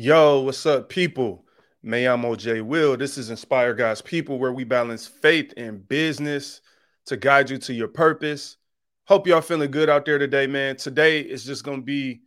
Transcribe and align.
Yo, 0.00 0.42
what's 0.42 0.64
up, 0.64 0.88
people? 0.88 1.44
May 1.82 2.06
I'm 2.06 2.22
OJ 2.22 2.62
Will. 2.62 2.96
This 2.96 3.18
is 3.18 3.30
Inspire 3.30 3.74
God's 3.74 4.00
People, 4.00 4.38
where 4.38 4.52
we 4.52 4.62
balance 4.62 5.08
faith 5.08 5.52
and 5.56 5.88
business 5.88 6.60
to 7.06 7.16
guide 7.16 7.50
you 7.50 7.58
to 7.58 7.74
your 7.74 7.88
purpose. 7.88 8.58
Hope 9.08 9.26
y'all 9.26 9.40
feeling 9.40 9.72
good 9.72 9.90
out 9.90 10.04
there 10.04 10.18
today, 10.18 10.46
man. 10.46 10.76
Today 10.76 11.18
is 11.18 11.44
just 11.44 11.64
gonna 11.64 11.82
be 11.82 12.20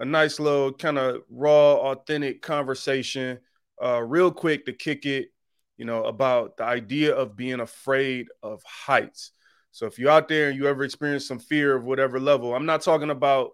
a 0.00 0.04
nice 0.04 0.40
little 0.40 0.72
kind 0.72 0.98
of 0.98 1.22
raw, 1.30 1.74
authentic 1.92 2.42
conversation, 2.42 3.38
uh, 3.80 4.02
real 4.02 4.32
quick 4.32 4.66
to 4.66 4.72
kick 4.72 5.06
it, 5.06 5.28
you 5.76 5.84
know, 5.84 6.06
about 6.06 6.56
the 6.56 6.64
idea 6.64 7.14
of 7.14 7.36
being 7.36 7.60
afraid 7.60 8.26
of 8.42 8.64
heights. 8.64 9.30
So 9.70 9.86
if 9.86 9.96
you're 9.96 10.10
out 10.10 10.26
there 10.26 10.48
and 10.48 10.58
you 10.58 10.66
ever 10.66 10.82
experience 10.82 11.28
some 11.28 11.38
fear 11.38 11.76
of 11.76 11.84
whatever 11.84 12.18
level, 12.18 12.52
I'm 12.52 12.66
not 12.66 12.82
talking 12.82 13.10
about 13.10 13.52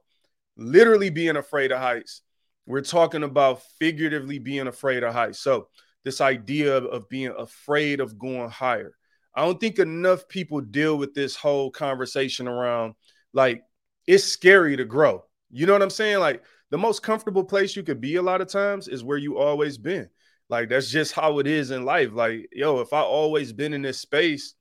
literally 0.56 1.10
being 1.10 1.36
afraid 1.36 1.70
of 1.70 1.80
heights 1.80 2.22
we're 2.68 2.82
talking 2.82 3.22
about 3.22 3.62
figuratively 3.78 4.38
being 4.38 4.66
afraid 4.66 5.02
of 5.02 5.14
heights. 5.14 5.40
So, 5.40 5.68
this 6.04 6.20
idea 6.20 6.76
of, 6.76 7.08
being 7.08 7.34
afraid 7.36 8.00
of 8.00 8.18
going 8.18 8.48
higher. 8.48 8.94
I 9.34 9.44
don't 9.44 9.60
think 9.60 9.78
enough 9.78 10.28
people 10.28 10.60
deal 10.60 10.96
with 10.96 11.12
this 11.12 11.36
whole 11.36 11.70
conversation 11.70 12.48
around 12.48 12.94
like 13.32 13.62
it's 14.06 14.24
scary 14.24 14.76
to 14.76 14.84
grow. 14.84 15.24
You 15.50 15.66
know 15.66 15.74
what 15.74 15.82
I'm 15.82 15.90
saying? 15.90 16.18
Like 16.20 16.44
the 16.70 16.78
most 16.78 17.02
comfortable 17.02 17.44
place 17.44 17.76
you 17.76 17.82
could 17.82 18.00
be 18.00 18.16
a 18.16 18.22
lot 18.22 18.40
of 18.40 18.48
times 18.48 18.88
is 18.88 19.04
where 19.04 19.18
you 19.18 19.38
always 19.38 19.76
been. 19.76 20.08
Like 20.48 20.70
that's 20.70 20.90
just 20.90 21.12
how 21.12 21.40
it 21.40 21.46
is 21.46 21.70
in 21.72 21.84
life. 21.84 22.10
Like, 22.12 22.48
yo, 22.52 22.80
if 22.80 22.92
I 22.92 23.00
always 23.00 23.52
been 23.52 23.74
in 23.74 23.82
this 23.82 24.00
space, 24.00 24.54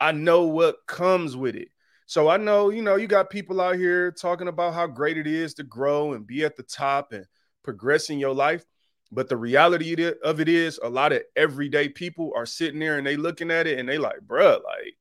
I 0.00 0.12
know 0.12 0.44
what 0.44 0.86
comes 0.86 1.36
with 1.36 1.56
it. 1.56 1.68
So 2.10 2.28
I 2.28 2.38
know, 2.38 2.70
you 2.70 2.82
know, 2.82 2.96
you 2.96 3.06
got 3.06 3.30
people 3.30 3.60
out 3.60 3.76
here 3.76 4.10
talking 4.10 4.48
about 4.48 4.74
how 4.74 4.88
great 4.88 5.16
it 5.16 5.28
is 5.28 5.54
to 5.54 5.62
grow 5.62 6.14
and 6.14 6.26
be 6.26 6.44
at 6.44 6.56
the 6.56 6.64
top 6.64 7.12
and 7.12 7.24
progress 7.62 8.10
in 8.10 8.18
your 8.18 8.34
life. 8.34 8.64
But 9.12 9.28
the 9.28 9.36
reality 9.36 9.94
of 10.24 10.40
it 10.40 10.48
is, 10.48 10.80
a 10.82 10.88
lot 10.88 11.12
of 11.12 11.22
everyday 11.36 11.88
people 11.88 12.32
are 12.34 12.46
sitting 12.46 12.80
there 12.80 12.98
and 12.98 13.06
they 13.06 13.16
looking 13.16 13.52
at 13.52 13.68
it 13.68 13.78
and 13.78 13.88
they 13.88 13.96
like, 13.96 14.18
bruh, 14.26 14.58
like, 14.64 14.96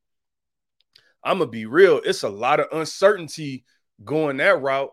I'm 1.23 1.39
gonna 1.39 1.49
be 1.49 1.65
real. 1.65 1.99
It's 2.05 2.21
a 2.21 2.29
lot 2.29 2.59
of 2.59 2.67
uncertainty 2.71 3.65
going 4.05 4.37
that 4.37 4.61
route. 4.61 4.91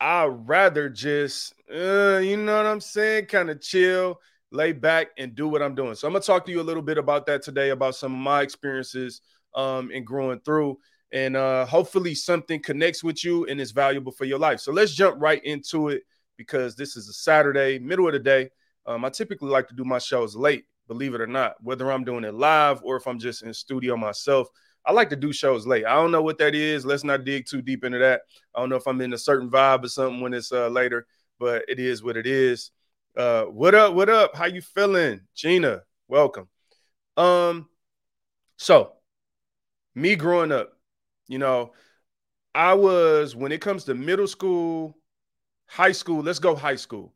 I'd 0.00 0.24
rather 0.24 0.88
just, 0.88 1.52
uh, 1.70 2.16
you 2.16 2.38
know 2.38 2.56
what 2.56 2.64
I'm 2.64 2.80
saying, 2.80 3.26
kind 3.26 3.50
of 3.50 3.60
chill, 3.60 4.20
lay 4.50 4.72
back, 4.72 5.08
and 5.18 5.34
do 5.34 5.48
what 5.48 5.60
I'm 5.60 5.74
doing. 5.74 5.96
So 5.96 6.06
I'm 6.06 6.14
gonna 6.14 6.24
talk 6.24 6.46
to 6.46 6.50
you 6.50 6.62
a 6.62 6.70
little 6.70 6.82
bit 6.82 6.96
about 6.96 7.26
that 7.26 7.42
today, 7.42 7.68
about 7.68 7.94
some 7.94 8.14
of 8.14 8.20
my 8.20 8.40
experiences 8.40 9.20
um, 9.54 9.90
in 9.90 10.02
growing 10.02 10.40
through 10.40 10.78
and 11.12 11.36
uh, 11.36 11.64
hopefully 11.66 12.14
something 12.14 12.60
connects 12.60 13.02
with 13.02 13.24
you 13.24 13.46
and 13.46 13.60
is 13.60 13.70
valuable 13.70 14.12
for 14.12 14.24
your 14.24 14.38
life. 14.38 14.60
So 14.60 14.72
let's 14.72 14.94
jump 14.94 15.16
right 15.20 15.42
into 15.44 15.88
it 15.88 16.02
because 16.36 16.76
this 16.76 16.96
is 16.96 17.08
a 17.08 17.12
Saturday, 17.12 17.78
middle 17.78 18.06
of 18.06 18.12
the 18.12 18.18
day. 18.18 18.50
Um, 18.86 19.04
I 19.04 19.10
typically 19.10 19.50
like 19.50 19.68
to 19.68 19.74
do 19.74 19.84
my 19.84 19.98
shows 19.98 20.36
late, 20.36 20.64
believe 20.86 21.14
it 21.14 21.20
or 21.20 21.26
not, 21.26 21.54
whether 21.62 21.90
I'm 21.90 22.04
doing 22.04 22.24
it 22.24 22.34
live 22.34 22.80
or 22.82 22.96
if 22.96 23.06
I'm 23.06 23.18
just 23.18 23.42
in 23.42 23.52
studio 23.52 23.96
myself. 23.96 24.48
I 24.86 24.92
like 24.92 25.10
to 25.10 25.16
do 25.16 25.32
shows 25.32 25.66
late. 25.66 25.84
I 25.84 25.94
don't 25.94 26.12
know 26.12 26.22
what 26.22 26.38
that 26.38 26.54
is. 26.54 26.86
Let's 26.86 27.04
not 27.04 27.24
dig 27.24 27.46
too 27.46 27.60
deep 27.60 27.84
into 27.84 27.98
that. 27.98 28.22
I 28.54 28.60
don't 28.60 28.70
know 28.70 28.76
if 28.76 28.86
I'm 28.86 29.00
in 29.00 29.12
a 29.12 29.18
certain 29.18 29.50
vibe 29.50 29.84
or 29.84 29.88
something 29.88 30.20
when 30.20 30.32
it's 30.32 30.52
uh, 30.52 30.68
later, 30.68 31.06
but 31.38 31.64
it 31.68 31.78
is 31.78 32.02
what 32.02 32.16
it 32.16 32.26
is. 32.26 32.70
Uh, 33.16 33.44
what 33.44 33.74
up? 33.74 33.94
What 33.94 34.08
up? 34.08 34.34
How 34.34 34.46
you 34.46 34.62
feeling, 34.62 35.20
Gina? 35.34 35.82
Welcome. 36.06 36.48
Um, 37.16 37.68
so 38.56 38.92
me 39.94 40.16
growing 40.16 40.52
up, 40.52 40.77
you 41.28 41.38
know, 41.38 41.72
I 42.54 42.74
was 42.74 43.36
when 43.36 43.52
it 43.52 43.60
comes 43.60 43.84
to 43.84 43.94
middle 43.94 44.26
school, 44.26 44.96
high 45.66 45.92
school, 45.92 46.22
let's 46.22 46.38
go 46.38 46.56
high 46.56 46.76
school. 46.76 47.14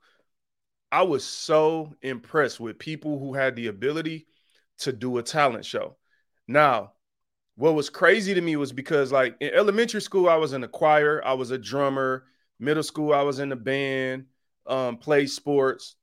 I 0.91 1.03
was 1.03 1.25
so 1.25 1.95
impressed 2.03 2.61
with 2.61 2.79
people 2.79 3.19
who 3.19 3.35
had 3.35 3.57
the 3.57 3.69
ability 3.69 4.27
to 4.79 4.93
do 4.93 5.19
a 5.19 5.23
talent 5.23 5.65
show. 5.65 5.97
Now, 6.47 6.93
what 7.57 7.75
was 7.75 7.91
crazy 7.91 8.35
to 8.35 8.41
me 8.41 8.57
was 8.57 8.73
because, 8.73 9.13
like, 9.13 9.37
in 9.41 9.55
elementary 9.55 10.01
school, 10.03 10.29
I 10.29 10.37
was 10.37 10.53
in 10.53 10.65
a 10.65 10.69
choir, 10.69 11.23
I 11.25 11.35
was 11.35 11.51
a 11.51 11.59
drummer. 11.59 12.25
Middle 12.59 12.83
school, 12.83 13.13
I 13.13 13.23
was 13.23 13.41
in 13.41 13.49
the 13.49 13.57
band, 13.57 14.27
um, 14.67 14.97
played 14.99 15.31
sports. 15.31 15.97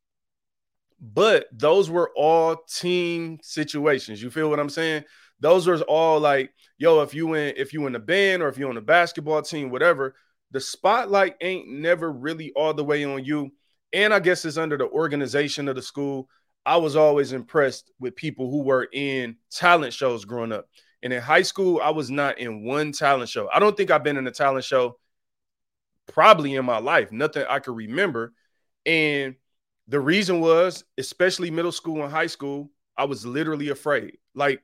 But 1.02 1.48
those 1.52 1.90
were 1.90 2.12
all 2.16 2.58
team 2.58 3.40
situations. 3.42 4.22
You 4.22 4.30
feel 4.30 4.50
what 4.50 4.60
I'm 4.60 4.70
saying? 4.70 5.06
Those 5.40 5.68
are 5.68 5.82
all 5.82 6.20
like, 6.20 6.52
yo, 6.78 7.02
if 7.02 7.14
you 7.14 7.34
in 7.34 7.54
if 7.58 7.74
you 7.74 7.88
in 7.88 7.96
a 7.96 8.00
band 8.00 8.42
or 8.42 8.48
if 8.50 8.58
you're 8.58 8.70
on 8.70 8.78
a 8.78 8.82
basketball 8.82 9.42
team, 9.42 9.70
whatever, 9.70 10.16
the 10.52 10.60
spotlight 10.60 11.36
ain't 11.42 11.68
never 11.68 12.12
really 12.12 12.52
all 12.54 12.74
the 12.74 12.84
way 12.84 13.04
on 13.04 13.24
you. 13.24 13.52
And 13.94 14.14
I 14.14 14.20
guess 14.20 14.46
it's 14.46 14.58
under 14.58 14.78
the 14.78 14.90
organization 14.90 15.68
of 15.68 15.76
the 15.76 15.82
school. 15.82 16.30
I 16.66 16.78
was 16.78 16.96
always 16.96 17.34
impressed 17.34 17.92
with 18.00 18.16
people 18.16 18.52
who 18.52 18.62
were 18.64 18.88
in 18.92 19.38
talent 19.52 19.94
shows 19.94 20.26
growing 20.26 20.52
up. 20.52 20.68
And 21.02 21.14
in 21.14 21.22
high 21.22 21.44
school, 21.44 21.80
I 21.82 21.92
was 21.92 22.12
not 22.12 22.40
in 22.40 22.64
one 22.64 22.92
talent 22.92 23.30
show. 23.30 23.50
I 23.54 23.60
don't 23.60 23.76
think 23.76 23.90
I've 23.90 24.04
been 24.04 24.18
in 24.18 24.28
a 24.28 24.32
talent 24.32 24.66
show 24.66 25.00
probably 26.08 26.56
in 26.56 26.66
my 26.66 26.80
life, 26.80 27.12
nothing 27.12 27.46
I 27.50 27.60
could 27.60 27.76
remember. 27.76 28.34
And 28.86 29.36
the 29.88 30.00
reason 30.00 30.42
was, 30.42 30.84
especially 30.98 31.52
middle 31.52 31.72
school 31.72 32.04
and 32.04 32.12
high 32.12 32.28
school, 32.28 32.70
I 32.98 33.06
was 33.06 33.26
literally 33.26 33.70
afraid. 33.70 34.18
Like 34.36 34.62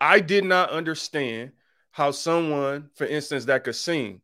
I 0.00 0.20
did 0.20 0.44
not 0.44 0.70
understand 0.70 1.52
how 1.90 2.10
someone, 2.10 2.90
for 2.94 3.06
instance, 3.06 3.46
that 3.46 3.64
could 3.64 3.76
sing 3.76 4.20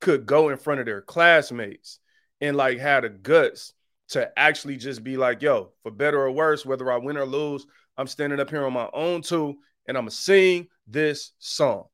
could 0.00 0.26
go 0.26 0.48
in 0.48 0.56
front 0.56 0.80
of 0.80 0.86
their 0.86 1.02
classmates 1.02 1.98
and 2.40 2.56
like 2.56 2.78
had 2.78 3.04
the 3.04 3.08
guts 3.10 3.74
to 4.08 4.38
actually 4.38 4.76
just 4.76 5.04
be 5.04 5.16
like, 5.16 5.42
yo, 5.42 5.72
for 5.82 5.90
better 5.90 6.20
or 6.20 6.30
worse, 6.30 6.64
whether 6.64 6.90
I 6.90 6.96
win 6.96 7.16
or 7.16 7.26
lose, 7.26 7.66
I'm 7.96 8.06
standing 8.06 8.40
up 8.40 8.50
here 8.50 8.64
on 8.64 8.72
my 8.72 8.88
own 8.92 9.22
too, 9.22 9.58
and 9.86 9.96
I'm 9.96 10.04
gonna 10.04 10.10
sing 10.10 10.68
this 10.86 11.32
song. 11.38 11.84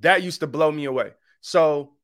That 0.00 0.22
used 0.22 0.40
to 0.40 0.46
blow 0.46 0.70
me 0.70 0.84
away. 0.84 1.12
So 1.40 1.94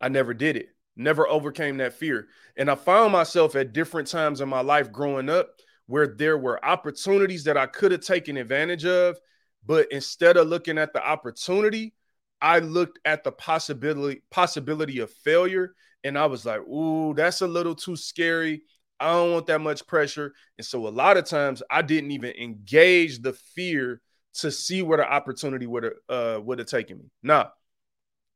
I 0.00 0.08
never 0.08 0.34
did 0.34 0.56
it, 0.56 0.68
never 0.96 1.26
overcame 1.28 1.78
that 1.78 1.94
fear. 1.94 2.28
And 2.56 2.70
I 2.70 2.74
found 2.74 3.12
myself 3.12 3.56
at 3.56 3.72
different 3.72 4.08
times 4.08 4.40
in 4.40 4.48
my 4.48 4.60
life 4.60 4.92
growing 4.92 5.28
up 5.28 5.50
where 5.86 6.06
there 6.06 6.36
were 6.36 6.64
opportunities 6.64 7.44
that 7.44 7.56
I 7.56 7.66
could 7.66 7.92
have 7.92 8.02
taken 8.02 8.36
advantage 8.36 8.84
of 8.84 9.18
but 9.66 9.90
instead 9.92 10.36
of 10.36 10.48
looking 10.48 10.78
at 10.78 10.92
the 10.92 11.06
opportunity, 11.06 11.94
I 12.40 12.60
looked 12.60 12.98
at 13.04 13.24
the 13.24 13.32
possibility 13.32 14.22
possibility 14.30 15.00
of 15.00 15.10
failure 15.10 15.74
and 16.04 16.16
I 16.16 16.26
was 16.26 16.46
like, 16.46 16.60
"Ooh, 16.62 17.14
that's 17.14 17.40
a 17.40 17.46
little 17.46 17.74
too 17.74 17.96
scary. 17.96 18.62
I 19.00 19.12
don't 19.12 19.32
want 19.32 19.46
that 19.46 19.60
much 19.60 19.86
pressure." 19.86 20.32
And 20.56 20.66
so 20.66 20.86
a 20.86 20.90
lot 20.90 21.16
of 21.16 21.24
times 21.24 21.62
I 21.70 21.82
didn't 21.82 22.12
even 22.12 22.32
engage 22.36 23.20
the 23.20 23.32
fear 23.32 24.00
to 24.34 24.50
see 24.52 24.82
where 24.82 24.98
the 24.98 25.10
opportunity 25.10 25.66
would 25.66 25.82
have 25.84 25.92
uh, 26.08 26.40
would 26.42 26.60
have 26.60 26.68
taken 26.68 26.98
me. 26.98 27.04
Now, 27.22 27.52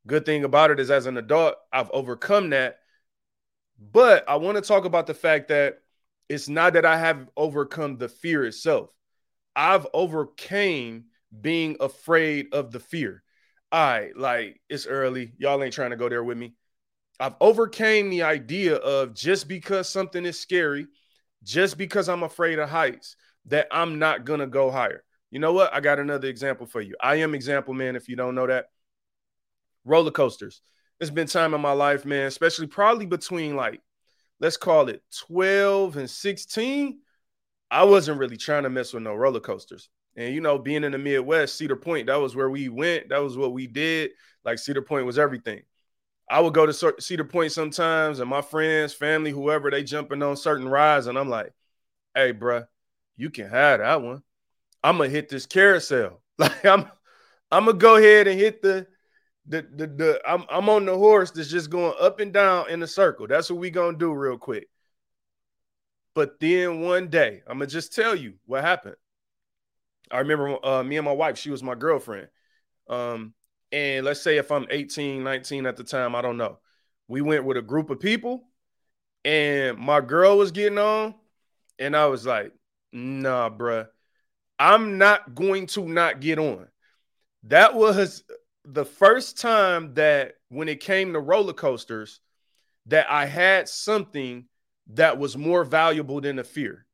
good 0.07 0.25
thing 0.25 0.43
about 0.43 0.71
it 0.71 0.79
is 0.79 0.91
as 0.91 1.05
an 1.05 1.17
adult, 1.17 1.55
I've 1.71 1.91
overcome 1.91 2.49
that. 2.51 2.79
But 3.79 4.27
I 4.29 4.35
want 4.35 4.57
to 4.57 4.61
talk 4.61 4.85
about 4.85 5.07
the 5.07 5.13
fact 5.13 5.49
that 5.49 5.79
it's 6.29 6.47
not 6.47 6.73
that 6.73 6.85
I 6.85 6.97
have 6.97 7.29
overcome 7.35 7.97
the 7.97 8.09
fear 8.09 8.45
itself. 8.45 8.89
I've 9.55 9.87
overcame 9.93 11.05
being 11.41 11.77
afraid 11.79 12.53
of 12.53 12.71
the 12.71 12.79
fear. 12.79 13.23
Right, 13.73 14.15
like 14.15 14.61
it's 14.69 14.85
early. 14.85 15.33
Y'all 15.37 15.63
ain't 15.63 15.73
trying 15.73 15.89
to 15.89 15.97
go 15.97 16.07
there 16.07 16.23
with 16.23 16.37
me. 16.37 16.53
I've 17.19 17.35
overcame 17.41 18.09
the 18.09 18.23
idea 18.23 18.75
of 18.75 19.15
just 19.15 19.47
because 19.47 19.89
something 19.89 20.25
is 20.25 20.39
scary, 20.39 20.87
just 21.43 21.77
because 21.77 22.07
I'm 22.07 22.23
afraid 22.23 22.59
of 22.59 22.69
heights, 22.69 23.15
that 23.47 23.67
I'm 23.71 23.97
not 23.97 24.25
gonna 24.25 24.47
go 24.47 24.69
higher. 24.69 25.03
You 25.31 25.39
know 25.39 25.53
what? 25.53 25.73
I 25.73 25.79
got 25.79 25.99
another 25.99 26.27
example 26.27 26.67
for 26.67 26.81
you. 26.81 26.95
I 27.01 27.15
am 27.15 27.33
example 27.33 27.73
man. 27.73 27.95
If 27.95 28.07
you 28.07 28.15
don't 28.15 28.35
know 28.35 28.45
that, 28.45 28.67
roller 29.85 30.11
coasters. 30.11 30.61
It's 30.99 31.09
been 31.09 31.27
time 31.27 31.55
in 31.55 31.61
my 31.61 31.73
life, 31.73 32.05
man, 32.05 32.27
especially 32.27 32.67
probably 32.67 33.07
between 33.07 33.55
like, 33.55 33.81
let's 34.39 34.57
call 34.57 34.89
it 34.89 35.01
12 35.27 35.97
and 35.97 36.09
16. 36.09 36.99
I 37.71 37.83
wasn't 37.85 38.19
really 38.19 38.37
trying 38.37 38.63
to 38.63 38.69
mess 38.69 38.93
with 38.93 39.01
no 39.03 39.15
roller 39.15 39.39
coasters. 39.39 39.89
And 40.15 40.33
you 40.33 40.41
know, 40.41 40.59
being 40.59 40.83
in 40.83 40.91
the 40.91 40.97
Midwest, 40.97 41.55
Cedar 41.57 41.75
Point, 41.75 42.07
that 42.07 42.19
was 42.21 42.35
where 42.35 42.49
we 42.49 42.69
went. 42.69 43.09
That 43.09 43.23
was 43.23 43.37
what 43.37 43.53
we 43.53 43.67
did. 43.67 44.11
Like 44.45 44.59
Cedar 44.59 44.81
Point 44.81 45.05
was 45.05 45.17
everything. 45.17 45.63
I 46.29 46.39
would 46.39 46.53
go 46.53 46.65
to 46.65 46.93
Cedar 46.99 47.25
Point 47.25 47.51
sometimes, 47.51 48.19
and 48.19 48.29
my 48.29 48.41
friends, 48.41 48.93
family, 48.93 49.31
whoever, 49.31 49.69
they 49.69 49.83
jumping 49.83 50.23
on 50.23 50.37
certain 50.37 50.67
rides, 50.67 51.07
and 51.07 51.17
I'm 51.17 51.29
like, 51.29 51.51
"Hey, 52.15 52.33
bruh, 52.33 52.67
you 53.17 53.29
can 53.29 53.49
have 53.49 53.79
that 53.79 54.01
one. 54.01 54.23
I'm 54.83 54.97
gonna 54.97 55.09
hit 55.09 55.29
this 55.29 55.45
carousel. 55.45 56.21
Like 56.39 56.65
I'm, 56.65 56.89
I'm 57.51 57.65
gonna 57.65 57.77
go 57.77 57.97
ahead 57.97 58.27
and 58.27 58.39
hit 58.39 58.63
the, 58.63 58.87
the, 59.45 59.61
the, 59.61 59.87
the. 59.87 60.21
I'm, 60.27 60.45
I'm 60.49 60.67
on 60.67 60.85
the 60.85 60.97
horse 60.97 61.29
that's 61.29 61.49
just 61.51 61.69
going 61.69 61.93
up 61.99 62.19
and 62.19 62.33
down 62.33 62.69
in 62.71 62.81
a 62.81 62.87
circle. 62.87 63.27
That's 63.27 63.51
what 63.51 63.59
we 63.59 63.69
gonna 63.69 63.97
do 63.97 64.11
real 64.13 64.37
quick. 64.39 64.67
But 66.15 66.39
then 66.39 66.81
one 66.81 67.09
day, 67.09 67.43
I'm 67.47 67.59
gonna 67.59 67.67
just 67.67 67.93
tell 67.93 68.15
you 68.15 68.35
what 68.45 68.63
happened. 68.63 68.95
I 70.11 70.19
remember 70.19 70.63
uh, 70.65 70.83
me 70.83 70.97
and 70.97 71.05
my 71.05 71.11
wife, 71.13 71.37
she 71.37 71.49
was 71.51 71.63
my 71.63 71.75
girlfriend. 71.75 72.27
Um, 72.89 73.33
and 73.71 74.05
let's 74.05 74.21
say 74.21 74.37
if 74.37 74.51
I'm 74.51 74.67
18, 74.69 75.23
19 75.23 75.65
at 75.65 75.77
the 75.77 75.83
time, 75.83 76.15
I 76.15 76.21
don't 76.21 76.37
know. 76.37 76.59
We 77.07 77.21
went 77.21 77.45
with 77.45 77.57
a 77.57 77.61
group 77.61 77.89
of 77.89 77.99
people. 77.99 78.47
and 79.25 79.77
my 79.77 80.01
girl 80.01 80.37
was 80.37 80.51
getting 80.51 80.77
on, 80.79 81.15
and 81.79 81.95
I 81.95 82.07
was 82.07 82.25
like, 82.25 82.53
nah, 82.91 83.49
bruh, 83.49 83.87
I'm 84.59 84.97
not 84.97 85.35
going 85.35 85.67
to 85.67 85.87
not 85.87 86.19
get 86.21 86.39
on. 86.39 86.67
That 87.43 87.75
was 87.75 88.23
the 88.65 88.85
first 88.85 89.37
time 89.39 89.93
that 89.95 90.35
when 90.49 90.69
it 90.69 90.79
came 90.79 91.13
to 91.13 91.19
roller 91.19 91.53
coasters, 91.53 92.21
that 92.87 93.09
I 93.09 93.25
had 93.25 93.69
something 93.69 94.45
that 94.93 95.17
was 95.17 95.37
more 95.37 95.63
valuable 95.63 96.21
than 96.21 96.35
the 96.37 96.43
fear. 96.43 96.85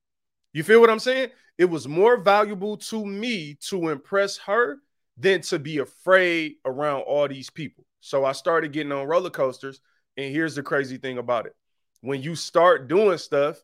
You 0.54 0.64
feel 0.64 0.82
what 0.82 0.90
I'm 0.90 1.00
saying? 1.00 1.30
It 1.58 1.66
was 1.66 1.88
more 1.88 2.18
valuable 2.18 2.78
to 2.78 3.06
me 3.06 3.56
to 3.68 3.90
impress 3.90 4.38
her 4.38 4.78
than 5.18 5.42
to 5.42 5.60
be 5.60 5.80
afraid 5.80 6.56
around 6.66 7.02
all 7.02 7.28
these 7.28 7.50
people. 7.50 7.86
So 8.00 8.26
I 8.26 8.32
started 8.32 8.72
getting 8.72 8.92
on 8.92 9.08
roller 9.08 9.30
coasters. 9.30 9.82
And 10.18 10.34
here's 10.34 10.56
the 10.56 10.64
crazy 10.64 10.98
thing 10.98 11.18
about 11.18 11.46
it 11.46 11.56
when 12.02 12.22
you 12.22 12.36
start 12.36 12.88
doing 12.88 13.18
stuff 13.18 13.62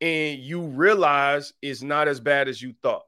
and 0.00 0.38
you 0.38 0.62
realize 0.62 1.52
it's 1.62 1.82
not 1.82 2.08
as 2.08 2.20
bad 2.20 2.48
as 2.48 2.60
you 2.60 2.74
thought. 2.82 3.04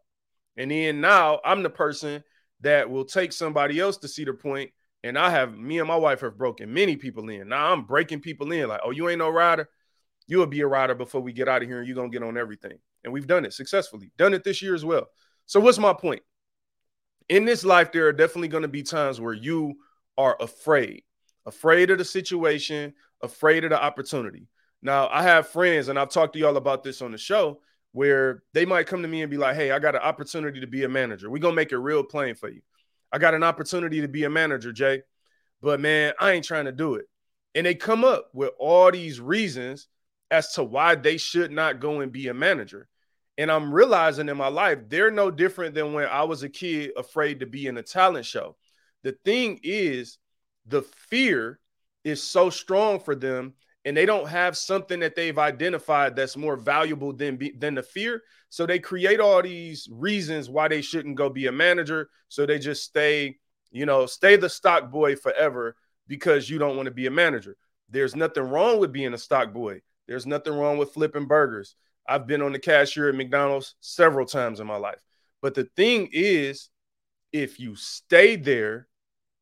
And 0.57 0.71
then 0.71 1.01
now 1.01 1.41
I'm 1.45 1.63
the 1.63 1.71
person 1.71 2.25
that 2.61 2.91
will 2.91 3.05
take 3.05 3.33
somebody 3.33 3.81
else 3.81 3.97
to 3.99 4.25
the 4.25 4.33
point. 4.33 4.71
And 5.03 5.19
I 5.19 5.31
have 5.31 5.57
me 5.57 5.79
and 5.79 5.89
my 5.89 5.97
wife 5.97 6.21
have 6.21 6.37
broken 6.37 6.73
many 6.73 6.97
people 6.97 7.29
in. 7.31 7.49
Now 7.49 7.73
I'm 7.73 7.85
breaking 7.85 8.21
people 8.21 8.53
in 8.53 8.69
like, 8.69 8.81
oh, 8.85 8.91
you 8.91 9.09
ain't 9.09 9.19
no 9.19 9.31
rider. 9.31 9.69
You'll 10.27 10.47
be 10.47 10.61
a 10.61 10.67
rider 10.67 10.95
before 10.95 11.21
we 11.21 11.33
get 11.33 11.49
out 11.49 11.63
of 11.63 11.69
here 11.69 11.79
and 11.79 11.87
you're 11.87 11.97
going 11.97 12.11
to 12.11 12.19
get 12.19 12.27
on 12.27 12.37
everything. 12.37 12.79
And 13.05 13.13
we've 13.13 13.27
done 13.27 13.45
it 13.45 13.53
successfully, 13.53 14.13
done 14.17 14.35
it 14.35 14.45
this 14.45 14.63
year 14.63 14.75
as 14.75 14.85
well. 14.85 15.07
So, 15.47 15.61
what's 15.61 15.79
my 15.79 15.93
point? 15.93 16.23
In 17.29 17.45
this 17.45 17.65
life, 17.65 17.93
there 17.93 18.07
are 18.07 18.13
definitely 18.13 18.49
going 18.49 18.63
to 18.63 18.69
be 18.69 18.83
times 18.83 19.21
where 19.21 19.33
you 19.33 19.77
are 20.19 20.37
afraid, 20.41 21.03
afraid 21.47 21.91
of 21.91 21.99
the 21.99 22.05
situation, 22.05 22.93
afraid 23.23 23.65
of 23.65 23.71
the 23.71 23.83
opportunity. 23.83 24.49
Now, 24.83 25.09
I 25.09 25.23
have 25.23 25.49
friends, 25.49 25.89
and 25.89 25.99
I've 25.99 26.11
talked 26.11 26.33
to 26.35 26.39
y'all 26.39 26.57
about 26.57 26.83
this 26.83 27.03
on 27.03 27.13
the 27.13 27.19
show, 27.19 27.61
where 27.93 28.43
they 28.53 28.65
might 28.65 28.87
come 28.87 29.03
to 29.03 29.09
me 29.09 29.23
and 29.23 29.31
be 29.31 29.37
like, 29.37 29.57
Hey, 29.57 29.71
I 29.71 29.79
got 29.79 29.95
an 29.95 30.03
opportunity 30.03 30.61
to 30.61 30.67
be 30.67 30.85
a 30.85 30.89
manager. 30.89 31.31
We're 31.31 31.39
going 31.39 31.53
to 31.53 31.57
make 31.57 31.73
it 31.73 31.79
real 31.79 32.05
plain 32.05 32.35
for 32.35 32.49
you. 32.49 32.63
I 33.13 33.19
got 33.19 33.35
an 33.35 33.43
opportunity 33.43 34.01
to 34.01 34.09
be 34.09 34.25
a 34.25 34.31
manager, 34.31 34.73
Jay, 34.73 35.03
but 35.61 35.81
man, 35.81 36.15
I 36.21 36.33
ain't 36.33 36.45
trying 36.45 36.67
to 36.67 36.73
do 36.73 36.95
it. 36.95 37.07
And 37.55 37.67
they 37.67 37.75
come 37.75 38.05
up 38.05 38.29
with 38.33 38.51
all 38.59 38.93
these 38.93 39.21
reasons 39.21 39.89
as 40.31 40.53
to 40.53 40.63
why 40.63 40.95
they 40.95 41.17
should 41.17 41.51
not 41.51 41.81
go 41.81 42.01
and 42.01 42.13
be 42.13 42.29
a 42.29 42.35
manager. 42.35 42.89
And 43.41 43.51
I'm 43.51 43.73
realizing 43.73 44.29
in 44.29 44.37
my 44.37 44.49
life, 44.49 44.81
they're 44.89 45.11
no 45.11 45.31
different 45.31 45.75
than 45.75 45.95
when 45.95 46.05
I 46.05 46.25
was 46.25 46.43
a 46.43 46.49
kid 46.51 46.91
afraid 46.95 47.41
to 47.41 47.47
be 47.47 47.69
in 47.69 47.79
a 47.79 47.83
talent 47.83 48.27
show. 48.27 48.59
The 49.03 49.13
thing 49.25 49.61
is, 49.63 50.19
the 50.67 50.83
fear 50.83 51.59
is 52.05 52.23
so 52.23 52.51
strong 52.51 53.01
for 53.01 53.15
them 53.15 53.55
and 53.87 53.97
they 53.97 54.05
don't 54.05 54.29
have 54.29 54.59
something 54.59 55.01
that 55.01 55.17
they've 55.17 55.39
identified 55.39 56.17
that's 56.17 56.37
more 56.37 56.55
valuable 56.55 57.15
than 57.15 57.39
be, 57.39 57.53
than 57.53 57.77
the 57.77 57.83
fear. 57.83 58.23
So 58.51 58.67
they 58.67 58.79
create 58.79 59.21
all 59.21 59.41
these 59.41 59.89
reasons 59.91 60.51
why 60.51 60.69
they 60.69 60.83
shouldn't 60.83 61.17
go 61.17 61.31
be 61.31 61.47
a 61.47 61.53
manager. 61.53 62.11
So 62.29 62.45
they 62.45 62.59
just 62.59 62.83
stay 62.85 63.39
you 63.71 63.87
know 63.87 64.05
stay 64.05 64.37
the 64.37 64.51
stock 64.51 64.91
boy 64.91 65.17
forever 65.17 65.77
because 66.07 66.51
you 66.51 66.59
don't 66.59 66.77
want 66.77 66.89
to 66.89 66.95
be 66.95 67.07
a 67.07 67.11
manager. 67.11 67.57
There's 67.89 68.15
nothing 68.15 68.43
wrong 68.43 68.81
with 68.81 68.93
being 68.93 69.15
a 69.15 69.19
stock 69.19 69.55
boy. 69.55 69.81
There's 70.07 70.27
nothing 70.27 70.53
wrong 70.53 70.77
with 70.77 70.93
flipping 70.93 71.25
burgers 71.25 71.75
i've 72.11 72.27
been 72.27 72.43
on 72.43 72.53
the 72.53 72.59
cashier 72.59 73.09
at 73.09 73.15
mcdonald's 73.15 73.75
several 73.81 74.27
times 74.27 74.61
in 74.61 74.67
my 74.67 74.77
life 74.77 75.01
but 75.41 75.55
the 75.55 75.65
thing 75.77 76.09
is 76.13 76.69
if 77.33 77.59
you 77.59 77.75
stay 77.75 78.37
there 78.37 78.87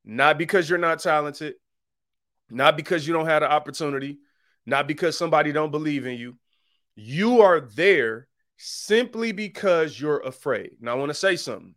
not 0.04 0.38
because 0.38 0.68
you're 0.68 0.78
not 0.78 1.00
talented 1.00 1.54
not 2.50 2.76
because 2.76 3.06
you 3.06 3.12
don't 3.12 3.26
have 3.26 3.42
the 3.42 3.50
opportunity 3.50 4.18
not 4.68 4.86
because 4.86 5.16
somebody 5.16 5.50
don't 5.50 5.70
believe 5.70 6.06
in 6.06 6.18
you. 6.18 6.36
You 6.94 7.40
are 7.40 7.60
there 7.60 8.28
simply 8.58 9.32
because 9.32 9.98
you're 9.98 10.20
afraid. 10.20 10.72
Now 10.78 10.92
I 10.92 10.96
want 10.96 11.08
to 11.08 11.14
say 11.14 11.36
something. 11.36 11.74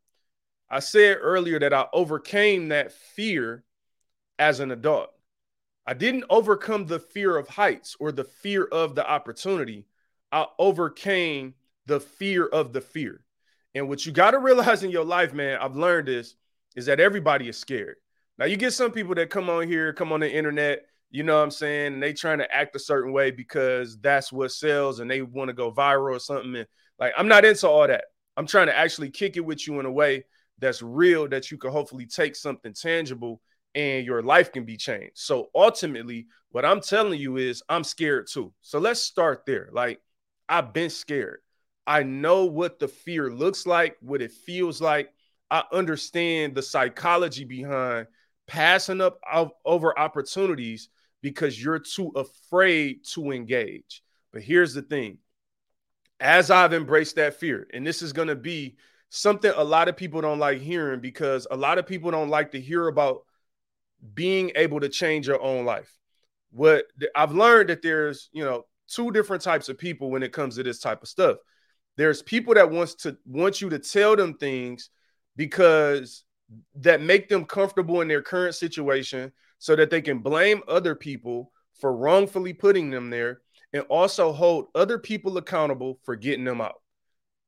I 0.70 0.80
said 0.80 1.18
earlier 1.22 1.58
that 1.60 1.74
I 1.74 1.88
overcame 1.94 2.68
that 2.68 2.92
fear 2.92 3.64
as 4.38 4.60
an 4.60 4.72
adult. 4.72 5.10
I 5.88 5.94
didn't 5.94 6.26
overcome 6.30 6.86
the 6.86 7.00
fear 7.00 7.38
of 7.38 7.48
heights 7.48 7.96
or 7.98 8.12
the 8.12 8.26
fear 8.26 8.66
of 8.66 8.94
the 8.94 9.10
opportunity. 9.10 9.86
I 10.32 10.48
overcame 10.60 11.54
the 11.86 12.00
fear 12.00 12.46
of 12.46 12.74
the 12.74 12.82
fear. 12.82 13.24
And 13.74 13.88
what 13.88 14.06
you 14.06 14.12
got 14.12 14.32
to 14.32 14.40
realize 14.40 14.84
in 14.84 14.92
your 14.92 15.06
life, 15.06 15.34
man, 15.34 15.58
I've 15.62 15.76
learned 15.76 16.08
this, 16.08 16.36
is 16.76 16.86
that 16.86 17.00
everybody 17.00 17.50
is 17.50 17.58
scared. 17.58 17.98
Now, 18.38 18.46
you 18.46 18.58
get 18.58 18.74
some 18.74 18.92
people 18.92 19.16
that 19.16 19.30
come 19.30 19.50
on 19.50 19.68
here, 19.68 19.94
come 19.94 20.12
on 20.12 20.20
the 20.22 20.32
internet, 20.32 20.86
you 21.10 21.24
know 21.24 21.38
what 21.38 21.44
I'm 21.44 21.52
saying? 21.52 21.94
And 21.94 22.04
they 22.04 22.14
trying 22.14 22.40
to 22.40 22.56
act 22.56 22.76
a 22.76 22.80
certain 22.80 23.12
way 23.12 23.32
because 23.32 24.00
that's 24.00 24.32
what 24.32 24.52
sells 24.52 25.00
and 25.00 25.12
they 25.12 25.22
want 25.22 25.50
to 25.50 25.54
go 25.54 25.72
viral 25.72 26.16
or 26.16 26.20
something. 26.20 26.56
And 26.56 26.68
like, 26.98 27.14
I'm 27.18 27.28
not 27.28 27.46
into 27.46 27.68
all 27.68 27.86
that. 27.86 28.06
I'm 28.38 28.48
trying 28.48 28.68
to 28.68 28.78
actually 28.78 29.10
kick 29.10 29.36
it 29.36 29.46
with 29.46 29.68
you 29.68 29.80
in 29.80 29.86
a 29.86 29.92
way 29.92 30.24
that's 30.60 30.82
real 30.82 31.28
that 31.28 31.52
you 31.52 31.58
can 31.58 31.72
hopefully 31.72 32.06
take 32.06 32.36
something 32.36 32.74
tangible 32.74 33.42
and 33.76 34.06
your 34.06 34.22
life 34.22 34.52
can 34.52 34.64
be 34.64 34.78
changed. 34.78 35.18
So 35.18 35.50
ultimately, 35.54 36.28
what 36.50 36.66
I'm 36.66 36.82
telling 36.82 37.20
you 37.20 37.38
is 37.38 37.62
I'm 37.68 37.84
scared 37.84 38.28
too. 38.28 38.54
So 38.62 38.80
let's 38.80 39.02
start 39.02 39.44
there. 39.46 39.70
Like, 39.72 40.00
I've 40.52 40.74
been 40.74 40.90
scared. 40.90 41.40
I 41.88 42.04
know 42.04 42.46
what 42.46 42.78
the 42.78 42.88
fear 42.88 43.32
looks 43.32 43.66
like, 43.66 43.98
what 44.02 44.22
it 44.22 44.32
feels 44.32 44.82
like. 44.82 45.12
I 45.50 45.64
understand 45.72 46.54
the 46.54 46.62
psychology 46.62 47.46
behind 47.46 48.08
passing 48.48 49.02
up 49.02 49.20
over 49.66 49.98
opportunities 49.98 50.90
because 51.22 51.62
you're 51.62 51.80
too 51.80 52.12
afraid 52.16 53.06
to 53.14 53.32
engage. 53.32 54.04
But 54.34 54.44
here's 54.44 54.74
the 54.74 54.82
thing 54.82 55.18
as 56.20 56.52
I've 56.52 56.74
embraced 56.74 57.16
that 57.16 57.40
fear, 57.40 57.68
and 57.74 57.88
this 57.88 58.02
is 58.02 58.14
going 58.14 58.28
to 58.28 58.36
be 58.36 58.76
something 59.10 59.52
a 59.56 59.64
lot 59.64 59.88
of 59.88 59.98
people 59.98 60.22
don't 60.22 60.40
like 60.40 60.60
hearing 60.60 61.00
because 61.00 61.48
a 61.50 61.58
lot 61.58 61.78
of 61.78 61.88
people 61.88 62.12
don't 62.12 62.30
like 62.30 62.52
to 62.52 62.62
hear 62.62 62.88
about 62.88 63.24
being 64.14 64.52
able 64.56 64.80
to 64.80 64.90
change 64.90 65.28
your 65.28 65.42
own 65.42 65.66
life. 65.66 65.98
What 66.52 66.86
I've 67.16 67.34
learned 67.34 67.70
that 67.70 67.82
there's, 67.82 68.30
you 68.34 68.44
know, 68.44 68.66
two 68.94 69.12
different 69.12 69.42
types 69.42 69.70
of 69.70 69.78
people 69.78 70.10
when 70.12 70.24
it 70.24 70.34
comes 70.34 70.56
to 70.56 70.64
this 70.64 70.80
type 70.80 71.02
of 71.02 71.10
stuff. 71.10 71.38
There's 71.98 72.22
people 72.22 72.54
that 72.54 72.72
wants 72.72 72.96
to 72.96 73.18
want 73.26 73.62
you 73.62 73.70
to 73.70 73.80
tell 73.80 74.16
them 74.16 74.36
things 74.36 74.90
because 75.36 76.24
that 76.76 77.02
make 77.02 77.30
them 77.30 77.46
comfortable 77.46 78.02
in 78.02 78.08
their 78.08 78.22
current 78.22 78.56
situation 78.56 79.32
so 79.60 79.76
that 79.76 79.90
they 79.90 80.02
can 80.02 80.20
blame 80.20 80.62
other 80.68 80.96
people 80.96 81.52
for 81.80 81.96
wrongfully 81.96 82.54
putting 82.54 82.90
them 82.90 83.10
there 83.10 83.42
and 83.74 83.84
also 83.84 84.32
hold 84.32 84.68
other 84.76 84.98
people 84.98 85.38
accountable 85.38 86.00
for 86.04 86.16
getting 86.16 86.44
them 86.44 86.62
out. 86.62 86.82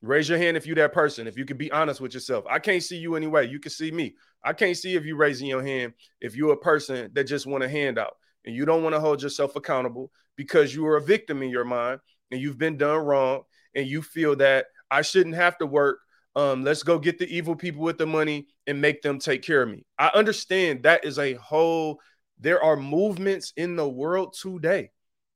Raise 0.01 0.27
your 0.27 0.37
hand 0.37 0.57
if 0.57 0.65
you're 0.65 0.75
that 0.75 0.93
person. 0.93 1.27
If 1.27 1.37
you 1.37 1.45
can 1.45 1.57
be 1.57 1.71
honest 1.71 2.01
with 2.01 2.13
yourself, 2.13 2.45
I 2.49 2.59
can't 2.59 2.83
see 2.83 2.97
you 2.97 3.15
anyway. 3.15 3.47
You 3.47 3.59
can 3.59 3.71
see 3.71 3.91
me. 3.91 4.15
I 4.43 4.53
can't 4.53 4.75
see 4.75 4.95
if 4.95 5.05
you 5.05 5.15
raising 5.15 5.47
your 5.47 5.63
hand 5.63 5.93
if 6.19 6.35
you're 6.35 6.53
a 6.53 6.57
person 6.57 7.09
that 7.13 7.23
just 7.25 7.45
want 7.45 7.63
a 7.63 7.69
handout 7.69 8.15
and 8.45 8.55
you 8.55 8.65
don't 8.65 8.83
want 8.83 8.93
to 8.95 8.99
hold 8.99 9.21
yourself 9.21 9.55
accountable 9.55 10.11
because 10.35 10.73
you 10.73 10.85
are 10.85 10.97
a 10.97 11.01
victim 11.01 11.41
in 11.41 11.49
your 11.49 11.65
mind 11.65 11.99
and 12.31 12.41
you've 12.41 12.57
been 12.57 12.77
done 12.77 13.05
wrong 13.05 13.43
and 13.75 13.87
you 13.87 14.01
feel 14.01 14.35
that 14.37 14.65
I 14.89 15.01
shouldn't 15.01 15.35
have 15.35 15.57
to 15.59 15.65
work. 15.65 15.99
Um, 16.35 16.63
let's 16.63 16.83
go 16.83 16.97
get 16.97 17.19
the 17.19 17.27
evil 17.27 17.55
people 17.55 17.81
with 17.81 17.97
the 17.97 18.07
money 18.07 18.47
and 18.65 18.81
make 18.81 19.01
them 19.01 19.19
take 19.19 19.43
care 19.43 19.61
of 19.61 19.69
me. 19.69 19.85
I 19.99 20.09
understand 20.13 20.83
that 20.83 21.05
is 21.05 21.19
a 21.19 21.33
whole, 21.35 21.99
there 22.39 22.63
are 22.63 22.75
movements 22.75 23.53
in 23.55 23.75
the 23.75 23.87
world 23.87 24.35
today 24.39 24.91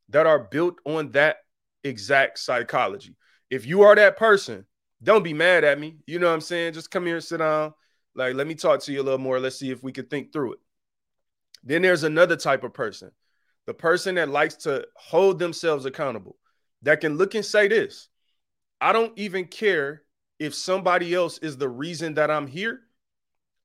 that 0.09 0.25
are 0.25 0.39
built 0.39 0.75
on 0.85 1.11
that 1.11 1.37
exact 1.83 2.39
psychology. 2.39 3.15
If 3.49 3.65
you 3.65 3.83
are 3.83 3.95
that 3.95 4.17
person, 4.17 4.65
don't 5.03 5.23
be 5.23 5.33
mad 5.33 5.63
at 5.63 5.79
me. 5.79 5.97
You 6.07 6.19
know 6.19 6.27
what 6.27 6.33
I'm 6.33 6.41
saying? 6.41 6.73
Just 6.73 6.89
come 6.89 7.05
here 7.05 7.15
and 7.15 7.23
sit 7.23 7.37
down. 7.37 7.73
Like, 8.15 8.33
let 8.33 8.47
me 8.47 8.55
talk 8.55 8.81
to 8.81 8.91
you 8.91 9.01
a 9.01 9.03
little 9.03 9.19
more. 9.19 9.39
Let's 9.39 9.59
see 9.59 9.69
if 9.69 9.83
we 9.83 9.91
can 9.91 10.05
think 10.07 10.33
through 10.33 10.53
it. 10.53 10.59
Then 11.67 11.81
there's 11.81 12.03
another 12.03 12.37
type 12.37 12.63
of 12.63 12.73
person 12.73 13.11
the 13.65 13.73
person 13.73 14.15
that 14.15 14.29
likes 14.29 14.55
to 14.55 14.87
hold 14.95 15.37
themselves 15.37 15.85
accountable, 15.85 16.37
that 16.83 17.01
can 17.01 17.17
look 17.17 17.35
and 17.35 17.45
say 17.45 17.67
this 17.67 18.07
I 18.79 18.93
don't 18.93 19.11
even 19.17 19.45
care 19.45 20.03
if 20.39 20.55
somebody 20.55 21.13
else 21.13 21.37
is 21.39 21.57
the 21.57 21.67
reason 21.67 22.13
that 22.13 22.31
I'm 22.31 22.47
here. 22.47 22.79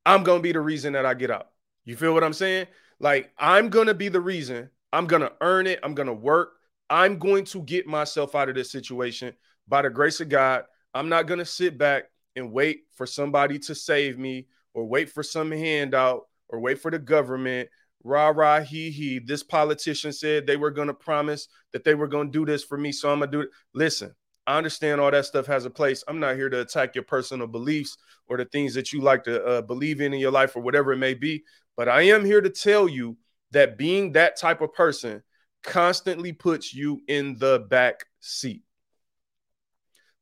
I'm 0.04 0.24
going 0.24 0.40
to 0.40 0.42
be 0.42 0.52
the 0.52 0.60
reason 0.60 0.94
that 0.94 1.06
I 1.06 1.14
get 1.14 1.30
out. 1.30 1.48
You 1.84 1.96
feel 1.96 2.12
what 2.12 2.24
I'm 2.24 2.32
saying? 2.32 2.66
Like, 2.98 3.30
I'm 3.38 3.68
going 3.68 3.86
to 3.86 3.94
be 3.94 4.08
the 4.08 4.20
reason. 4.20 4.68
I'm 4.92 5.06
going 5.06 5.22
to 5.22 5.32
earn 5.40 5.68
it. 5.68 5.78
I'm 5.84 5.94
going 5.94 6.08
to 6.08 6.12
work. 6.12 6.54
I'm 6.90 7.18
going 7.18 7.44
to 7.46 7.62
get 7.62 7.86
myself 7.86 8.34
out 8.34 8.48
of 8.48 8.56
this 8.56 8.72
situation 8.72 9.34
by 9.68 9.82
the 9.82 9.90
grace 9.90 10.20
of 10.20 10.28
God. 10.28 10.64
I'm 10.92 11.08
not 11.08 11.28
going 11.28 11.38
to 11.38 11.44
sit 11.44 11.78
back 11.78 12.04
and 12.34 12.50
wait 12.50 12.82
for 12.96 13.06
somebody 13.06 13.60
to 13.60 13.74
save 13.76 14.18
me 14.18 14.48
or 14.74 14.84
wait 14.84 15.10
for 15.10 15.22
some 15.22 15.52
handout 15.52 16.26
or 16.48 16.58
wait 16.58 16.80
for 16.80 16.90
the 16.90 16.98
government. 16.98 17.68
Rah, 18.04 18.28
rah, 18.28 18.60
he, 18.60 18.90
he. 18.90 19.18
This 19.18 19.42
politician 19.42 20.12
said 20.12 20.46
they 20.46 20.56
were 20.56 20.70
going 20.70 20.88
to 20.88 20.94
promise 20.94 21.48
that 21.72 21.84
they 21.84 21.94
were 21.94 22.08
going 22.08 22.28
to 22.28 22.38
do 22.38 22.44
this 22.44 22.64
for 22.64 22.76
me. 22.76 22.92
So 22.92 23.10
I'm 23.10 23.20
to 23.20 23.26
do 23.26 23.40
it. 23.42 23.50
Listen, 23.74 24.14
I 24.46 24.58
understand 24.58 25.00
all 25.00 25.10
that 25.10 25.26
stuff 25.26 25.46
has 25.46 25.64
a 25.64 25.70
place. 25.70 26.02
I'm 26.08 26.18
not 26.18 26.36
here 26.36 26.48
to 26.48 26.60
attack 26.62 26.94
your 26.94 27.04
personal 27.04 27.46
beliefs 27.46 27.96
or 28.28 28.36
the 28.36 28.44
things 28.44 28.74
that 28.74 28.92
you 28.92 29.00
like 29.00 29.24
to 29.24 29.44
uh, 29.44 29.62
believe 29.62 30.00
in 30.00 30.12
in 30.12 30.20
your 30.20 30.32
life 30.32 30.56
or 30.56 30.62
whatever 30.62 30.92
it 30.92 30.98
may 30.98 31.14
be. 31.14 31.44
But 31.76 31.88
I 31.88 32.02
am 32.02 32.24
here 32.24 32.40
to 32.40 32.50
tell 32.50 32.88
you 32.88 33.16
that 33.52 33.78
being 33.78 34.12
that 34.12 34.36
type 34.36 34.60
of 34.60 34.72
person 34.72 35.22
constantly 35.62 36.32
puts 36.32 36.74
you 36.74 37.00
in 37.06 37.38
the 37.38 37.64
back 37.70 38.06
seat. 38.20 38.62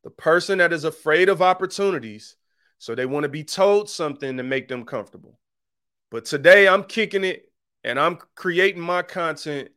The 0.04 0.10
person 0.10 0.58
that 0.58 0.72
is 0.72 0.84
afraid 0.84 1.28
of 1.28 1.42
opportunities, 1.42 2.36
so 2.78 2.94
they 2.94 3.06
want 3.06 3.24
to 3.24 3.28
be 3.28 3.44
told 3.44 3.88
something 3.88 4.36
to 4.36 4.42
make 4.42 4.68
them 4.68 4.84
comfortable. 4.84 5.38
But 6.10 6.24
today 6.24 6.68
I'm 6.68 6.84
kicking 6.84 7.24
it 7.24 7.49
and 7.84 7.98
I'm 7.98 8.18
creating 8.34 8.82
my 8.82 9.02
content 9.02 9.70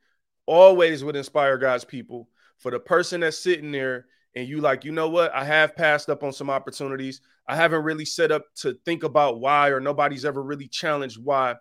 always 0.45 1.03
would 1.03 1.15
inspire 1.15 1.57
God's 1.57 1.85
people. 1.85 2.29
For 2.57 2.71
the 2.71 2.79
person 2.79 3.21
that's 3.21 3.39
sitting 3.39 3.71
there 3.71 4.05
and 4.35 4.47
you 4.47 4.61
like, 4.61 4.85
you 4.85 4.91
know 4.91 5.09
what? 5.09 5.33
I 5.33 5.43
have 5.43 5.75
passed 5.75 6.09
up 6.09 6.23
on 6.23 6.33
some 6.33 6.49
opportunities. 6.49 7.21
I 7.47 7.55
haven't 7.55 7.83
really 7.83 8.05
set 8.05 8.31
up 8.31 8.45
to 8.57 8.77
think 8.85 9.03
about 9.03 9.39
why, 9.39 9.69
or 9.69 9.79
nobody's 9.79 10.25
ever 10.25 10.41
really 10.41 10.67
challenged 10.67 11.21
why. 11.21 11.55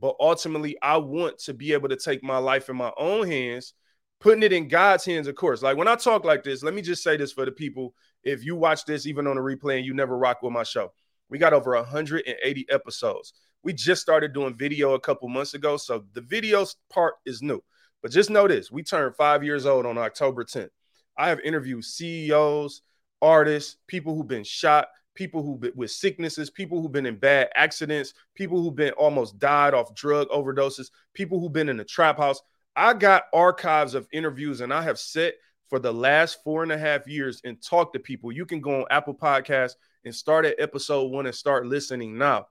But 0.00 0.16
ultimately, 0.18 0.76
I 0.82 0.96
want 0.96 1.38
to 1.40 1.54
be 1.54 1.72
able 1.72 1.88
to 1.90 1.96
take 1.96 2.22
my 2.22 2.38
life 2.38 2.68
in 2.68 2.76
my 2.76 2.90
own 2.96 3.26
hands, 3.26 3.74
putting 4.18 4.42
it 4.42 4.52
in 4.52 4.68
God's 4.68 5.04
hands, 5.04 5.28
of 5.28 5.34
course. 5.34 5.62
Like 5.62 5.76
when 5.76 5.88
I 5.88 5.94
talk 5.94 6.24
like 6.24 6.42
this, 6.42 6.62
let 6.62 6.74
me 6.74 6.82
just 6.82 7.02
say 7.02 7.16
this 7.16 7.32
for 7.32 7.44
the 7.44 7.52
people. 7.52 7.94
If 8.24 8.44
you 8.44 8.56
watch 8.56 8.84
this, 8.84 9.06
even 9.06 9.26
on 9.26 9.38
a 9.38 9.40
replay, 9.40 9.76
and 9.76 9.86
you 9.86 9.94
never 9.94 10.16
rock 10.16 10.42
with 10.42 10.52
my 10.52 10.62
show, 10.62 10.92
we 11.28 11.38
got 11.38 11.52
over 11.52 11.74
180 11.74 12.66
episodes. 12.70 13.34
We 13.62 13.72
just 13.72 14.02
started 14.02 14.32
doing 14.32 14.54
video 14.54 14.94
a 14.94 15.00
couple 15.00 15.28
months 15.28 15.54
ago. 15.54 15.76
So 15.76 16.04
the 16.14 16.22
videos 16.22 16.76
part 16.90 17.14
is 17.26 17.42
new. 17.42 17.62
But 18.02 18.12
just 18.12 18.30
know 18.30 18.48
this 18.48 18.70
we 18.70 18.82
turned 18.82 19.16
five 19.16 19.44
years 19.44 19.66
old 19.66 19.86
on 19.86 19.98
October 19.98 20.44
10th. 20.44 20.70
I 21.18 21.28
have 21.28 21.40
interviewed 21.40 21.84
CEOs, 21.84 22.82
artists, 23.20 23.76
people 23.86 24.14
who've 24.14 24.26
been 24.26 24.44
shot, 24.44 24.88
people 25.14 25.42
who've 25.42 25.60
been 25.60 25.72
with 25.74 25.90
sicknesses, 25.90 26.50
people 26.50 26.80
who've 26.80 26.92
been 26.92 27.06
in 27.06 27.16
bad 27.16 27.50
accidents, 27.54 28.14
people 28.34 28.62
who've 28.62 28.74
been 28.74 28.92
almost 28.92 29.38
died 29.38 29.74
off 29.74 29.94
drug 29.94 30.28
overdoses, 30.28 30.90
people 31.12 31.40
who've 31.40 31.52
been 31.52 31.68
in 31.68 31.76
the 31.76 31.84
trap 31.84 32.16
house. 32.16 32.40
I 32.76 32.94
got 32.94 33.24
archives 33.34 33.94
of 33.94 34.08
interviews 34.12 34.60
and 34.62 34.72
I 34.72 34.82
have 34.82 34.98
set 34.98 35.34
for 35.68 35.78
the 35.78 35.92
last 35.92 36.42
four 36.42 36.62
and 36.62 36.72
a 36.72 36.78
half 36.78 37.06
years 37.06 37.40
and 37.44 37.62
talk 37.62 37.92
to 37.92 37.98
people. 37.98 38.32
You 38.32 38.46
can 38.46 38.60
go 38.60 38.80
on 38.80 38.86
Apple 38.90 39.14
Podcasts 39.14 39.74
and 40.04 40.14
start 40.14 40.46
at 40.46 40.58
episode 40.58 41.10
one 41.10 41.26
and 41.26 41.34
start 41.34 41.66
listening 41.66 42.16
now. 42.16 42.46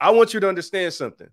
I 0.00 0.10
want 0.10 0.32
you 0.32 0.40
to 0.40 0.48
understand 0.48 0.92
something. 0.94 1.28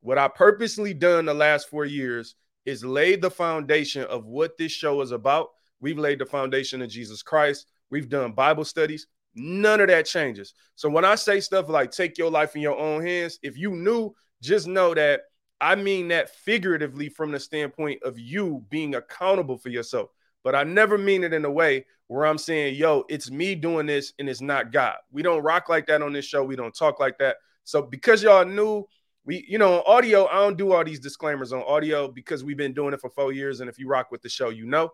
What 0.00 0.18
I 0.18 0.28
purposely 0.28 0.94
done 0.94 1.24
the 1.24 1.34
last 1.34 1.68
four 1.68 1.84
years 1.84 2.36
is 2.64 2.84
laid 2.84 3.20
the 3.20 3.30
foundation 3.30 4.04
of 4.04 4.26
what 4.26 4.56
this 4.56 4.72
show 4.72 5.00
is 5.00 5.10
about. 5.10 5.48
We've 5.80 5.98
laid 5.98 6.20
the 6.20 6.26
foundation 6.26 6.82
of 6.82 6.88
Jesus 6.88 7.22
Christ. 7.22 7.66
We've 7.90 8.08
done 8.08 8.32
Bible 8.32 8.64
studies. 8.64 9.06
None 9.34 9.80
of 9.80 9.88
that 9.88 10.06
changes. 10.06 10.54
So 10.76 10.88
when 10.88 11.04
I 11.04 11.16
say 11.16 11.40
stuff 11.40 11.68
like 11.68 11.90
take 11.90 12.18
your 12.18 12.30
life 12.30 12.54
in 12.54 12.62
your 12.62 12.78
own 12.78 13.04
hands, 13.04 13.38
if 13.42 13.56
you 13.56 13.72
knew, 13.72 14.14
just 14.40 14.66
know 14.66 14.94
that 14.94 15.22
I 15.60 15.74
mean 15.74 16.08
that 16.08 16.30
figuratively 16.30 17.08
from 17.08 17.32
the 17.32 17.40
standpoint 17.40 18.02
of 18.02 18.18
you 18.18 18.64
being 18.68 18.94
accountable 18.94 19.58
for 19.58 19.70
yourself. 19.70 20.10
But 20.44 20.54
I 20.54 20.64
never 20.64 20.98
mean 20.98 21.24
it 21.24 21.32
in 21.32 21.44
a 21.44 21.50
way 21.50 21.86
where 22.08 22.26
I'm 22.26 22.38
saying, 22.38 22.74
yo, 22.74 23.04
it's 23.08 23.30
me 23.30 23.54
doing 23.54 23.86
this 23.86 24.12
and 24.18 24.28
it's 24.28 24.40
not 24.40 24.72
God. 24.72 24.96
We 25.10 25.22
don't 25.22 25.42
rock 25.42 25.68
like 25.68 25.86
that 25.86 26.02
on 26.02 26.12
this 26.12 26.24
show. 26.24 26.44
We 26.44 26.56
don't 26.56 26.74
talk 26.74 27.00
like 27.00 27.18
that. 27.18 27.36
So 27.64 27.82
because 27.82 28.22
y'all 28.22 28.44
knew 28.44 28.86
we, 29.24 29.44
you 29.48 29.58
know, 29.58 29.80
on 29.80 29.82
audio, 29.86 30.26
I 30.26 30.36
don't 30.36 30.58
do 30.58 30.72
all 30.72 30.84
these 30.84 30.98
disclaimers 30.98 31.52
on 31.52 31.62
audio 31.62 32.08
because 32.08 32.42
we've 32.42 32.56
been 32.56 32.74
doing 32.74 32.92
it 32.92 33.00
for 33.00 33.10
four 33.10 33.32
years. 33.32 33.60
And 33.60 33.70
if 33.70 33.78
you 33.78 33.86
rock 33.86 34.10
with 34.10 34.22
the 34.22 34.28
show, 34.28 34.48
you 34.48 34.66
know. 34.66 34.90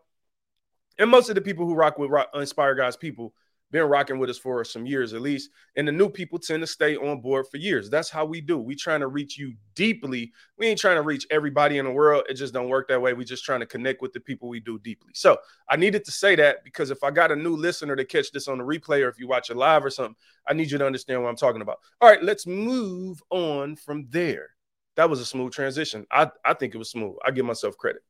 And 0.99 1.11
most 1.11 1.29
of 1.29 1.35
the 1.35 1.41
people 1.41 1.65
who 1.65 1.75
rock 1.75 1.99
with 1.99 2.11
rock, 2.11 2.29
Inspire 2.35 2.75
God's 2.75 2.97
People 2.97 3.33
been 3.71 3.85
rocking 3.85 4.19
with 4.19 4.31
us 4.31 4.39
for 4.39 4.65
some 4.65 4.87
years 4.87 5.13
at 5.13 5.21
least. 5.21 5.51
And 5.77 5.87
the 5.87 5.93
new 5.93 6.09
people 6.09 6.39
tend 6.39 6.63
to 6.63 6.67
stay 6.67 6.97
on 6.97 7.21
board 7.21 7.47
for 7.51 7.59
years. 7.59 7.91
That's 7.91 8.09
how 8.09 8.25
we 8.25 8.41
do. 8.41 8.59
We 8.59 8.75
trying 8.75 9.01
to 9.01 9.09
reach 9.09 9.39
you 9.39 9.55
deeply. 9.75 10.33
We 10.57 10.67
ain't 10.67 10.81
trying 10.81 10.97
to 10.97 11.03
reach 11.03 11.27
everybody 11.31 11.79
in 11.79 11.85
the 11.85 11.91
world. 11.91 12.25
It 12.29 12.35
just 12.35 12.55
don't 12.55 12.69
work 12.69 12.89
that 12.89 13.01
way. 13.01 13.13
We 13.13 13.25
just 13.25 13.45
trying 13.45 13.61
to 13.61 13.67
connect 13.67 14.01
with 14.01 14.13
the 14.13 14.21
people 14.21 14.49
we 14.49 14.61
do 14.61 14.79
deeply. 14.79 15.11
So 15.15 15.39
I 15.69 15.77
needed 15.77 16.05
to 16.07 16.11
say 16.11 16.35
that 16.37 16.65
because 16.65 16.91
if 16.91 17.05
I 17.05 17.11
got 17.11 17.31
a 17.31 17.37
new 17.37 17.57
listener 17.57 17.97
to 17.97 18.05
catch 18.05 18.33
this 18.33 18.49
on 18.49 18.59
the 18.59 18.65
replay 18.65 19.05
or 19.05 19.09
if 19.09 19.19
you 19.19 19.29
watch 19.29 19.51
it 19.51 19.57
live 19.57 19.85
or 19.85 19.91
something, 19.91 20.17
I 20.47 20.55
need 20.55 20.71
you 20.71 20.79
to 20.79 20.87
understand 20.87 21.23
what 21.23 21.29
I'm 21.29 21.37
talking 21.37 21.63
about. 21.63 21.79
All 22.01 22.09
right, 22.09 22.23
let's 22.23 22.47
move 22.47 23.23
on 23.31 23.77
from 23.77 24.07
there. 24.11 24.51
That 24.97 25.11
was 25.11 25.21
a 25.21 25.27
smooth 25.27 25.53
transition. 25.53 26.07
I, 26.11 26.31
I 26.45 26.55
think 26.55 26.75
it 26.75 26.79
was 26.79 26.91
smooth. 26.91 27.17
I 27.25 27.31
give 27.31 27.45
myself 27.45 27.77
credit. 27.77 28.03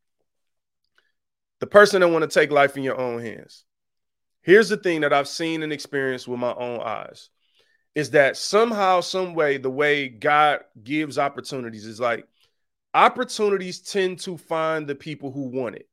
The 1.60 1.66
person 1.66 2.00
that 2.00 2.08
want 2.08 2.22
to 2.22 2.28
take 2.28 2.52
life 2.52 2.76
in 2.76 2.84
your 2.84 2.98
own 2.98 3.20
hands 3.20 3.64
Here's 4.42 4.68
the 4.68 4.76
thing 4.76 5.02
that 5.02 5.12
I've 5.12 5.28
seen 5.28 5.62
and 5.62 5.73
experienced 5.73 6.28
with 6.28 6.40
my 6.40 6.54
own 6.54 6.80
eyes 6.80 7.30
is 7.95 8.11
that 8.11 8.37
somehow, 8.37 9.00
some 9.00 9.35
way, 9.35 9.57
the 9.59 9.71
way 9.71 10.09
God 10.09 10.61
gives 10.83 11.18
opportunities 11.18 11.85
is 11.85 12.00
like 12.00 12.26
opportunities 12.95 13.80
tend 13.80 14.21
to 14.21 14.38
find 14.38 14.87
the 14.87 14.95
people 14.95 15.33
who 15.33 15.49
want 15.49 15.76
it. 15.76 15.88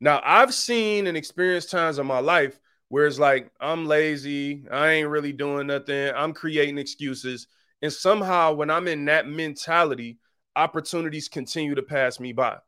Now, 0.00 0.20
I've 0.24 0.54
seen 0.54 1.06
and 1.06 1.16
experienced 1.16 1.70
times 1.70 1.98
in 1.98 2.06
my 2.06 2.20
life 2.20 2.58
where 2.88 3.06
it's 3.06 3.18
like, 3.18 3.50
I'm 3.60 3.86
lazy, 3.86 4.64
I 4.70 4.90
ain't 4.90 5.08
really 5.08 5.32
doing 5.32 5.66
nothing, 5.66 6.12
I'm 6.14 6.32
creating 6.32 6.78
excuses. 6.78 7.46
And 7.82 7.92
somehow, 7.92 8.54
when 8.54 8.70
I'm 8.70 8.88
in 8.88 9.04
that 9.06 9.28
mentality, 9.28 10.18
opportunities 10.56 11.28
continue 11.28 11.74
to 11.74 11.82
pass 11.82 12.18
me 12.20 12.32
by. 12.32 12.58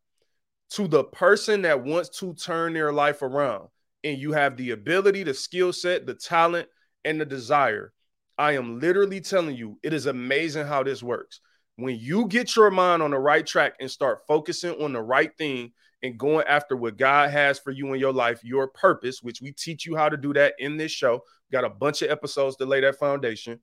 To 0.71 0.89
the 0.89 1.05
person 1.05 1.63
that 1.63 1.85
wants 1.85 2.09
to 2.21 2.35
turn 2.35 2.73
their 2.73 2.93
life 2.93 3.23
around, 3.23 3.69
and 4.05 4.19
you 4.19 4.33
have 4.33 4.57
the 4.57 4.71
ability, 4.71 5.23
the 5.23 5.35
skill 5.35 5.73
set, 5.73 6.07
the 6.07 6.15
talent, 6.15 6.69
and 7.05 7.21
the 7.21 7.25
desire, 7.25 7.93
I 8.39 8.53
am 8.53 8.81
literally 8.81 9.21
telling 9.21 9.57
you, 9.57 9.79
it 9.83 9.93
is 9.93 10.07
amazing 10.07 10.67
how 10.67 10.83
this 10.83 11.03
works. 11.03 11.41
When 11.77 11.99
you 11.99 12.27
get 12.27 12.55
your 12.57 12.71
mind 12.71 13.03
on 13.03 13.13
the 13.13 13.19
right 13.19 13.47
track 13.47 13.75
and 13.81 13.91
start 13.91 14.27
focusing 14.27 14.73
on 14.83 14.93
the 14.93 15.03
right 15.03 15.37
thing 15.37 15.73
and 16.03 16.19
going 16.19 16.47
after 16.47 16.77
what 16.77 16.97
God 16.97 17.31
has 17.31 17.59
for 17.59 17.71
you 17.71 17.93
in 17.93 18.01
your 18.01 18.13
life, 18.13 18.43
your 18.43 18.69
purpose, 18.69 19.23
which 19.23 19.41
we 19.41 19.53
teach 19.53 19.87
you 19.87 19.97
how 19.97 20.09
to 20.09 20.17
do 20.17 20.33
that 20.35 20.55
in 20.59 20.77
this 20.77 20.93
show, 20.93 21.23
got 21.51 21.65
a 21.65 21.71
bunch 21.71 22.03
of 22.03 22.11
episodes 22.11 22.57
to 22.57 22.67
lay 22.67 22.81
that 22.81 22.99
foundation. 22.99 23.61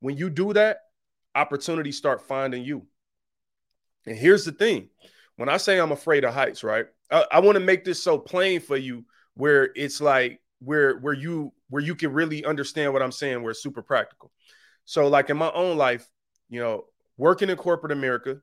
When 0.00 0.16
you 0.16 0.30
do 0.30 0.52
that, 0.52 0.78
opportunities 1.34 1.96
start 1.96 2.22
finding 2.22 2.64
you. 2.64 2.86
And 4.06 4.16
here's 4.16 4.44
the 4.44 4.52
thing 4.52 4.88
when 5.36 5.48
I 5.48 5.56
say 5.56 5.78
I'm 5.78 5.92
afraid 5.92 6.24
of 6.24 6.34
heights, 6.34 6.64
right? 6.64 6.86
I, 7.10 7.26
I 7.32 7.40
want 7.40 7.56
to 7.56 7.64
make 7.64 7.84
this 7.84 8.02
so 8.02 8.18
plain 8.18 8.60
for 8.60 8.76
you 8.76 9.04
where 9.40 9.70
it's 9.74 10.00
like 10.00 10.40
where 10.60 10.98
where 10.98 11.14
you 11.14 11.52
where 11.70 11.82
you 11.82 11.94
can 11.94 12.12
really 12.12 12.44
understand 12.44 12.92
what 12.92 13.02
I'm 13.02 13.12
saying, 13.12 13.42
where 13.42 13.52
it's 13.52 13.62
super 13.62 13.82
practical. 13.82 14.30
So, 14.84 15.08
like 15.08 15.30
in 15.30 15.38
my 15.38 15.50
own 15.52 15.78
life, 15.78 16.06
you 16.50 16.60
know, 16.60 16.84
working 17.16 17.48
in 17.48 17.56
corporate 17.56 17.92
America, 17.92 18.36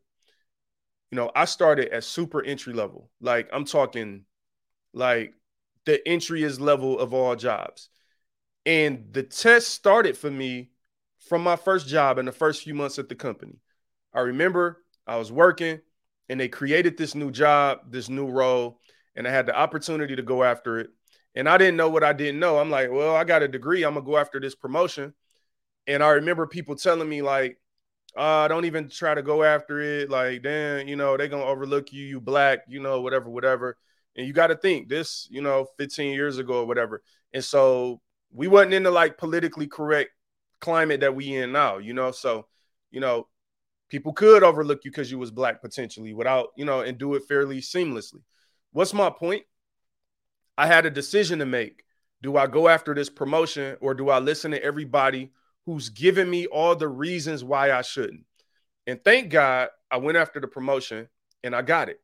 you 1.11 1.15
know, 1.15 1.31
I 1.35 1.45
started 1.45 1.89
at 1.89 2.03
super 2.03 2.43
entry 2.43 2.73
level. 2.73 3.11
Like 3.21 3.47
I'm 3.53 3.65
talking 3.65 4.25
like 4.93 5.33
the 5.85 6.01
entryest 6.07 6.59
level 6.59 6.99
of 6.99 7.13
all 7.13 7.35
jobs. 7.35 7.89
And 8.65 9.05
the 9.11 9.23
test 9.23 9.69
started 9.69 10.17
for 10.17 10.31
me 10.31 10.71
from 11.29 11.43
my 11.43 11.55
first 11.55 11.87
job 11.87 12.17
in 12.17 12.25
the 12.25 12.31
first 12.31 12.63
few 12.63 12.73
months 12.73 12.97
at 12.99 13.07
the 13.07 13.15
company. 13.15 13.59
I 14.13 14.21
remember 14.21 14.83
I 15.05 15.17
was 15.17 15.31
working 15.31 15.79
and 16.27 16.39
they 16.39 16.49
created 16.49 16.97
this 16.97 17.13
new 17.13 17.31
job, 17.31 17.91
this 17.91 18.09
new 18.09 18.27
role 18.27 18.81
and 19.17 19.27
I 19.27 19.31
had 19.31 19.47
the 19.47 19.57
opportunity 19.57 20.15
to 20.15 20.21
go 20.21 20.43
after 20.43 20.79
it. 20.79 20.91
And 21.35 21.49
I 21.49 21.57
didn't 21.57 21.75
know 21.75 21.89
what 21.89 22.03
I 22.03 22.13
didn't 22.13 22.39
know. 22.39 22.59
I'm 22.59 22.69
like, 22.69 22.91
well, 22.91 23.15
I 23.15 23.23
got 23.23 23.43
a 23.43 23.47
degree. 23.47 23.83
I'm 23.83 23.95
gonna 23.95 24.05
go 24.05 24.17
after 24.17 24.39
this 24.39 24.55
promotion. 24.55 25.13
And 25.87 26.03
I 26.03 26.09
remember 26.11 26.47
people 26.47 26.75
telling 26.75 27.09
me 27.09 27.21
like, 27.21 27.57
uh, 28.15 28.47
don't 28.47 28.65
even 28.65 28.89
try 28.89 29.13
to 29.13 29.21
go 29.21 29.43
after 29.43 29.79
it. 29.81 30.09
Like, 30.09 30.43
damn, 30.43 30.87
you 30.87 30.95
know, 30.95 31.17
they're 31.17 31.27
gonna 31.27 31.43
overlook 31.43 31.91
you, 31.91 32.05
you 32.05 32.21
black, 32.21 32.59
you 32.67 32.79
know, 32.79 33.01
whatever, 33.01 33.29
whatever. 33.29 33.77
And 34.15 34.25
you 34.25 34.33
got 34.33 34.47
to 34.47 34.55
think 34.55 34.89
this, 34.89 35.27
you 35.29 35.41
know, 35.41 35.67
15 35.77 36.13
years 36.13 36.39
ago 36.39 36.61
or 36.61 36.65
whatever. 36.65 37.03
And 37.33 37.43
so 37.43 38.01
we 38.31 38.47
wasn't 38.47 38.73
in 38.73 38.83
the 38.83 38.91
like 38.91 39.17
politically 39.17 39.67
correct 39.67 40.09
climate 40.59 41.01
that 41.01 41.15
we 41.15 41.35
in 41.35 41.51
now, 41.51 41.77
you 41.77 41.93
know. 41.93 42.11
So, 42.11 42.47
you 42.89 42.99
know, 42.99 43.27
people 43.89 44.13
could 44.13 44.43
overlook 44.43 44.83
you 44.85 44.91
because 44.91 45.11
you 45.11 45.19
was 45.19 45.29
black 45.29 45.61
potentially 45.61 46.13
without, 46.13 46.47
you 46.57 46.65
know, 46.65 46.81
and 46.81 46.97
do 46.97 47.13
it 47.13 47.23
fairly 47.27 47.61
seamlessly. 47.61 48.21
What's 48.71 48.93
my 48.93 49.09
point? 49.09 49.43
I 50.57 50.67
had 50.67 50.85
a 50.85 50.91
decision 50.91 51.39
to 51.39 51.45
make. 51.45 51.83
Do 52.21 52.37
I 52.37 52.47
go 52.47 52.67
after 52.67 52.95
this 52.95 53.09
promotion 53.09 53.77
or 53.79 53.93
do 53.93 54.09
I 54.09 54.19
listen 54.19 54.51
to 54.51 54.63
everybody 54.63 55.31
who's 55.65 55.89
giving 55.89 56.29
me 56.29 56.47
all 56.47 56.75
the 56.75 56.87
reasons 56.87 57.43
why 57.43 57.71
I 57.71 57.81
shouldn't? 57.81 58.25
And 58.87 59.03
thank 59.03 59.29
God 59.29 59.69
I 59.91 59.97
went 59.97 60.17
after 60.17 60.39
the 60.39 60.47
promotion 60.47 61.07
and 61.43 61.55
I 61.55 61.61
got 61.61 61.89
it. 61.89 61.99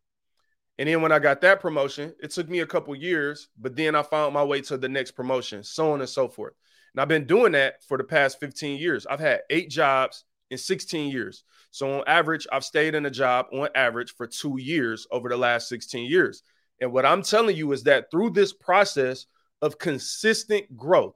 And 0.77 0.89
then 0.89 1.01
when 1.01 1.11
I 1.11 1.19
got 1.19 1.41
that 1.41 1.61
promotion, 1.61 2.13
it 2.21 2.31
took 2.31 2.49
me 2.49 2.59
a 2.59 2.65
couple 2.65 2.95
years, 2.95 3.49
but 3.59 3.75
then 3.75 3.95
I 3.95 4.01
found 4.01 4.33
my 4.33 4.43
way 4.43 4.61
to 4.61 4.77
the 4.77 4.89
next 4.89 5.11
promotion, 5.11 5.63
so 5.63 5.91
on 5.93 6.01
and 6.01 6.09
so 6.09 6.27
forth. 6.27 6.53
And 6.93 7.01
I've 7.01 7.07
been 7.07 7.25
doing 7.25 7.51
that 7.53 7.83
for 7.83 7.97
the 7.97 8.03
past 8.03 8.39
15 8.39 8.79
years. 8.79 9.05
I've 9.05 9.19
had 9.19 9.41
eight 9.49 9.69
jobs 9.69 10.25
in 10.49 10.57
16 10.57 11.11
years. 11.11 11.43
So 11.71 11.99
on 11.99 12.03
average, 12.07 12.47
I've 12.51 12.63
stayed 12.63 12.95
in 12.95 13.05
a 13.05 13.11
job 13.11 13.47
on 13.51 13.67
average 13.75 14.13
for 14.15 14.27
two 14.27 14.59
years 14.59 15.07
over 15.11 15.29
the 15.29 15.37
last 15.37 15.69
16 15.69 16.09
years. 16.09 16.43
And 16.83 16.91
what 16.91 17.05
I'm 17.05 17.23
telling 17.23 17.55
you 17.55 17.71
is 17.71 17.83
that 17.83 18.11
through 18.11 18.31
this 18.31 18.51
process 18.51 19.25
of 19.61 19.79
consistent 19.79 20.75
growth, 20.75 21.15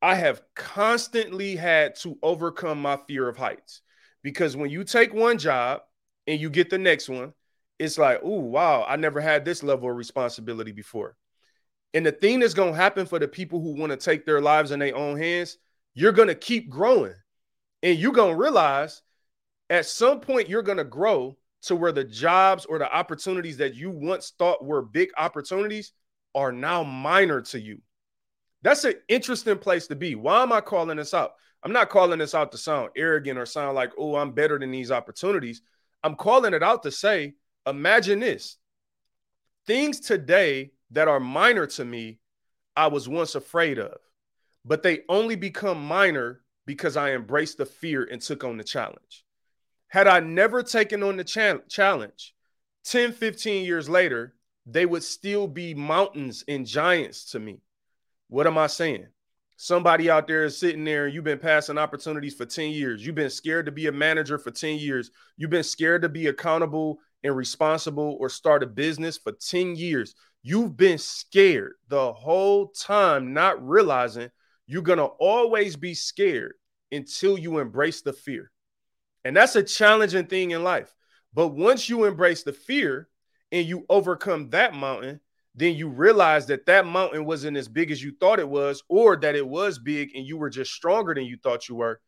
I 0.00 0.14
have 0.14 0.40
constantly 0.54 1.56
had 1.56 1.96
to 1.96 2.16
overcome 2.22 2.80
my 2.80 2.96
fear 3.08 3.28
of 3.28 3.36
heights. 3.36 3.80
Because 4.22 4.56
when 4.56 4.70
you 4.70 4.84
take 4.84 5.12
one 5.12 5.38
job 5.38 5.80
and 6.28 6.40
you 6.40 6.48
get 6.48 6.70
the 6.70 6.78
next 6.78 7.08
one, 7.08 7.32
it's 7.80 7.98
like, 7.98 8.20
oh, 8.22 8.38
wow, 8.38 8.86
I 8.86 8.94
never 8.94 9.20
had 9.20 9.44
this 9.44 9.64
level 9.64 9.90
of 9.90 9.96
responsibility 9.96 10.70
before. 10.70 11.16
And 11.92 12.06
the 12.06 12.12
thing 12.12 12.38
that's 12.38 12.54
going 12.54 12.72
to 12.72 12.78
happen 12.78 13.04
for 13.04 13.18
the 13.18 13.26
people 13.26 13.60
who 13.60 13.74
want 13.74 13.90
to 13.90 13.96
take 13.96 14.26
their 14.26 14.40
lives 14.40 14.70
in 14.70 14.78
their 14.78 14.94
own 14.94 15.18
hands, 15.18 15.58
you're 15.94 16.12
going 16.12 16.28
to 16.28 16.36
keep 16.36 16.70
growing. 16.70 17.14
And 17.82 17.98
you're 17.98 18.12
going 18.12 18.36
to 18.36 18.40
realize 18.40 19.02
at 19.70 19.86
some 19.86 20.20
point 20.20 20.48
you're 20.48 20.62
going 20.62 20.78
to 20.78 20.84
grow 20.84 21.36
to 21.66 21.76
where 21.76 21.92
the 21.92 22.04
jobs 22.04 22.64
or 22.64 22.78
the 22.78 22.92
opportunities 22.92 23.58
that 23.58 23.74
you 23.74 23.90
once 23.90 24.32
thought 24.38 24.64
were 24.64 24.82
big 24.82 25.10
opportunities 25.16 25.92
are 26.34 26.52
now 26.52 26.82
minor 26.82 27.40
to 27.40 27.60
you. 27.60 27.80
That's 28.62 28.84
an 28.84 28.94
interesting 29.08 29.58
place 29.58 29.86
to 29.88 29.96
be. 29.96 30.14
Why 30.14 30.42
am 30.42 30.52
I 30.52 30.60
calling 30.60 30.96
this 30.96 31.14
out? 31.14 31.32
I'm 31.62 31.72
not 31.72 31.90
calling 31.90 32.18
this 32.18 32.34
out 32.34 32.52
to 32.52 32.58
sound 32.58 32.90
arrogant 32.96 33.38
or 33.38 33.46
sound 33.46 33.74
like, 33.74 33.92
oh, 33.98 34.16
I'm 34.16 34.32
better 34.32 34.58
than 34.58 34.70
these 34.70 34.90
opportunities. 34.90 35.62
I'm 36.02 36.14
calling 36.14 36.54
it 36.54 36.62
out 36.62 36.82
to 36.84 36.90
say, 36.90 37.34
imagine 37.66 38.20
this 38.20 38.58
things 39.66 40.00
today 40.00 40.70
that 40.92 41.08
are 41.08 41.20
minor 41.20 41.66
to 41.66 41.84
me, 41.84 42.20
I 42.76 42.86
was 42.86 43.08
once 43.08 43.34
afraid 43.34 43.78
of, 43.78 43.96
but 44.64 44.82
they 44.82 45.00
only 45.08 45.36
become 45.36 45.84
minor 45.84 46.42
because 46.66 46.96
I 46.96 47.12
embraced 47.12 47.58
the 47.58 47.66
fear 47.66 48.04
and 48.04 48.20
took 48.20 48.44
on 48.44 48.56
the 48.56 48.64
challenge. 48.64 49.24
Had 49.96 50.08
I 50.08 50.20
never 50.20 50.62
taken 50.62 51.02
on 51.02 51.16
the 51.16 51.24
cha- 51.24 51.60
challenge, 51.70 52.34
10, 52.84 53.12
15 53.12 53.64
years 53.64 53.88
later, 53.88 54.34
they 54.66 54.84
would 54.84 55.02
still 55.02 55.48
be 55.48 55.72
mountains 55.72 56.44
and 56.46 56.66
giants 56.66 57.30
to 57.30 57.38
me. 57.38 57.62
What 58.28 58.46
am 58.46 58.58
I 58.58 58.66
saying? 58.66 59.06
Somebody 59.56 60.10
out 60.10 60.26
there 60.26 60.44
is 60.44 60.58
sitting 60.58 60.84
there 60.84 61.06
and 61.06 61.14
you've 61.14 61.24
been 61.24 61.38
passing 61.38 61.78
opportunities 61.78 62.34
for 62.34 62.44
10 62.44 62.72
years. 62.72 63.06
You've 63.06 63.14
been 63.14 63.30
scared 63.30 63.64
to 63.64 63.72
be 63.72 63.86
a 63.86 63.92
manager 63.92 64.36
for 64.36 64.50
10 64.50 64.76
years. 64.76 65.10
You've 65.38 65.48
been 65.48 65.62
scared 65.62 66.02
to 66.02 66.10
be 66.10 66.26
accountable 66.26 66.98
and 67.24 67.34
responsible 67.34 68.18
or 68.20 68.28
start 68.28 68.62
a 68.62 68.66
business 68.66 69.16
for 69.16 69.32
10 69.32 69.76
years. 69.76 70.14
You've 70.42 70.76
been 70.76 70.98
scared 70.98 71.72
the 71.88 72.12
whole 72.12 72.66
time, 72.66 73.32
not 73.32 73.66
realizing 73.66 74.28
you're 74.66 74.82
going 74.82 74.98
to 74.98 75.04
always 75.04 75.74
be 75.74 75.94
scared 75.94 76.52
until 76.92 77.38
you 77.38 77.60
embrace 77.60 78.02
the 78.02 78.12
fear. 78.12 78.50
And 79.26 79.36
that's 79.36 79.56
a 79.56 79.62
challenging 79.64 80.26
thing 80.26 80.52
in 80.52 80.62
life. 80.62 80.94
But 81.34 81.48
once 81.48 81.88
you 81.88 82.04
embrace 82.04 82.44
the 82.44 82.52
fear 82.52 83.08
and 83.50 83.66
you 83.66 83.84
overcome 83.88 84.50
that 84.50 84.72
mountain, 84.72 85.18
then 85.56 85.74
you 85.74 85.88
realize 85.88 86.46
that 86.46 86.66
that 86.66 86.86
mountain 86.86 87.24
wasn't 87.24 87.56
as 87.56 87.66
big 87.66 87.90
as 87.90 88.00
you 88.00 88.12
thought 88.20 88.38
it 88.38 88.48
was, 88.48 88.84
or 88.88 89.16
that 89.16 89.34
it 89.34 89.44
was 89.44 89.80
big 89.80 90.14
and 90.14 90.24
you 90.24 90.36
were 90.36 90.48
just 90.48 90.72
stronger 90.72 91.12
than 91.12 91.24
you 91.24 91.38
thought 91.42 91.68
you 91.68 91.74
were. 91.74 92.00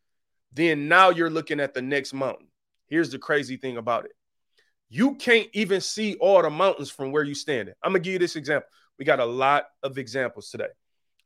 Then 0.53 0.87
now 0.87 1.09
you're 1.09 1.29
looking 1.29 1.59
at 1.59 1.73
the 1.73 1.81
next 1.81 2.13
mountain. 2.13 2.47
Here's 2.87 3.11
the 3.11 3.19
crazy 3.19 3.57
thing 3.57 3.75
about 3.75 4.05
it 4.05 4.11
you 4.87 5.15
can't 5.15 5.49
even 5.51 5.81
see 5.81 6.15
all 6.15 6.41
the 6.41 6.49
mountains 6.49 6.89
from 6.89 7.11
where 7.11 7.23
you 7.23 7.35
standing. 7.35 7.75
I'm 7.83 7.91
gonna 7.91 7.99
give 7.99 8.13
you 8.13 8.19
this 8.19 8.37
example. 8.37 8.69
We 8.97 9.03
got 9.03 9.19
a 9.19 9.25
lot 9.25 9.65
of 9.83 9.97
examples 9.97 10.51
today. 10.51 10.69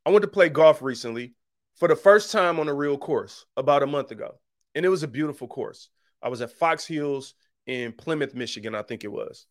I 0.04 0.10
went 0.10 0.22
to 0.22 0.28
play 0.28 0.48
golf 0.48 0.82
recently 0.82 1.34
for 1.76 1.86
the 1.86 1.94
first 1.94 2.32
time 2.32 2.58
on 2.58 2.68
a 2.68 2.74
real 2.74 2.98
course 2.98 3.46
about 3.56 3.84
a 3.84 3.86
month 3.86 4.10
ago 4.10 4.40
and 4.74 4.84
it 4.84 4.88
was 4.88 5.02
a 5.02 5.08
beautiful 5.08 5.48
course. 5.48 5.88
I 6.22 6.28
was 6.28 6.40
at 6.40 6.52
Fox 6.52 6.86
Hills 6.86 7.34
in 7.66 7.92
Plymouth, 7.92 8.34
Michigan, 8.34 8.74
I 8.74 8.82
think 8.82 9.04
it 9.04 9.12
was. 9.12 9.46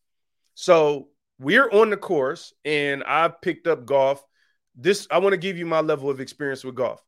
So 0.55 1.09
we're 1.39 1.69
on 1.69 1.89
the 1.89 1.97
course, 1.97 2.53
and 2.63 3.03
I 3.05 3.27
picked 3.27 3.67
up 3.67 3.85
golf. 3.85 4.23
This 4.75 5.07
I 5.11 5.19
want 5.19 5.33
to 5.33 5.37
give 5.37 5.57
you 5.57 5.65
my 5.65 5.81
level 5.81 6.09
of 6.09 6.19
experience 6.19 6.63
with 6.63 6.75
golf. 6.75 7.03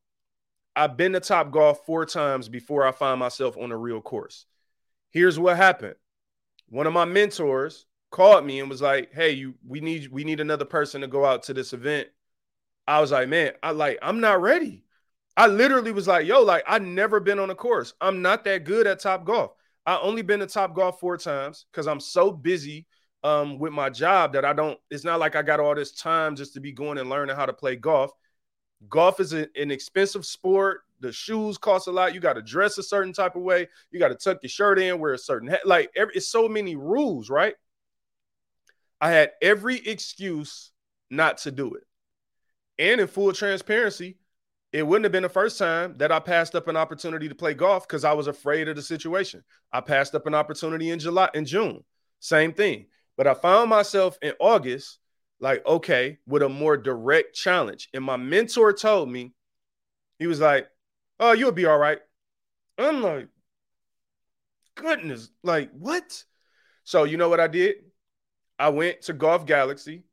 I've 0.75 0.97
been 0.97 1.13
to 1.13 1.21
Topgolf 1.21 1.85
four 1.85 2.05
times 2.05 2.49
before 2.49 2.85
I 2.85 2.91
find 2.91 3.19
myself 3.19 3.57
on 3.57 3.71
a 3.71 3.77
real 3.77 4.01
course. 4.01 4.45
Here's 5.09 5.39
what 5.39 5.57
happened. 5.57 5.95
One 6.67 6.87
of 6.87 6.93
my 6.93 7.05
mentors 7.05 7.85
called 8.11 8.45
me 8.45 8.59
and 8.59 8.69
was 8.69 8.81
like, 8.81 9.13
"Hey, 9.13 9.31
you 9.31 9.55
we 9.65 9.79
need 9.79 10.11
we 10.11 10.23
need 10.23 10.39
another 10.39 10.65
person 10.65 11.01
to 11.01 11.07
go 11.07 11.25
out 11.25 11.43
to 11.43 11.53
this 11.53 11.73
event." 11.73 12.09
I 12.87 12.99
was 13.01 13.11
like, 13.11 13.29
"Man, 13.29 13.53
I 13.63 13.71
like 13.71 13.99
I'm 14.01 14.19
not 14.19 14.41
ready." 14.41 14.84
I 15.37 15.47
literally 15.47 15.91
was 15.91 16.07
like, 16.07 16.25
yo, 16.25 16.41
like 16.41 16.63
I've 16.67 16.81
never 16.81 17.19
been 17.19 17.39
on 17.39 17.49
a 17.49 17.55
course. 17.55 17.93
I'm 17.99 18.21
not 18.21 18.43
that 18.45 18.63
good 18.63 18.87
at 18.87 19.01
Topgolf. 19.01 19.51
I 19.85 19.99
only 19.99 20.21
been 20.21 20.39
to 20.39 20.47
Topgolf 20.47 20.99
four 20.99 21.17
times 21.17 21.65
because 21.71 21.87
I'm 21.87 21.99
so 21.99 22.31
busy 22.31 22.87
um, 23.23 23.59
with 23.59 23.73
my 23.73 23.89
job 23.89 24.33
that 24.33 24.45
I 24.45 24.53
don't. 24.53 24.79
It's 24.89 25.03
not 25.03 25.19
like 25.19 25.35
I 25.35 25.41
got 25.41 25.59
all 25.59 25.75
this 25.75 25.91
time 25.91 26.35
just 26.35 26.53
to 26.53 26.59
be 26.59 26.71
going 26.71 26.97
and 26.97 27.09
learning 27.09 27.35
how 27.35 27.45
to 27.45 27.53
play 27.53 27.75
golf. 27.75 28.11
Golf 28.89 29.19
is 29.19 29.33
a, 29.33 29.47
an 29.55 29.71
expensive 29.71 30.25
sport. 30.25 30.81
The 31.01 31.11
shoes 31.11 31.57
cost 31.57 31.87
a 31.87 31.91
lot. 31.91 32.13
You 32.13 32.19
got 32.19 32.33
to 32.33 32.41
dress 32.41 32.77
a 32.77 32.83
certain 32.83 33.13
type 33.13 33.35
of 33.35 33.41
way. 33.41 33.67
You 33.91 33.99
got 33.99 34.07
to 34.09 34.15
tuck 34.15 34.39
your 34.41 34.49
shirt 34.49 34.79
in, 34.79 34.99
wear 34.99 35.13
a 35.13 35.17
certain 35.17 35.49
hat. 35.49 35.65
Like 35.65 35.91
every, 35.95 36.15
it's 36.15 36.29
so 36.29 36.47
many 36.47 36.75
rules, 36.75 37.29
right? 37.29 37.55
I 39.01 39.11
had 39.11 39.31
every 39.41 39.77
excuse 39.77 40.71
not 41.09 41.39
to 41.39 41.51
do 41.51 41.73
it. 41.73 41.83
And 42.77 43.01
in 43.01 43.07
full 43.07 43.33
transparency, 43.33 44.17
it 44.75 44.85
wouldn't 44.85 45.05
have 45.05 45.13
been 45.13 45.23
the 45.23 45.29
first 45.29 45.57
time 45.57 45.95
that 45.99 46.11
I 46.11 46.19
passed 46.19 46.53
up 46.53 46.67
an 46.67 46.75
opportunity 46.75 47.29
to 47.29 47.35
play 47.35 47.53
golf 47.53 47.87
because 47.87 48.03
I 48.03 48.11
was 48.11 48.27
afraid 48.27 48.67
of 48.67 48.75
the 48.75 48.81
situation. 48.81 49.41
I 49.71 49.79
passed 49.79 50.13
up 50.13 50.27
an 50.27 50.33
opportunity 50.33 50.89
in 50.89 50.99
July, 50.99 51.29
in 51.33 51.45
June, 51.45 51.81
same 52.19 52.51
thing. 52.51 52.87
But 53.15 53.25
I 53.25 53.35
found 53.35 53.69
myself 53.69 54.17
in 54.21 54.33
August, 54.37 54.99
like, 55.39 55.65
okay, 55.65 56.17
with 56.27 56.41
a 56.41 56.49
more 56.49 56.75
direct 56.75 57.35
challenge. 57.35 57.87
And 57.93 58.03
my 58.03 58.17
mentor 58.17 58.73
told 58.73 59.09
me, 59.09 59.33
he 60.19 60.27
was 60.27 60.41
like, 60.41 60.67
Oh, 61.21 61.31
you'll 61.31 61.53
be 61.53 61.65
all 61.65 61.77
right. 61.77 61.99
I'm 62.77 63.01
like, 63.01 63.29
goodness, 64.75 65.29
like, 65.41 65.71
what? 65.71 66.21
So, 66.83 67.05
you 67.05 67.15
know 67.15 67.29
what 67.29 67.39
I 67.39 67.47
did? 67.47 67.75
I 68.59 68.69
went 68.69 69.03
to 69.03 69.13
Golf 69.13 69.45
Galaxy 69.45 70.03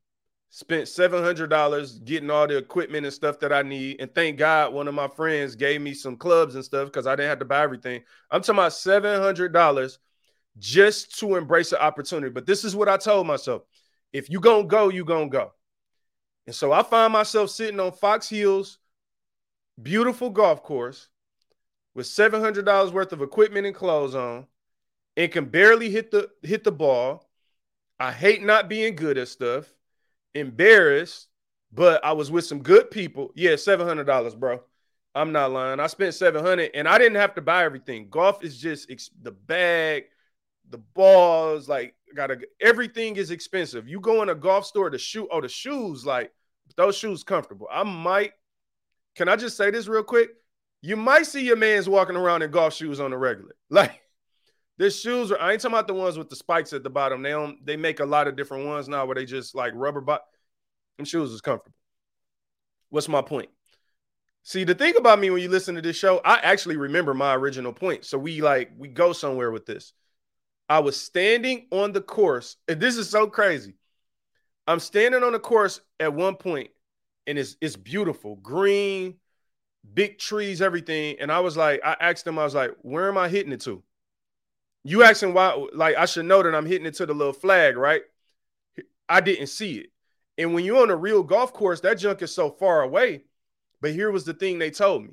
spent 0.55 0.85
$700 0.85 2.05
getting 2.05 2.31
all 2.31 2.47
the 2.47 2.59
equipment 2.59 3.07
and 3.07 3.15
stuff 3.15 3.41
that 3.41 3.55
I 3.55 3.63
need. 3.63 4.03
And 4.03 4.15
thank 4.15 4.37
God 4.37 4.75
one 4.75 4.87
of 4.87 4.93
my 4.93 5.09
friends 5.09 5.57
gave 5.57 5.81
me 5.81 5.95
some 5.95 6.15
clubs 6.15 6.55
and 6.55 6.65
stuff 6.65 6.89
because 6.89 7.07
I 7.07 7.17
didn't 7.17 7.31
have 7.31 7.39
to 7.39 7.47
buy 7.47 7.63
everything. 7.63 8.03
I'm 8.31 8.43
talking 8.43 8.59
about 8.59 8.73
$700 8.73 9.99
just 10.59 11.19
to 11.21 11.37
embrace 11.37 11.71
the 11.71 11.83
opportunity. 11.83 12.31
But 12.31 12.45
this 12.45 12.65
is 12.65 12.77
what 12.77 12.91
I 12.91 12.99
told 12.99 13.27
myself 13.27 13.63
if 14.13 14.29
you're 14.29 14.43
going 14.43 14.65
to 14.65 14.69
go, 14.69 14.91
you're 14.91 15.07
going 15.07 15.31
to 15.31 15.39
go. 15.39 15.53
And 16.47 16.55
so 16.55 16.71
I 16.71 16.83
find 16.83 17.15
myself 17.15 17.49
sitting 17.49 17.81
on 17.81 17.93
Fox 17.93 18.29
Hills, 18.29 18.77
beautiful 19.83 20.29
golf 20.29 20.63
course 20.63 21.09
with 21.95 22.05
$700 22.05 22.93
worth 22.93 23.15
of 23.15 23.23
equipment 23.23 23.67
and 23.67 23.75
clothes 23.75 24.15
on 24.15 24.47
and 25.17 25.33
can 25.33 25.47
barely 25.47 25.89
hit 25.89 26.11
the 26.11 26.29
hit 26.43 26.63
the 26.63 26.73
ball. 26.73 27.27
I 27.99 28.13
hate 28.13 28.43
not 28.43 28.69
being 28.69 28.97
good 28.97 29.17
at 29.17 29.29
stuff 29.29 29.73
embarrassed, 30.35 31.29
but 31.73 32.05
I 32.05 32.13
was 32.13 32.31
with 32.31 32.45
some 32.45 32.63
good 32.63 32.91
people. 32.91 33.33
Yeah, 33.35 33.57
seven 33.57 33.87
hundred 33.87 34.05
dollars, 34.05 34.35
bro. 34.35 34.61
I'm 35.15 35.33
not 35.33 35.53
lying. 35.53 35.81
I 35.81 35.87
spent 35.87 36.15
seven 36.15 36.45
hundred, 36.45 36.71
and 36.75 36.89
I 36.89 36.99
didn't 36.99 37.17
have 37.21 37.35
to 37.35 37.43
buy 37.43 37.65
everything. 37.65 38.09
Golf 38.11 38.43
is 38.43 38.59
just 38.59 38.91
ex- 38.91 39.11
the 39.23 39.33
bag, 39.33 40.05
the 40.71 40.79
balls, 40.79 41.69
like 41.69 41.95
gotta 42.15 42.39
everything 42.61 43.17
is 43.17 43.31
expensive. 43.31 43.89
You 43.89 44.01
go 44.01 44.23
in 44.23 44.29
a 44.29 44.35
golf 44.35 44.67
store 44.67 44.91
to 44.91 44.99
shoot. 44.99 45.29
Oh, 45.31 45.41
the 45.41 45.49
shoes, 45.49 46.07
like 46.07 46.33
those 46.77 46.97
shoes 46.97 47.25
comfortable. 47.25 47.69
I 47.71 47.83
might. 47.83 48.33
Can 49.15 49.29
I 49.29 49.37
just 49.37 49.57
say 49.57 49.71
this 49.71 49.89
real 49.89 50.03
quick? 50.03 50.31
You 50.81 50.97
might 50.97 51.27
see 51.27 51.45
your 51.45 51.57
man's 51.57 51.89
walking 51.89 52.17
around 52.17 52.43
in 52.43 52.51
golf 52.51 52.75
shoes 52.75 53.01
on 53.01 53.11
the 53.11 53.19
regular. 53.19 53.55
Like 53.71 54.02
the 54.79 54.91
shoes 54.91 55.31
are, 55.31 55.41
I 55.41 55.53
ain't 55.53 55.61
talking 55.61 55.75
about 55.75 55.87
the 55.87 55.95
ones 55.95 56.19
with 56.19 56.31
the 56.31 56.37
spikes 56.37 56.73
at 56.73 56.83
the 56.83 56.91
bottom. 56.91 57.23
They 57.23 57.31
don't, 57.31 57.65
they 57.65 57.77
make 57.77 58.01
a 58.01 58.07
lot 58.07 58.29
of 58.29 58.37
different 58.37 58.67
ones 58.67 58.89
now 58.89 59.05
where 59.05 59.15
they 59.15 59.25
just 59.25 59.55
like 59.55 59.73
rubber 59.75 60.01
but 60.01 60.25
them 60.97 61.07
shoes 61.07 61.31
is 61.31 61.41
comfortable. 61.41 61.77
What's 62.91 63.09
my 63.09 63.23
point? 63.23 63.49
See, 64.45 64.65
the 64.65 64.75
thing 64.75 64.95
about 64.97 65.21
me 65.21 65.31
when 65.31 65.41
you 65.41 65.49
listen 65.49 65.77
to 65.77 65.83
this 65.83 65.97
show, 65.97 66.21
I 66.25 66.39
actually 66.39 66.77
remember 66.77 67.15
my 67.15 67.35
original 67.35 67.73
point. 67.73 68.05
So 68.05 68.19
we 68.19 68.43
like 68.43 68.73
we 68.77 68.89
go 68.89 69.13
somewhere 69.13 69.51
with 69.51 69.67
this. 69.67 69.93
I 70.69 70.81
was 70.81 70.97
standing 70.97 71.67
on 71.71 71.93
the 71.93 72.01
course, 72.01 72.57
and 72.67 72.81
this 72.81 72.97
is 72.97 73.09
so 73.09 73.27
crazy. 73.29 73.75
I'm 74.67 74.81
standing 74.81 75.23
on 75.23 75.33
the 75.33 75.39
course 75.39 75.81
at 76.01 76.13
one 76.13 76.35
point, 76.37 76.71
and 77.27 77.39
it's 77.39 77.57
it's 77.61 77.77
beautiful, 77.77 78.37
green, 78.37 79.15
big 79.95 80.19
trees, 80.19 80.61
everything. 80.61 81.17
And 81.21 81.31
I 81.31 81.41
was 81.41 81.57
like, 81.57 81.81
I 81.85 81.97
asked 82.01 82.25
them, 82.25 82.39
I 82.39 82.45
was 82.45 82.55
like, 82.55 82.73
where 82.83 83.09
am 83.09 83.19
I 83.19 83.29
hitting 83.29 83.53
it 83.53 83.61
to? 83.63 83.83
You 84.85 85.03
asking 85.03 85.35
why? 85.35 85.67
Like 85.73 85.97
I 85.97 86.07
should 86.07 86.27
know 86.27 86.43
that 86.43 86.55
I'm 86.55 86.67
hitting 86.67 86.87
it 86.87 86.95
to 86.95 87.07
the 87.07 87.15
little 87.15 87.33
flag, 87.33 87.77
right? 87.77 88.03
I 89.09 89.21
didn't 89.21 89.49
see 89.49 89.79
it. 89.79 89.91
And 90.39 90.55
when 90.55 90.65
you're 90.65 90.83
on 90.83 90.91
a 90.91 90.97
real 90.97 91.23
golf 91.23 91.53
course, 91.53 91.81
that 91.81 91.99
junk 91.99 92.23
is 92.23 92.35
so 92.35 92.51
far 92.51 92.83
away. 92.83 93.25
But 93.81 93.93
here 93.93 94.11
was 94.11 94.25
the 94.25 94.35
thing 94.35 94.59
they 94.59 94.71
told 94.71 95.05
me. 95.05 95.11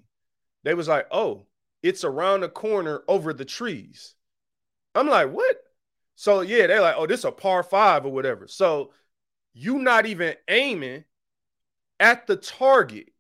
They 0.63 0.73
was 0.73 0.87
like, 0.87 1.07
"Oh, 1.11 1.47
it's 1.83 2.03
around 2.03 2.41
the 2.41 2.49
corner 2.49 3.03
over 3.07 3.33
the 3.33 3.45
trees." 3.45 4.15
I'm 4.95 5.07
like, 5.07 5.31
"What?" 5.31 5.61
So 6.15 6.41
yeah, 6.41 6.67
they're 6.67 6.81
like, 6.81 6.95
"Oh, 6.97 7.07
this 7.07 7.19
is 7.19 7.25
a 7.25 7.31
par 7.31 7.63
five 7.63 8.05
or 8.05 8.11
whatever." 8.11 8.47
So 8.47 8.93
you 9.53 9.79
not 9.79 10.05
even 10.05 10.35
aiming 10.47 11.05
at 11.99 12.27
the 12.27 12.35
target. 12.37 13.11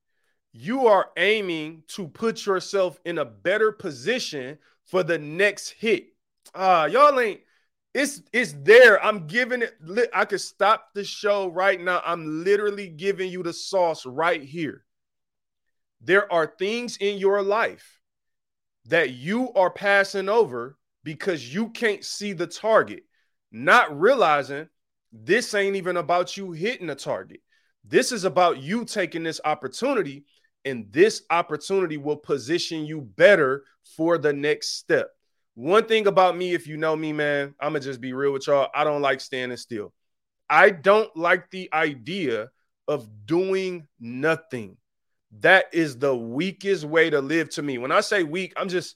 You 0.51 0.87
are 0.87 1.11
aiming 1.17 1.83
to 1.89 2.07
put 2.07 2.45
yourself 2.45 2.99
in 3.05 3.17
a 3.17 3.25
better 3.25 3.71
position 3.71 4.57
for 4.85 5.03
the 5.03 5.19
next 5.19 5.69
hit. 5.69 6.13
Uh, 6.53 6.89
y'all 6.91 7.19
ain't 7.19 7.41
It's 7.93 8.21
it's 8.33 8.53
there. 8.63 9.03
I'm 9.03 9.27
giving 9.27 9.63
it. 9.63 9.75
I 10.13 10.25
could 10.25 10.41
stop 10.41 10.89
the 10.93 11.03
show 11.03 11.47
right 11.49 11.79
now. 11.79 12.01
I'm 12.05 12.43
literally 12.43 12.89
giving 12.89 13.31
you 13.31 13.43
the 13.43 13.53
sauce 13.53 14.05
right 14.05 14.43
here. 14.43 14.85
There 16.01 16.31
are 16.31 16.53
things 16.59 16.97
in 16.97 17.17
your 17.17 17.41
life 17.41 17.99
that 18.85 19.11
you 19.11 19.51
are 19.53 19.71
passing 19.71 20.29
over 20.29 20.77
because 21.03 21.53
you 21.53 21.69
can't 21.69 22.03
see 22.03 22.33
the 22.33 22.47
target, 22.47 23.03
not 23.51 23.99
realizing 23.99 24.67
this 25.11 25.53
ain't 25.53 25.75
even 25.75 25.97
about 25.97 26.37
you 26.37 26.51
hitting 26.51 26.89
a 26.89 26.95
target. 26.95 27.41
This 27.83 28.11
is 28.11 28.23
about 28.23 28.59
you 28.59 28.85
taking 28.85 29.23
this 29.23 29.41
opportunity, 29.43 30.25
and 30.63 30.91
this 30.91 31.23
opportunity 31.29 31.97
will 31.97 32.17
position 32.17 32.85
you 32.85 33.01
better 33.01 33.63
for 33.95 34.17
the 34.17 34.33
next 34.33 34.77
step. 34.77 35.09
One 35.55 35.85
thing 35.85 36.07
about 36.07 36.37
me, 36.37 36.53
if 36.53 36.67
you 36.67 36.77
know 36.77 36.95
me, 36.95 37.13
man, 37.13 37.53
I'm 37.59 37.73
gonna 37.73 37.81
just 37.81 38.01
be 38.01 38.13
real 38.13 38.31
with 38.31 38.47
y'all. 38.47 38.69
I 38.73 38.83
don't 38.83 39.01
like 39.01 39.21
standing 39.21 39.57
still. 39.57 39.93
I 40.49 40.69
don't 40.71 41.15
like 41.15 41.49
the 41.51 41.69
idea 41.73 42.49
of 42.87 43.07
doing 43.25 43.87
nothing. 43.99 44.77
That 45.41 45.65
is 45.73 45.97
the 45.97 46.15
weakest 46.15 46.85
way 46.85 47.09
to 47.09 47.21
live 47.21 47.49
to 47.51 47.61
me. 47.61 47.77
When 47.77 47.91
I 47.91 48.01
say 48.01 48.23
weak, 48.23 48.53
I'm 48.57 48.67
just, 48.67 48.95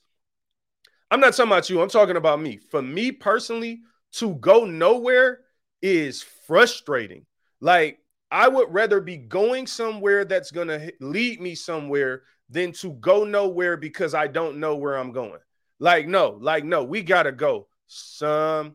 I'm 1.11 1.19
not 1.19 1.33
talking 1.33 1.51
about 1.51 1.69
you. 1.69 1.81
I'm 1.81 1.89
talking 1.89 2.17
about 2.17 2.41
me. 2.41 2.57
For 2.57 2.81
me 2.81 3.11
personally, 3.11 3.81
to 4.13 4.33
go 4.35 4.65
nowhere 4.65 5.41
is 5.81 6.23
frustrating. 6.47 7.25
Like, 7.61 7.99
I 8.31 8.47
would 8.47 8.73
rather 8.73 8.99
be 8.99 9.17
going 9.17 9.67
somewhere 9.67 10.25
that's 10.25 10.51
going 10.51 10.69
to 10.69 10.91
lead 10.99 11.39
me 11.39 11.53
somewhere 11.53 12.23
than 12.49 12.71
to 12.73 12.93
go 12.93 13.25
nowhere 13.25 13.77
because 13.77 14.15
I 14.15 14.25
don't 14.25 14.57
know 14.57 14.75
where 14.75 14.95
I'm 14.95 15.11
going. 15.11 15.39
Like, 15.83 16.07
no, 16.07 16.37
like, 16.39 16.63
no, 16.63 16.85
we 16.85 17.03
got 17.03 17.23
to 17.23 17.33
go 17.33 17.67
somewhere 17.87 18.73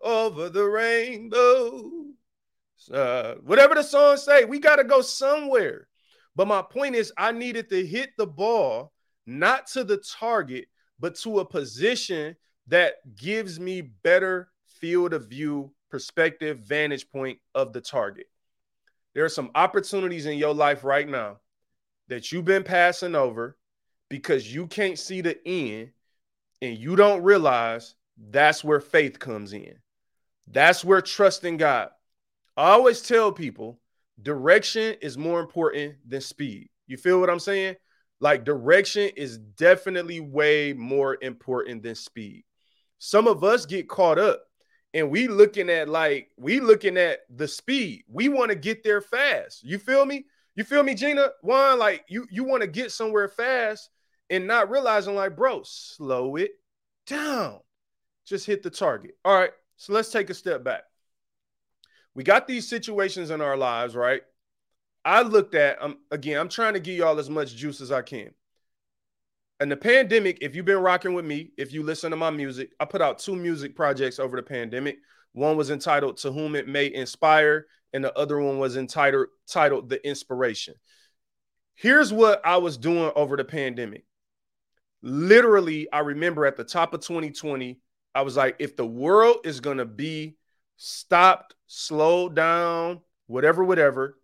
over 0.00 0.48
the 0.48 0.64
rainbow. 0.64 1.90
Uh, 2.90 3.34
whatever 3.34 3.74
the 3.74 3.82
song 3.82 4.16
say, 4.16 4.46
we 4.46 4.58
got 4.58 4.76
to 4.76 4.84
go 4.84 5.02
somewhere. 5.02 5.88
But 6.34 6.48
my 6.48 6.62
point 6.62 6.94
is, 6.94 7.12
I 7.18 7.32
needed 7.32 7.68
to 7.68 7.86
hit 7.86 8.12
the 8.16 8.26
ball 8.26 8.94
not 9.26 9.66
to 9.72 9.84
the 9.84 9.98
target, 10.18 10.68
but 10.98 11.16
to 11.16 11.40
a 11.40 11.44
position 11.44 12.34
that 12.68 12.94
gives 13.14 13.60
me 13.60 13.82
better 13.82 14.48
field 14.80 15.12
of 15.12 15.28
view, 15.28 15.74
perspective, 15.90 16.60
vantage 16.60 17.10
point 17.10 17.40
of 17.54 17.74
the 17.74 17.82
target. 17.82 18.30
There 19.14 19.26
are 19.26 19.28
some 19.28 19.50
opportunities 19.54 20.24
in 20.24 20.38
your 20.38 20.54
life 20.54 20.82
right 20.82 21.06
now 21.06 21.40
that 22.08 22.32
you've 22.32 22.46
been 22.46 22.64
passing 22.64 23.14
over 23.14 23.58
because 24.12 24.54
you 24.54 24.66
can't 24.66 24.98
see 24.98 25.22
the 25.22 25.38
end 25.48 25.90
and 26.60 26.76
you 26.76 26.96
don't 26.96 27.22
realize 27.22 27.94
that's 28.28 28.62
where 28.62 28.78
faith 28.78 29.18
comes 29.18 29.54
in. 29.54 29.74
That's 30.46 30.84
where 30.84 31.00
trusting 31.00 31.56
God. 31.56 31.88
I 32.54 32.72
always 32.72 33.00
tell 33.00 33.32
people 33.32 33.80
direction 34.20 34.96
is 35.00 35.16
more 35.16 35.40
important 35.40 35.94
than 36.06 36.20
speed. 36.20 36.68
You 36.86 36.98
feel 36.98 37.20
what 37.20 37.30
I'm 37.30 37.38
saying? 37.38 37.76
Like 38.20 38.44
direction 38.44 39.08
is 39.16 39.38
definitely 39.38 40.20
way 40.20 40.74
more 40.74 41.16
important 41.22 41.82
than 41.82 41.94
speed. 41.94 42.44
Some 42.98 43.26
of 43.26 43.42
us 43.42 43.64
get 43.64 43.88
caught 43.88 44.18
up 44.18 44.42
and 44.92 45.10
we 45.10 45.26
looking 45.26 45.70
at 45.70 45.88
like 45.88 46.28
we 46.36 46.60
looking 46.60 46.98
at 46.98 47.20
the 47.34 47.48
speed. 47.48 48.04
We 48.08 48.28
want 48.28 48.50
to 48.50 48.56
get 48.56 48.84
there 48.84 49.00
fast. 49.00 49.64
You 49.64 49.78
feel 49.78 50.04
me? 50.04 50.26
You 50.54 50.64
feel 50.64 50.82
me, 50.82 50.94
Gina? 50.94 51.28
One, 51.40 51.78
like 51.78 52.04
you 52.08 52.26
you 52.30 52.44
want 52.44 52.60
to 52.60 52.68
get 52.68 52.92
somewhere 52.92 53.26
fast 53.26 53.88
and 54.30 54.46
not 54.46 54.70
realizing, 54.70 55.14
like, 55.14 55.36
bro, 55.36 55.62
slow 55.64 56.36
it 56.36 56.52
down. 57.06 57.60
Just 58.24 58.46
hit 58.46 58.62
the 58.62 58.70
target. 58.70 59.16
All 59.24 59.34
right. 59.34 59.50
So 59.76 59.92
let's 59.92 60.10
take 60.10 60.30
a 60.30 60.34
step 60.34 60.62
back. 60.62 60.84
We 62.14 62.24
got 62.24 62.46
these 62.46 62.68
situations 62.68 63.30
in 63.30 63.40
our 63.40 63.56
lives, 63.56 63.96
right? 63.96 64.22
I 65.04 65.22
looked 65.22 65.54
at, 65.54 65.82
um, 65.82 65.98
again, 66.10 66.38
I'm 66.38 66.48
trying 66.48 66.74
to 66.74 66.80
give 66.80 66.96
y'all 66.96 67.18
as 67.18 67.30
much 67.30 67.56
juice 67.56 67.80
as 67.80 67.90
I 67.90 68.02
can. 68.02 68.30
And 69.58 69.70
the 69.70 69.76
pandemic, 69.76 70.38
if 70.40 70.54
you've 70.54 70.66
been 70.66 70.78
rocking 70.78 71.14
with 71.14 71.24
me, 71.24 71.52
if 71.56 71.72
you 71.72 71.82
listen 71.82 72.10
to 72.10 72.16
my 72.16 72.30
music, 72.30 72.72
I 72.80 72.84
put 72.84 73.02
out 73.02 73.18
two 73.18 73.36
music 73.36 73.74
projects 73.74 74.18
over 74.18 74.36
the 74.36 74.42
pandemic. 74.42 74.98
One 75.32 75.56
was 75.56 75.70
entitled 75.70 76.18
To 76.18 76.32
Whom 76.32 76.54
It 76.54 76.68
May 76.68 76.92
Inspire, 76.92 77.66
and 77.92 78.04
the 78.04 78.16
other 78.16 78.38
one 78.38 78.58
was 78.58 78.76
entitled 78.76 79.28
titled 79.48 79.88
The 79.88 80.06
Inspiration. 80.06 80.74
Here's 81.74 82.12
what 82.12 82.44
I 82.44 82.58
was 82.58 82.76
doing 82.76 83.12
over 83.16 83.36
the 83.36 83.44
pandemic 83.44 84.04
literally, 85.02 85.90
I 85.92 86.00
remember 86.00 86.46
at 86.46 86.56
the 86.56 86.64
top 86.64 86.94
of 86.94 87.00
2020, 87.00 87.78
I 88.14 88.22
was 88.22 88.36
like, 88.36 88.56
if 88.58 88.76
the 88.76 88.86
world 88.86 89.38
is 89.44 89.60
going 89.60 89.78
to 89.78 89.84
be 89.84 90.36
stopped, 90.76 91.54
slowed 91.66 92.36
down, 92.36 93.00
whatever, 93.26 93.64
whatever, 93.64 94.18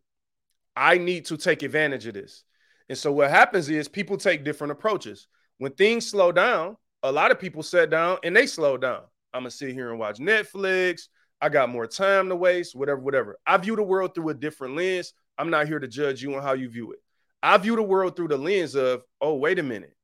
I 0.76 0.98
need 0.98 1.26
to 1.26 1.36
take 1.36 1.62
advantage 1.62 2.06
of 2.06 2.14
this. 2.14 2.44
And 2.88 2.96
so 2.96 3.12
what 3.12 3.30
happens 3.30 3.68
is 3.68 3.88
people 3.88 4.16
take 4.16 4.44
different 4.44 4.72
approaches. 4.72 5.26
When 5.58 5.72
things 5.72 6.08
slow 6.08 6.32
down, 6.32 6.76
a 7.02 7.10
lot 7.10 7.30
of 7.30 7.40
people 7.40 7.62
sat 7.62 7.90
down 7.90 8.18
and 8.22 8.34
they 8.34 8.46
slow 8.46 8.76
down. 8.76 9.02
I'm 9.34 9.42
going 9.42 9.50
to 9.50 9.56
sit 9.56 9.72
here 9.72 9.90
and 9.90 9.98
watch 9.98 10.18
Netflix. 10.18 11.02
I 11.40 11.48
got 11.48 11.68
more 11.68 11.86
time 11.86 12.28
to 12.28 12.36
waste, 12.36 12.74
whatever, 12.74 13.00
whatever. 13.00 13.38
I 13.46 13.56
view 13.56 13.76
the 13.76 13.82
world 13.82 14.14
through 14.14 14.30
a 14.30 14.34
different 14.34 14.76
lens. 14.76 15.12
I'm 15.36 15.50
not 15.50 15.68
here 15.68 15.78
to 15.78 15.88
judge 15.88 16.22
you 16.22 16.34
on 16.34 16.42
how 16.42 16.54
you 16.54 16.68
view 16.68 16.92
it. 16.92 16.98
I 17.42 17.56
view 17.58 17.76
the 17.76 17.82
world 17.82 18.16
through 18.16 18.28
the 18.28 18.38
lens 18.38 18.74
of, 18.74 19.02
oh, 19.20 19.34
wait 19.34 19.58
a 19.58 19.62
minute 19.62 19.94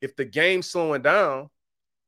if 0.00 0.16
the 0.16 0.24
game's 0.24 0.70
slowing 0.70 1.02
down, 1.02 1.50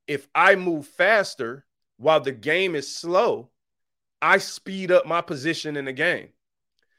if 0.06 0.28
I 0.34 0.56
move 0.56 0.86
faster 0.86 1.64
while 1.96 2.20
the 2.20 2.32
game 2.32 2.74
is 2.74 2.94
slow, 2.94 3.50
I 4.22 4.38
speed 4.38 4.90
up 4.90 5.06
my 5.06 5.20
position 5.20 5.76
in 5.76 5.84
the 5.84 5.92
game. 5.92 6.28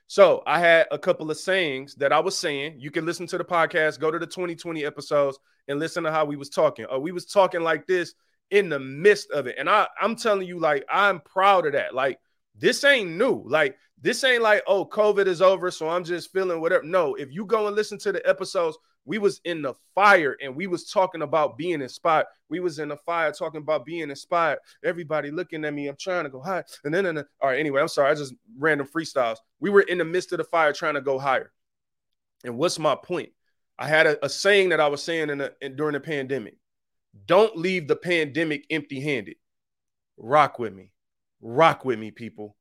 So 0.07 0.43
I 0.45 0.59
had 0.59 0.87
a 0.91 0.99
couple 0.99 1.31
of 1.31 1.37
sayings 1.37 1.95
that 1.95 2.11
I 2.11 2.19
was 2.19 2.37
saying. 2.37 2.75
You 2.79 2.91
can 2.91 3.05
listen 3.05 3.27
to 3.27 3.37
the 3.37 3.45
podcast, 3.45 3.99
go 3.99 4.11
to 4.11 4.19
the 4.19 4.27
2020 4.27 4.83
episodes 4.83 5.39
and 5.67 5.79
listen 5.79 6.03
to 6.03 6.11
how 6.11 6.25
we 6.25 6.35
was 6.35 6.49
talking. 6.49 6.85
Or 6.85 6.95
uh, 6.95 6.99
we 6.99 7.13
was 7.13 7.25
talking 7.25 7.61
like 7.61 7.87
this 7.87 8.13
in 8.49 8.67
the 8.67 8.79
midst 8.79 9.31
of 9.31 9.47
it. 9.47 9.55
And 9.57 9.69
I, 9.69 9.87
I'm 10.01 10.15
telling 10.15 10.47
you, 10.47 10.59
like, 10.59 10.83
I'm 10.89 11.21
proud 11.21 11.65
of 11.65 11.73
that. 11.73 11.95
Like, 11.95 12.19
this 12.57 12.83
ain't 12.83 13.11
new. 13.11 13.43
Like, 13.47 13.77
this 14.01 14.23
ain't 14.23 14.43
like, 14.43 14.63
oh, 14.67 14.85
COVID 14.85 15.27
is 15.27 15.41
over, 15.41 15.71
so 15.71 15.87
I'm 15.87 16.03
just 16.03 16.31
feeling 16.31 16.59
whatever. 16.59 16.83
No, 16.83 17.15
if 17.15 17.31
you 17.31 17.45
go 17.45 17.67
and 17.67 17.75
listen 17.75 17.97
to 17.99 18.11
the 18.11 18.27
episodes 18.27 18.77
we 19.05 19.17
was 19.17 19.41
in 19.45 19.61
the 19.61 19.73
fire 19.95 20.37
and 20.41 20.55
we 20.55 20.67
was 20.67 20.89
talking 20.89 21.23
about 21.23 21.57
being 21.57 21.81
inspired. 21.81 22.27
We 22.49 22.59
was 22.59 22.79
in 22.79 22.89
the 22.89 22.97
fire 22.97 23.31
talking 23.31 23.61
about 23.61 23.85
being 23.85 24.09
inspired. 24.09 24.59
Everybody 24.83 25.31
looking 25.31 25.65
at 25.65 25.73
me. 25.73 25.87
I'm 25.87 25.95
trying 25.99 26.25
to 26.25 26.29
go 26.29 26.39
high. 26.39 26.63
And 26.83 26.93
then, 26.93 27.05
and 27.05 27.17
then 27.17 27.25
all 27.41 27.49
right, 27.49 27.59
anyway, 27.59 27.81
I'm 27.81 27.87
sorry. 27.87 28.11
I 28.11 28.15
just 28.15 28.35
random 28.57 28.87
freestyles. 28.87 29.37
We 29.59 29.69
were 29.69 29.81
in 29.81 29.97
the 29.97 30.05
midst 30.05 30.31
of 30.33 30.37
the 30.37 30.43
fire 30.43 30.73
trying 30.73 30.93
to 30.93 31.01
go 31.01 31.17
higher. 31.17 31.51
And 32.43 32.57
what's 32.57 32.79
my 32.79 32.95
point? 32.95 33.29
I 33.79 33.87
had 33.87 34.05
a, 34.05 34.25
a 34.25 34.29
saying 34.29 34.69
that 34.69 34.79
I 34.79 34.87
was 34.87 35.01
saying 35.01 35.29
in, 35.29 35.39
the, 35.39 35.53
in 35.61 35.75
during 35.75 35.93
the 35.93 35.99
pandemic. 35.99 36.57
Don't 37.25 37.57
leave 37.57 37.87
the 37.87 37.95
pandemic 37.95 38.65
empty-handed. 38.69 39.35
Rock 40.17 40.59
with 40.59 40.73
me. 40.73 40.91
Rock 41.41 41.83
with 41.83 41.97
me, 41.97 42.11
people. 42.11 42.55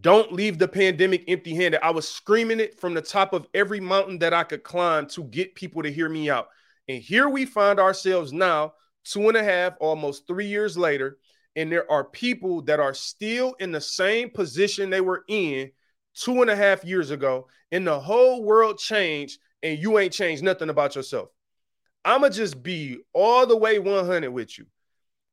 Don't 0.00 0.32
leave 0.32 0.58
the 0.58 0.68
pandemic 0.68 1.24
empty 1.28 1.54
handed. 1.54 1.84
I 1.84 1.90
was 1.90 2.08
screaming 2.08 2.60
it 2.60 2.78
from 2.78 2.94
the 2.94 3.00
top 3.00 3.32
of 3.32 3.46
every 3.54 3.80
mountain 3.80 4.18
that 4.18 4.34
I 4.34 4.44
could 4.44 4.62
climb 4.62 5.06
to 5.08 5.24
get 5.24 5.54
people 5.54 5.82
to 5.82 5.92
hear 5.92 6.08
me 6.08 6.28
out. 6.28 6.48
And 6.88 7.02
here 7.02 7.28
we 7.28 7.46
find 7.46 7.78
ourselves 7.78 8.32
now, 8.32 8.74
two 9.04 9.28
and 9.28 9.36
a 9.36 9.42
half, 9.42 9.74
almost 9.80 10.26
three 10.26 10.46
years 10.46 10.76
later. 10.76 11.18
And 11.54 11.72
there 11.72 11.90
are 11.90 12.04
people 12.04 12.62
that 12.62 12.80
are 12.80 12.94
still 12.94 13.54
in 13.60 13.72
the 13.72 13.80
same 13.80 14.30
position 14.30 14.90
they 14.90 15.00
were 15.00 15.24
in 15.28 15.70
two 16.14 16.42
and 16.42 16.50
a 16.50 16.56
half 16.56 16.84
years 16.84 17.10
ago. 17.10 17.48
And 17.72 17.86
the 17.86 17.98
whole 17.98 18.42
world 18.44 18.78
changed, 18.78 19.40
and 19.62 19.78
you 19.78 19.98
ain't 19.98 20.12
changed 20.12 20.42
nothing 20.42 20.68
about 20.68 20.94
yourself. 20.94 21.30
I'm 22.04 22.20
going 22.20 22.32
to 22.32 22.38
just 22.38 22.62
be 22.62 22.98
all 23.12 23.46
the 23.46 23.56
way 23.56 23.78
100 23.78 24.30
with 24.30 24.58
you. 24.58 24.66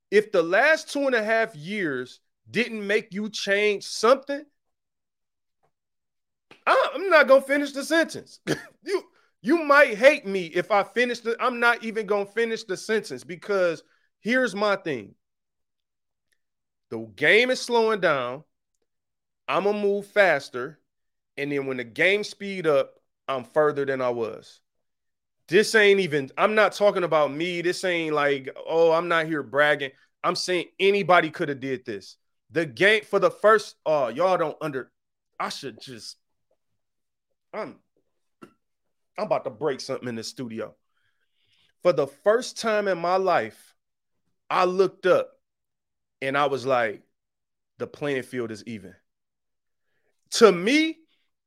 If 0.09 0.31
the 0.31 0.43
last 0.43 0.91
two 0.91 1.05
and 1.05 1.15
a 1.15 1.23
half 1.23 1.55
years 1.55 2.19
didn't 2.49 2.85
make 2.85 3.13
you 3.13 3.29
change 3.29 3.83
something, 3.83 4.43
I'm 6.67 7.09
not 7.09 7.27
gonna 7.27 7.41
finish 7.41 7.71
the 7.71 7.83
sentence. 7.83 8.39
you 8.83 9.03
you 9.41 9.63
might 9.63 9.97
hate 9.97 10.25
me 10.25 10.45
if 10.45 10.71
I 10.71 10.83
finish 10.83 11.19
the. 11.19 11.35
I'm 11.39 11.59
not 11.59 11.83
even 11.83 12.05
gonna 12.05 12.25
finish 12.25 12.63
the 12.63 12.77
sentence 12.77 13.23
because 13.23 13.83
here's 14.21 14.55
my 14.55 14.75
thing. 14.77 15.15
The 16.89 16.99
game 17.15 17.51
is 17.51 17.59
slowing 17.59 17.99
down. 17.99 18.43
I'm 19.47 19.65
gonna 19.65 19.77
move 19.77 20.07
faster, 20.07 20.79
and 21.37 21.51
then 21.51 21.65
when 21.65 21.77
the 21.77 21.83
game 21.83 22.23
speed 22.23 22.67
up, 22.67 22.99
I'm 23.27 23.43
further 23.43 23.85
than 23.85 24.01
I 24.01 24.09
was. 24.09 24.61
This 25.47 25.75
ain't 25.75 25.99
even. 25.99 26.29
I'm 26.37 26.55
not 26.55 26.71
talking 26.71 27.03
about 27.03 27.33
me. 27.33 27.61
This 27.61 27.83
ain't 27.83 28.15
like, 28.15 28.55
oh, 28.65 28.91
I'm 28.91 29.07
not 29.07 29.25
here 29.25 29.43
bragging. 29.43 29.91
I'm 30.23 30.35
saying 30.35 30.67
anybody 30.79 31.29
could 31.29 31.49
have 31.49 31.59
did 31.59 31.85
this. 31.85 32.15
The 32.51 32.65
game 32.65 33.03
for 33.03 33.19
the 33.19 33.31
first. 33.31 33.75
Oh, 33.85 34.07
y'all 34.07 34.37
don't 34.37 34.57
under. 34.61 34.91
I 35.39 35.49
should 35.49 35.81
just 35.81 36.17
I'm 37.53 37.79
I'm 39.17 39.25
about 39.25 39.43
to 39.43 39.51
break 39.51 39.79
something 39.79 40.07
in 40.07 40.15
the 40.15 40.23
studio. 40.23 40.73
For 41.83 41.93
the 41.93 42.07
first 42.07 42.59
time 42.59 42.87
in 42.87 42.97
my 42.97 43.17
life, 43.17 43.75
I 44.49 44.65
looked 44.65 45.05
up 45.05 45.31
and 46.21 46.37
I 46.37 46.47
was 46.47 46.65
like, 46.65 47.03
the 47.77 47.87
playing 47.87 48.23
field 48.23 48.51
is 48.51 48.63
even. 48.65 48.95
To 50.31 50.51
me, 50.51 50.97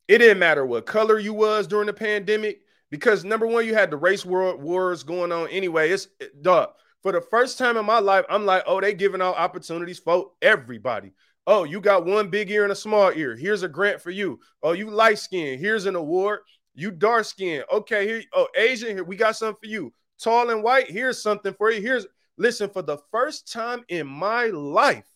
it 0.06 0.18
didn't 0.18 0.38
matter 0.38 0.64
what 0.64 0.86
color 0.86 1.18
you 1.18 1.34
was 1.34 1.66
during 1.66 1.86
the 1.86 1.92
pandemic 1.92 2.60
because 2.90 3.24
number 3.24 3.46
one, 3.46 3.66
you 3.66 3.74
had 3.74 3.90
the 3.90 3.96
race 3.96 4.24
war 4.24 4.56
wars 4.56 5.02
going 5.02 5.32
on 5.32 5.48
anyway. 5.48 5.90
It's 5.90 6.08
dog. 6.40 6.70
For 7.02 7.12
the 7.12 7.20
first 7.20 7.58
time 7.58 7.76
in 7.76 7.84
my 7.84 7.98
life, 7.98 8.24
I'm 8.28 8.46
like, 8.46 8.64
oh, 8.66 8.80
they 8.80 8.94
giving 8.94 9.22
out 9.22 9.36
opportunities 9.36 9.98
for 9.98 10.32
everybody. 10.42 11.12
Oh, 11.46 11.64
you 11.64 11.80
got 11.80 12.04
one 12.04 12.28
big 12.28 12.50
ear 12.50 12.64
and 12.64 12.72
a 12.72 12.76
small 12.76 13.12
ear. 13.14 13.36
Here's 13.36 13.62
a 13.62 13.68
grant 13.68 14.00
for 14.00 14.10
you. 14.10 14.40
Oh, 14.62 14.72
you 14.72 14.90
light 14.90 15.18
skin. 15.18 15.58
Here's 15.58 15.86
an 15.86 15.94
award. 15.94 16.40
You 16.74 16.90
dark 16.90 17.24
skin. 17.24 17.62
Okay, 17.72 18.06
here. 18.06 18.22
Oh, 18.34 18.48
Asian. 18.56 18.88
Here 18.88 19.04
we 19.04 19.16
got 19.16 19.36
something 19.36 19.58
for 19.62 19.68
you. 19.68 19.92
Tall 20.20 20.50
and 20.50 20.62
white. 20.62 20.90
Here's 20.90 21.22
something 21.22 21.54
for 21.54 21.70
you. 21.70 21.80
Here's 21.80 22.06
listen. 22.36 22.68
For 22.68 22.82
the 22.82 22.98
first 23.10 23.50
time 23.52 23.84
in 23.88 24.06
my 24.06 24.46
life, 24.46 25.06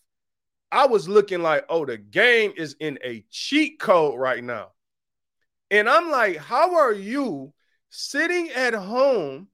I 0.71 0.87
was 0.87 1.09
looking 1.09 1.41
like, 1.41 1.65
oh, 1.69 1.85
the 1.85 1.97
game 1.97 2.53
is 2.55 2.75
in 2.79 2.97
a 3.03 3.25
cheat 3.29 3.79
code 3.79 4.17
right 4.17 4.43
now. 4.43 4.69
And 5.69 5.89
I'm 5.89 6.09
like, 6.09 6.37
how 6.37 6.75
are 6.75 6.93
you 6.93 7.53
sitting 7.89 8.49
at 8.51 8.73
home 8.73 9.47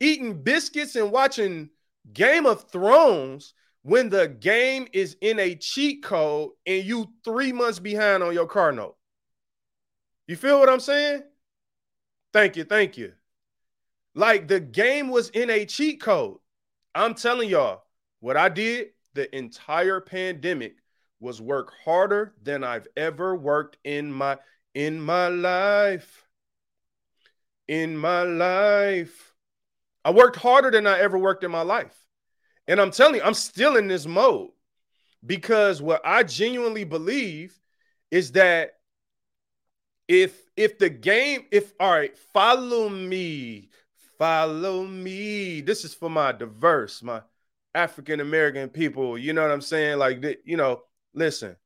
eating 0.00 0.42
biscuits 0.42 0.96
and 0.96 1.12
watching 1.12 1.70
Game 2.12 2.46
of 2.46 2.70
Thrones 2.70 3.54
when 3.82 4.10
the 4.10 4.28
game 4.28 4.86
is 4.92 5.16
in 5.20 5.38
a 5.38 5.54
cheat 5.54 6.02
code 6.02 6.50
and 6.66 6.84
you 6.84 7.06
three 7.24 7.52
months 7.52 7.78
behind 7.78 8.22
on 8.22 8.34
your 8.34 8.46
car 8.46 8.72
note? 8.72 8.96
You 10.26 10.36
feel 10.36 10.60
what 10.60 10.68
I'm 10.68 10.80
saying? 10.80 11.22
Thank 12.32 12.56
you. 12.56 12.64
Thank 12.64 12.96
you. 12.96 13.12
Like 14.14 14.48
the 14.48 14.60
game 14.60 15.08
was 15.08 15.30
in 15.30 15.50
a 15.50 15.64
cheat 15.64 16.00
code. 16.00 16.38
I'm 16.94 17.14
telling 17.14 17.48
y'all 17.48 17.82
what 18.20 18.36
I 18.36 18.48
did 18.48 18.88
the 19.14 19.34
entire 19.36 20.00
pandemic 20.00 20.76
was 21.20 21.40
work 21.40 21.72
harder 21.84 22.34
than 22.42 22.64
I've 22.64 22.88
ever 22.96 23.36
worked 23.36 23.76
in 23.84 24.12
my 24.12 24.38
in 24.74 25.00
my 25.00 25.28
life. 25.28 26.26
In 27.68 27.96
my 27.96 28.22
life. 28.22 29.34
I 30.04 30.12
worked 30.12 30.36
harder 30.36 30.70
than 30.70 30.86
I 30.86 30.98
ever 31.00 31.18
worked 31.18 31.44
in 31.44 31.50
my 31.50 31.62
life. 31.62 31.96
And 32.70 32.80
I'm 32.80 32.90
telling 32.90 33.16
you, 33.16 33.22
I'm 33.22 33.34
still 33.34 33.76
in 33.76 33.88
this 33.88 34.06
mode 34.06 34.50
because 35.26 35.82
what 35.82 36.00
I 36.04 36.22
genuinely 36.22 36.84
believe 36.84 37.58
is 38.10 38.32
that 38.32 38.78
if 40.08 40.40
if 40.56 40.78
the 40.78 40.88
game 40.88 41.44
if 41.50 41.72
all 41.78 41.90
right 41.90 42.16
follow 42.32 42.88
me 42.88 43.68
follow 44.18 44.84
me 44.84 45.60
this 45.60 45.84
is 45.84 45.94
for 45.94 46.10
my 46.10 46.32
diverse 46.32 47.00
my 47.02 47.22
African 47.74 48.20
American 48.20 48.68
people. 48.68 49.16
You 49.18 49.32
know 49.32 49.42
what 49.42 49.50
I'm 49.50 49.60
saying? 49.60 49.98
Like, 49.98 50.24
you 50.44 50.56
know, 50.56 50.82
listen, 51.14 51.56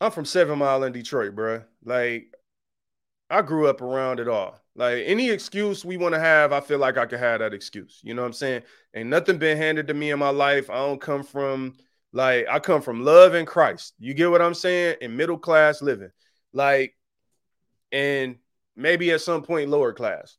I'm 0.00 0.10
from 0.10 0.24
Seven 0.24 0.58
Mile 0.58 0.84
in 0.84 0.92
Detroit, 0.92 1.34
bro. 1.34 1.62
Like, 1.84 2.34
I 3.30 3.42
grew 3.42 3.68
up 3.68 3.80
around 3.80 4.20
it 4.20 4.28
all. 4.28 4.58
Like, 4.78 5.02
any 5.04 5.28
excuse 5.28 5.84
we 5.84 5.96
want 5.96 6.14
to 6.14 6.20
have, 6.20 6.52
I 6.52 6.60
feel 6.60 6.78
like 6.78 6.96
I 6.96 7.04
can 7.04 7.18
have 7.18 7.40
that 7.40 7.52
excuse. 7.52 8.00
You 8.02 8.14
know 8.14 8.22
what 8.22 8.28
I'm 8.28 8.32
saying? 8.32 8.62
Ain't 8.94 9.10
nothing 9.10 9.36
been 9.36 9.58
handed 9.58 9.88
to 9.88 9.94
me 9.94 10.12
in 10.12 10.18
my 10.18 10.30
life. 10.30 10.70
I 10.70 10.76
don't 10.76 11.00
come 11.00 11.24
from, 11.24 11.74
like, 12.12 12.46
I 12.48 12.60
come 12.60 12.80
from 12.80 13.04
love 13.04 13.34
in 13.34 13.44
Christ. 13.44 13.94
You 13.98 14.14
get 14.14 14.30
what 14.30 14.40
I'm 14.40 14.54
saying? 14.54 14.98
In 15.00 15.16
middle 15.16 15.36
class 15.36 15.82
living. 15.82 16.10
Like, 16.52 16.94
and 17.92 18.36
maybe 18.76 19.10
at 19.10 19.20
some 19.20 19.42
point 19.42 19.68
lower 19.68 19.92
class. 19.92 20.38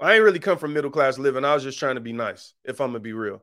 I 0.00 0.14
ain't 0.14 0.24
really 0.24 0.38
come 0.38 0.58
from 0.58 0.72
middle 0.72 0.90
class 0.90 1.18
living. 1.18 1.44
I 1.44 1.54
was 1.54 1.62
just 1.62 1.78
trying 1.78 1.94
to 1.94 2.00
be 2.00 2.12
nice, 2.12 2.54
if 2.64 2.80
I'm 2.80 2.88
gonna 2.88 3.00
be 3.00 3.12
real. 3.12 3.42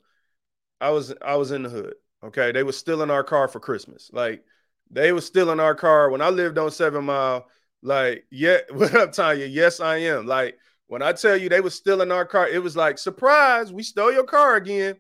I 0.80 0.92
was 0.92 1.14
I 1.22 1.36
was 1.36 1.52
in 1.52 1.64
the 1.64 1.70
hood. 1.70 1.96
Okay. 2.24 2.52
They 2.52 2.64
was 2.64 2.78
still 2.78 3.02
in 3.02 3.12
our 3.12 3.24
car 3.24 3.48
for 3.48 3.60
Christmas. 3.60 4.10
Like 4.14 4.44
they 4.90 5.12
was 5.12 5.26
still 5.26 5.52
in 5.52 5.60
our 5.60 5.76
car 5.76 6.10
when 6.10 6.22
I 6.22 6.30
lived 6.30 6.58
on 6.58 6.72
Seven 6.72 7.06
Mile. 7.06 7.48
Like, 7.86 8.26
yeah, 8.32 8.62
what 8.72 8.96
up, 8.96 9.12
Tanya? 9.12 9.46
Yes, 9.46 9.80
I 9.80 9.98
am. 9.98 10.26
Like, 10.26 10.58
when 10.88 11.02
I 11.04 11.14
tell 11.14 11.38
you 11.38 11.50
they 11.50 11.62
was 11.62 11.76
still 11.76 12.02
in 12.02 12.12
our 12.12 12.26
car, 12.26 12.48
it 12.48 12.62
was 12.62 12.76
like, 12.76 12.98
surprise, 12.98 13.72
we 13.72 13.84
stole 13.84 14.12
your 14.12 14.24
car 14.24 14.56
again. 14.56 14.96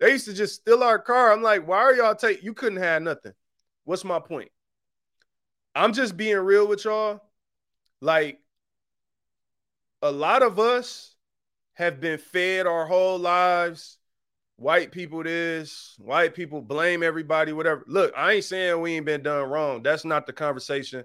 They 0.00 0.10
used 0.10 0.26
to 0.26 0.34
just 0.34 0.56
steal 0.56 0.82
our 0.82 0.98
car. 0.98 1.32
I'm 1.32 1.42
like, 1.42 1.66
why 1.66 1.78
are 1.78 1.94
y'all 1.94 2.14
take 2.16 2.42
you 2.42 2.52
couldn't 2.52 2.82
have 2.82 3.02
nothing? 3.02 3.32
What's 3.84 4.04
my 4.04 4.18
point? 4.18 4.50
I'm 5.74 5.92
just 5.92 6.16
being 6.16 6.38
real 6.38 6.66
with 6.66 6.84
y'all. 6.84 7.22
Like, 8.00 8.40
a 10.02 10.10
lot 10.10 10.42
of 10.42 10.58
us 10.58 11.14
have 11.74 12.00
been 12.00 12.18
fed 12.18 12.66
our 12.66 12.86
whole 12.86 13.18
lives. 13.18 13.98
White 14.56 14.90
people 14.90 15.22
this, 15.22 15.94
white 15.98 16.34
people 16.34 16.62
blame 16.62 17.02
everybody, 17.02 17.52
whatever. 17.52 17.84
Look, 17.86 18.12
I 18.16 18.32
ain't 18.32 18.44
saying 18.44 18.80
we 18.80 18.94
ain't 18.94 19.06
been 19.06 19.22
done 19.22 19.48
wrong. 19.48 19.82
That's 19.82 20.04
not 20.04 20.26
the 20.26 20.32
conversation. 20.32 21.04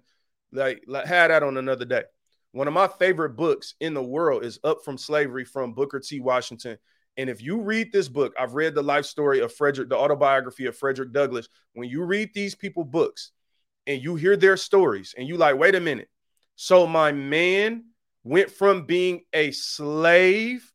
Like, 0.51 0.83
like 0.87 1.05
had 1.05 1.31
that 1.31 1.43
on 1.43 1.57
another 1.57 1.85
day. 1.85 2.03
One 2.51 2.67
of 2.67 2.73
my 2.73 2.87
favorite 2.87 3.35
books 3.35 3.75
in 3.79 3.93
the 3.93 4.03
world 4.03 4.43
is 4.43 4.59
Up 4.63 4.83
from 4.83 4.97
Slavery 4.97 5.45
from 5.45 5.73
Booker 5.73 5.99
T. 5.99 6.19
Washington. 6.19 6.77
And 7.17 7.29
if 7.29 7.41
you 7.41 7.61
read 7.61 7.91
this 7.91 8.07
book, 8.09 8.33
I've 8.39 8.53
read 8.53 8.75
the 8.75 8.81
life 8.81 9.05
story 9.05 9.39
of 9.39 9.53
Frederick, 9.53 9.89
the 9.89 9.97
autobiography 9.97 10.65
of 10.65 10.77
Frederick 10.77 11.11
Douglass. 11.11 11.47
When 11.73 11.89
you 11.89 12.03
read 12.03 12.31
these 12.33 12.55
people 12.55 12.83
books 12.83 13.31
and 13.87 14.01
you 14.01 14.15
hear 14.15 14.35
their 14.35 14.57
stories 14.57 15.15
and 15.17 15.27
you 15.27 15.37
like, 15.37 15.57
wait 15.57 15.75
a 15.75 15.79
minute. 15.79 16.09
So 16.55 16.85
my 16.85 17.11
man 17.11 17.85
went 18.23 18.51
from 18.51 18.85
being 18.85 19.21
a 19.33 19.51
slave 19.51 20.71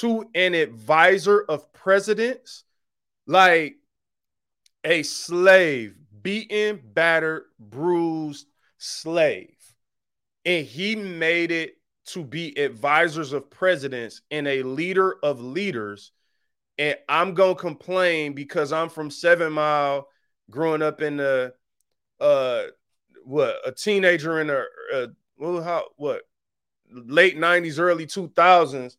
to 0.00 0.24
an 0.34 0.54
advisor 0.54 1.42
of 1.42 1.72
presidents, 1.72 2.64
like 3.26 3.76
a 4.84 5.02
slave, 5.02 5.96
beaten, 6.22 6.80
battered, 6.82 7.44
bruised 7.58 8.46
slave. 8.84 9.56
And 10.44 10.66
he 10.66 10.94
made 10.94 11.50
it 11.50 11.78
to 12.06 12.22
be 12.22 12.56
advisors 12.58 13.32
of 13.32 13.50
presidents 13.50 14.20
and 14.30 14.46
a 14.46 14.62
leader 14.62 15.16
of 15.22 15.40
leaders. 15.40 16.12
And 16.78 16.96
I'm 17.08 17.34
going 17.34 17.54
to 17.54 17.60
complain 17.60 18.34
because 18.34 18.72
I'm 18.72 18.88
from 18.88 19.10
Seven 19.10 19.52
Mile, 19.52 20.08
growing 20.50 20.82
up 20.82 21.00
in 21.00 21.16
the, 21.16 21.54
uh, 22.20 22.64
what, 23.24 23.56
a 23.64 23.72
teenager 23.72 24.40
in 24.40 24.50
a, 24.50 24.64
uh, 24.94 25.06
well, 25.38 25.62
how, 25.62 25.86
what, 25.96 26.22
late 26.90 27.38
90s, 27.38 27.78
early 27.78 28.06
2000s, 28.06 28.96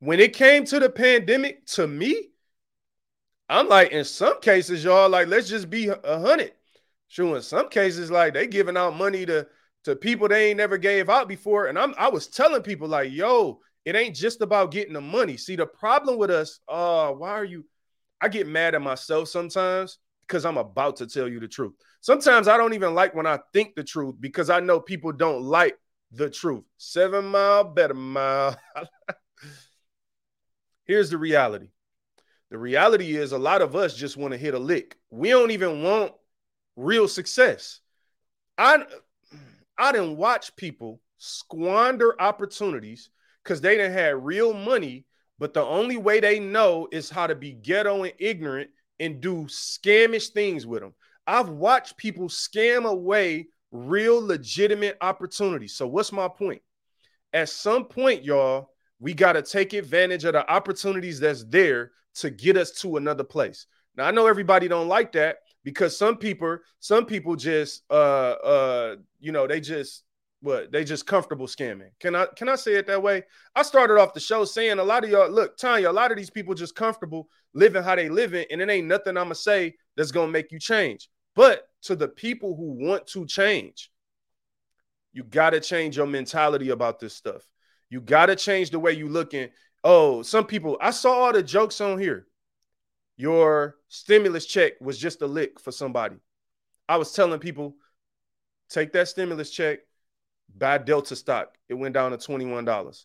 when 0.00 0.20
it 0.20 0.32
came 0.32 0.64
to 0.64 0.78
the 0.78 0.88
pandemic, 0.88 1.66
to 1.66 1.86
me, 1.86 2.30
I'm 3.48 3.68
like, 3.68 3.92
in 3.92 4.04
some 4.04 4.40
cases, 4.40 4.84
y'all, 4.84 5.08
like, 5.08 5.28
let's 5.28 5.48
just 5.48 5.70
be 5.70 5.88
a 5.88 6.20
hundred. 6.20 6.52
Sure, 7.08 7.36
in 7.36 7.42
some 7.42 7.68
cases, 7.68 8.10
like 8.10 8.34
they 8.34 8.46
giving 8.46 8.76
out 8.76 8.96
money 8.96 9.24
to 9.26 9.46
to 9.84 9.96
people 9.96 10.28
they 10.28 10.48
ain't 10.50 10.58
never 10.58 10.76
gave 10.78 11.08
out 11.08 11.28
before. 11.28 11.66
And 11.66 11.78
I'm 11.78 11.94
I 11.98 12.08
was 12.08 12.26
telling 12.28 12.62
people, 12.62 12.88
like, 12.88 13.10
yo, 13.12 13.60
it 13.84 13.96
ain't 13.96 14.14
just 14.14 14.42
about 14.42 14.70
getting 14.70 14.92
the 14.92 15.00
money. 15.00 15.36
See, 15.36 15.56
the 15.56 15.66
problem 15.66 16.18
with 16.18 16.30
us, 16.30 16.60
uh, 16.68 17.10
why 17.12 17.30
are 17.30 17.44
you? 17.44 17.64
I 18.20 18.28
get 18.28 18.46
mad 18.46 18.74
at 18.74 18.82
myself 18.82 19.28
sometimes 19.28 19.98
because 20.26 20.44
I'm 20.44 20.58
about 20.58 20.96
to 20.96 21.06
tell 21.06 21.28
you 21.28 21.40
the 21.40 21.48
truth. 21.48 21.72
Sometimes 22.00 22.48
I 22.48 22.56
don't 22.56 22.74
even 22.74 22.94
like 22.94 23.14
when 23.14 23.26
I 23.26 23.38
think 23.52 23.74
the 23.74 23.84
truth 23.84 24.16
because 24.20 24.50
I 24.50 24.60
know 24.60 24.80
people 24.80 25.12
don't 25.12 25.42
like 25.42 25.78
the 26.12 26.28
truth. 26.28 26.64
Seven 26.76 27.26
mile, 27.26 27.64
better 27.64 27.94
mile. 27.94 28.56
Here's 30.84 31.10
the 31.10 31.18
reality. 31.18 31.68
The 32.50 32.58
reality 32.58 33.16
is 33.16 33.32
a 33.32 33.38
lot 33.38 33.62
of 33.62 33.76
us 33.76 33.94
just 33.94 34.16
want 34.16 34.32
to 34.32 34.38
hit 34.38 34.54
a 34.54 34.58
lick. 34.58 34.96
We 35.10 35.30
don't 35.30 35.50
even 35.50 35.82
want 35.82 36.12
real 36.78 37.08
success. 37.08 37.80
I 38.56 38.84
I 39.76 39.92
didn't 39.92 40.16
watch 40.16 40.54
people 40.56 41.00
squander 41.18 42.20
opportunities 42.20 43.10
because 43.42 43.60
they 43.60 43.76
didn't 43.76 43.92
have 43.92 44.22
real 44.22 44.54
money, 44.54 45.04
but 45.38 45.52
the 45.54 45.64
only 45.64 45.96
way 45.96 46.20
they 46.20 46.40
know 46.40 46.88
is 46.90 47.10
how 47.10 47.26
to 47.26 47.34
be 47.34 47.52
ghetto 47.52 48.04
and 48.04 48.12
ignorant 48.18 48.70
and 49.00 49.20
do 49.20 49.44
scamish 49.44 50.28
things 50.28 50.66
with 50.66 50.80
them. 50.80 50.94
I've 51.26 51.48
watched 51.48 51.96
people 51.96 52.28
scam 52.28 52.84
away 52.84 53.48
real 53.70 54.24
legitimate 54.24 54.96
opportunities. 55.00 55.74
So, 55.74 55.86
what's 55.86 56.12
my 56.12 56.28
point? 56.28 56.62
At 57.32 57.48
some 57.48 57.84
point, 57.84 58.24
y'all, 58.24 58.70
we 59.00 59.14
got 59.14 59.34
to 59.34 59.42
take 59.42 59.72
advantage 59.74 60.24
of 60.24 60.32
the 60.32 60.50
opportunities 60.50 61.20
that's 61.20 61.44
there 61.44 61.92
to 62.16 62.30
get 62.30 62.56
us 62.56 62.72
to 62.80 62.96
another 62.96 63.24
place. 63.24 63.66
Now, 63.96 64.06
I 64.06 64.10
know 64.10 64.26
everybody 64.26 64.68
don't 64.68 64.88
like 64.88 65.12
that 65.12 65.38
because 65.68 65.98
some 65.98 66.16
people, 66.16 66.56
some 66.80 67.04
people 67.04 67.36
just, 67.36 67.82
uh, 67.90 67.92
uh, 68.42 68.96
you 69.20 69.32
know, 69.32 69.46
they 69.46 69.60
just 69.60 70.04
what 70.40 70.72
they 70.72 70.82
just 70.82 71.06
comfortable 71.06 71.46
scamming. 71.46 71.90
Can 72.00 72.14
I 72.14 72.24
can 72.24 72.48
I 72.48 72.54
say 72.54 72.76
it 72.76 72.86
that 72.86 73.02
way? 73.02 73.24
I 73.54 73.62
started 73.62 73.98
off 73.98 74.14
the 74.14 74.20
show 74.20 74.46
saying 74.46 74.78
a 74.78 74.84
lot 74.84 75.04
of 75.04 75.10
y'all 75.10 75.28
look, 75.30 75.58
Tanya, 75.58 75.90
a 75.90 75.92
lot 75.92 76.10
of 76.10 76.16
these 76.16 76.30
people 76.30 76.54
just 76.54 76.74
comfortable 76.74 77.28
living 77.52 77.82
how 77.82 77.96
they 77.96 78.08
living, 78.08 78.46
and 78.50 78.62
it 78.62 78.70
ain't 78.70 78.86
nothing 78.86 79.18
I'm 79.18 79.24
gonna 79.24 79.34
say 79.34 79.74
that's 79.94 80.10
gonna 80.10 80.32
make 80.32 80.50
you 80.50 80.58
change. 80.58 81.10
But 81.36 81.68
to 81.82 81.96
the 81.96 82.08
people 82.08 82.56
who 82.56 82.86
want 82.86 83.06
to 83.08 83.26
change, 83.26 83.90
you 85.12 85.22
got 85.22 85.50
to 85.50 85.60
change 85.60 85.98
your 85.98 86.06
mentality 86.06 86.70
about 86.70 86.98
this 86.98 87.14
stuff. 87.14 87.42
You 87.90 88.00
got 88.00 88.26
to 88.26 88.36
change 88.36 88.70
the 88.70 88.78
way 88.78 88.92
you 88.92 89.08
looking. 89.08 89.50
Oh, 89.84 90.22
some 90.22 90.46
people, 90.46 90.78
I 90.80 90.92
saw 90.92 91.12
all 91.12 91.32
the 91.34 91.42
jokes 91.42 91.82
on 91.82 91.98
here. 91.98 92.26
Your 93.18 93.76
stimulus 93.88 94.46
check 94.46 94.74
was 94.80 94.96
just 94.96 95.20
a 95.20 95.26
lick 95.26 95.60
for 95.60 95.72
somebody. 95.72 96.16
I 96.88 96.96
was 96.96 97.12
telling 97.12 97.40
people, 97.40 97.74
take 98.70 98.92
that 98.92 99.08
stimulus 99.08 99.50
check, 99.50 99.80
buy 100.56 100.78
Delta 100.78 101.16
stock. 101.16 101.58
It 101.68 101.74
went 101.74 101.94
down 101.94 102.12
to 102.12 102.16
$21. 102.16 103.04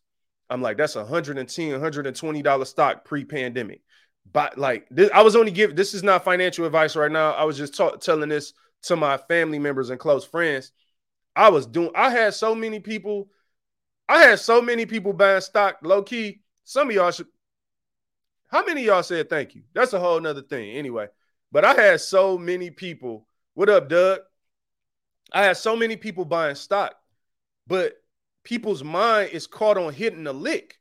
I'm 0.49 0.62
like, 0.62 0.78
that's 0.78 0.95
a 0.95 1.04
$110, 1.04 1.45
$120 1.45 2.67
stock 2.67 3.04
pre-pandemic. 3.04 3.82
But 4.32 4.58
like 4.58 4.88
this, 4.89 5.10
I 5.13 5.23
was 5.23 5.36
only 5.36 5.52
giving 5.52 5.76
this 5.76 5.95
is 5.95 6.04
not 6.04 6.23
financial 6.23 6.65
advice 6.65 6.95
right 6.95 7.12
now. 7.12 7.32
I 7.32 7.43
was 7.43 7.58
just 7.58 7.76
ta- 7.76 7.95
telling 7.95 8.30
this 8.30 8.54
to 8.84 8.95
my 8.95 9.17
family 9.17 9.60
members 9.60 9.89
and 9.89 9.99
close 9.99 10.23
friends. 10.23 10.71
I 11.36 11.49
was 11.49 11.65
doing, 11.65 11.91
I 11.95 12.12
had 12.12 12.36
so 12.36 12.54
many 12.54 12.80
people, 12.80 13.30
I 14.08 14.19
had 14.19 14.39
so 14.39 14.62
many 14.62 14.86
people 14.86 15.12
buying 15.12 15.41
stock 15.41 15.78
low 15.82 16.04
key. 16.04 16.41
Some 16.63 16.89
of 16.89 16.95
y'all 16.95 17.12
should 17.12 17.28
how 18.53 18.63
many 18.63 18.83
y'all 18.83 19.01
said 19.01 19.31
thank 19.31 19.55
you? 19.55 19.63
That's 19.73 19.93
a 19.93 19.99
whole 19.99 20.19
nother 20.19 20.43
thing. 20.43 20.77
Anyway, 20.77 21.07
but 21.51 21.65
I 21.65 21.73
had 21.73 22.01
so 22.01 22.37
many 22.37 22.69
people. 22.69 23.27
What 23.55 23.67
up, 23.67 23.89
Doug? 23.89 24.19
I 25.33 25.45
had 25.45 25.57
so 25.57 25.75
many 25.75 25.97
people 25.97 26.23
buying 26.23 26.53
stock, 26.53 26.93
but 27.65 27.93
people's 28.43 28.83
mind 28.83 29.31
is 29.31 29.47
caught 29.47 29.79
on 29.79 29.91
hitting 29.91 30.27
a 30.27 30.31
lick. 30.31 30.77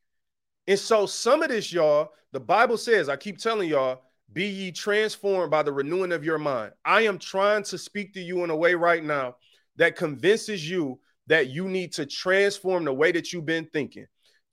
And 0.67 0.79
so 0.79 1.07
some 1.07 1.43
of 1.43 1.49
this, 1.49 1.73
y'all, 1.73 2.11
the 2.33 2.41
Bible 2.41 2.77
says, 2.77 3.09
I 3.09 3.17
keep 3.17 3.39
telling 3.39 3.71
y'all, 3.71 4.03
be 4.35 4.45
ye 4.45 4.71
transformed 4.71 5.51
by 5.51 5.63
the 5.63 5.73
renewing 5.73 6.13
of 6.13 6.25
your 6.25 6.39
mind. 6.39 6.73
I 6.85 7.03
am 7.03 7.19
trying 7.19 7.63
to 7.65 7.79
speak 7.79 8.13
to 8.13 8.21
you 8.21 8.45
in 8.45 8.51
a 8.51 8.57
way 8.57 8.75
right 8.75 9.03
now 9.03 9.37
that 9.77 9.97
convinces 9.97 10.69
you 10.69 11.01
that 11.27 11.49
you 11.49 11.71
need 11.71 11.95
to 11.95 12.05
transform 12.05 12.85
the 12.85 12.93
way 12.93 13.13
that 13.13 13.33
you've 13.33 13.47
been 13.47 13.65
thinking. 13.73 14.07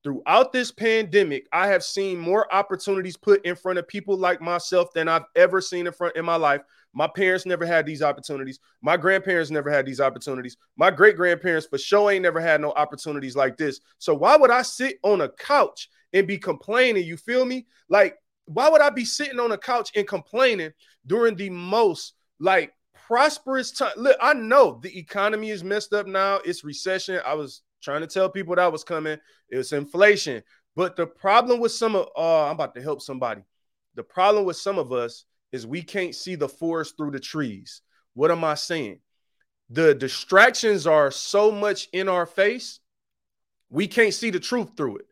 Throughout 0.04 0.54
this 0.54 0.72
pandemic, 0.72 1.48
I 1.52 1.68
have 1.68 1.84
seen 1.84 2.18
more 2.18 2.52
opportunities 2.54 3.18
put 3.18 3.46
in 3.46 3.56
front 3.56 3.80
of 3.80 3.88
people 3.88 4.18
like 4.18 4.42
myself 4.42 4.94
than 4.94 5.08
I've 5.08 5.26
ever 5.36 5.60
seen 5.60 5.88
in 5.88 5.94
front 5.94 6.16
in 6.16 6.24
my 6.24 6.38
life. 6.38 6.62
My 6.94 7.08
parents 7.08 7.46
never 7.46 7.66
had 7.66 7.86
these 7.86 8.02
opportunities. 8.02 8.60
My 8.82 8.96
grandparents 8.98 9.52
never 9.52 9.70
had 9.70 9.86
these 9.86 10.00
opportunities. 10.00 10.58
My 10.78 10.90
great 10.90 11.18
grandparents 11.18 11.68
for 11.68 11.78
sure 11.78 12.12
ain't 12.12 12.24
never 12.24 12.40
had 12.40 12.62
no 12.62 12.72
opportunities 12.72 13.36
like 13.36 13.58
this. 13.58 13.82
So 13.98 14.14
why 14.14 14.38
would 14.38 14.52
I 14.52 14.62
sit 14.62 15.00
on 15.04 15.22
a 15.22 15.30
couch 15.30 15.90
and 16.14 16.26
be 16.26 16.38
complaining? 16.38 17.04
You 17.04 17.18
feel 17.18 17.46
me? 17.46 17.68
Like 17.90 18.18
why 18.50 18.68
would 18.68 18.82
I 18.82 18.90
be 18.90 19.06
sitting 19.06 19.40
on 19.40 19.52
a 19.52 19.58
couch 19.58 19.92
and 19.96 20.08
complaining 20.08 20.72
during 21.06 21.36
the 21.36 21.52
most 21.52 22.14
like 22.40 22.74
prosperous 23.08 23.72
time? 23.72 23.92
Look, 23.96 24.18
I 24.20 24.34
know 24.34 24.80
the 24.82 24.98
economy 24.98 25.52
is 25.52 25.64
messed 25.64 25.94
up 25.94 26.08
now. 26.08 26.40
It's 26.44 26.64
recession. 26.64 27.20
I 27.26 27.36
was 27.36 27.62
trying 27.82 28.02
to 28.02 28.08
tell 28.08 28.30
people 28.30 28.56
that 28.56 28.72
was 28.72 28.84
coming. 28.84 29.18
It 29.50 29.58
was 29.58 29.74
inflation. 29.74 30.44
But 30.76 30.96
the 30.96 31.08
problem 31.08 31.60
with 31.60 31.72
some 31.72 31.96
of 31.96 32.08
uh, 32.18 32.46
I'm 32.46 32.54
about 32.54 32.76
to 32.76 32.82
help 32.82 33.02
somebody. 33.02 33.42
The 33.96 34.04
problem 34.04 34.46
with 34.46 34.58
some 34.58 34.78
of 34.78 34.92
us 34.92 35.26
is 35.52 35.66
we 35.66 35.82
can't 35.82 36.16
see 36.16 36.36
the 36.36 36.50
forest 36.50 36.96
through 36.98 37.12
the 37.12 37.20
trees. 37.20 37.82
What 38.14 38.32
am 38.32 38.44
I 38.44 38.54
saying? 38.56 39.00
The 39.70 39.94
distractions 39.94 40.88
are 40.88 41.12
so 41.12 41.52
much 41.52 41.90
in 41.94 42.10
our 42.10 42.26
face, 42.26 42.80
we 43.70 43.88
can't 43.88 44.14
see 44.14 44.30
the 44.32 44.40
truth 44.40 44.70
through 44.76 44.98
it. 44.98 45.06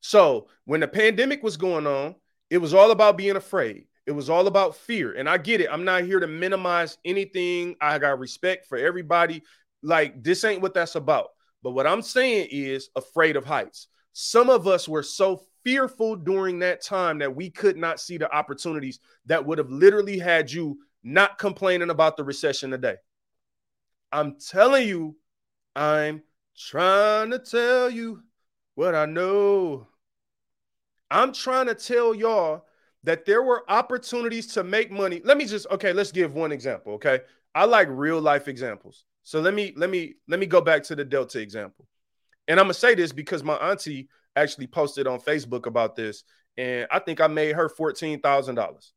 So 0.00 0.48
when 0.64 0.80
the 0.80 0.88
pandemic 0.88 1.42
was 1.42 1.56
going 1.56 1.86
on, 1.86 2.14
it 2.50 2.58
was 2.58 2.74
all 2.74 2.90
about 2.90 3.16
being 3.16 3.36
afraid. 3.36 3.86
It 4.06 4.12
was 4.12 4.28
all 4.28 4.48
about 4.48 4.76
fear. 4.76 5.12
And 5.12 5.28
I 5.28 5.38
get 5.38 5.60
it. 5.60 5.68
I'm 5.70 5.84
not 5.84 6.02
here 6.02 6.20
to 6.20 6.26
minimize 6.26 6.98
anything. 7.04 7.76
I 7.80 7.98
got 7.98 8.18
respect 8.18 8.66
for 8.66 8.76
everybody. 8.76 9.42
Like, 9.82 10.22
this 10.22 10.44
ain't 10.44 10.60
what 10.60 10.74
that's 10.74 10.96
about. 10.96 11.28
But 11.62 11.72
what 11.72 11.86
I'm 11.86 12.02
saying 12.02 12.48
is 12.50 12.90
afraid 12.96 13.36
of 13.36 13.44
heights. 13.44 13.88
Some 14.12 14.50
of 14.50 14.66
us 14.66 14.88
were 14.88 15.02
so 15.02 15.42
fearful 15.64 16.16
during 16.16 16.58
that 16.58 16.82
time 16.82 17.18
that 17.18 17.34
we 17.34 17.50
could 17.50 17.76
not 17.76 18.00
see 18.00 18.18
the 18.18 18.30
opportunities 18.34 18.98
that 19.26 19.44
would 19.44 19.58
have 19.58 19.70
literally 19.70 20.18
had 20.18 20.50
you 20.50 20.78
not 21.02 21.38
complaining 21.38 21.90
about 21.90 22.16
the 22.16 22.24
recession 22.24 22.70
today. 22.70 22.96
I'm 24.10 24.36
telling 24.38 24.86
you, 24.86 25.16
I'm 25.74 26.22
trying 26.56 27.30
to 27.30 27.38
tell 27.38 27.90
you 27.90 28.22
what 28.74 28.94
I 28.94 29.06
know. 29.06 29.88
I'm 31.10 31.32
trying 31.32 31.66
to 31.66 31.74
tell 31.74 32.14
y'all 32.14 32.64
that 33.04 33.24
there 33.24 33.42
were 33.42 33.64
opportunities 33.68 34.46
to 34.48 34.64
make 34.64 34.90
money. 34.90 35.20
Let 35.24 35.36
me 35.36 35.44
just 35.44 35.66
okay, 35.70 35.92
let's 35.92 36.12
give 36.12 36.34
one 36.34 36.52
example, 36.52 36.94
okay? 36.94 37.20
I 37.54 37.64
like 37.64 37.88
real 37.90 38.20
life 38.20 38.48
examples. 38.48 39.04
So 39.22 39.40
let 39.40 39.54
me 39.54 39.72
let 39.76 39.90
me 39.90 40.14
let 40.28 40.40
me 40.40 40.46
go 40.46 40.60
back 40.60 40.82
to 40.84 40.96
the 40.96 41.04
Delta 41.04 41.40
example. 41.40 41.86
And 42.48 42.58
I'm 42.58 42.64
gonna 42.64 42.74
say 42.74 42.94
this 42.94 43.12
because 43.12 43.42
my 43.42 43.54
auntie 43.54 44.08
actually 44.34 44.66
posted 44.66 45.06
on 45.06 45.20
Facebook 45.20 45.66
about 45.66 45.94
this, 45.94 46.24
and 46.56 46.86
I 46.90 46.98
think 46.98 47.20
I 47.20 47.28
made 47.28 47.54
her 47.54 47.68
fourteen 47.68 48.20
thousand 48.20 48.56
dollars. 48.56 48.92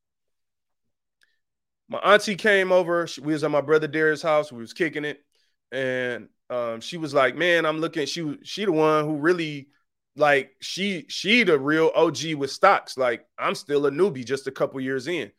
My 1.88 2.00
auntie 2.00 2.36
came 2.36 2.72
over. 2.72 3.08
we 3.22 3.34
was 3.34 3.44
at 3.44 3.52
my 3.52 3.62
brother 3.62 3.88
Darius' 3.88 4.24
house. 4.24 4.52
We 4.52 4.60
was 4.60 4.74
kicking 4.74 5.06
it, 5.06 5.24
and 5.72 6.30
um, 6.50 6.82
she 6.82 6.98
was 6.98 7.14
like, 7.14 7.36
"Man, 7.36 7.66
I'm 7.66 7.80
looking." 7.80 8.08
She 8.08 8.38
she 8.44 8.66
the 8.66 8.72
one 8.72 9.06
who 9.06 9.18
really 9.18 9.68
like 10.16 10.56
she 10.62 11.06
she 11.08 11.44
the 11.44 11.60
real 11.60 11.92
OG 11.96 12.34
with 12.36 12.52
stocks. 12.52 12.98
Like 12.98 13.26
I'm 13.38 13.54
still 13.54 13.86
a 13.86 13.92
newbie, 13.92 14.26
just 14.26 14.48
a 14.48 14.52
couple 14.52 14.82
years 14.82 15.08
in. 15.08 15.32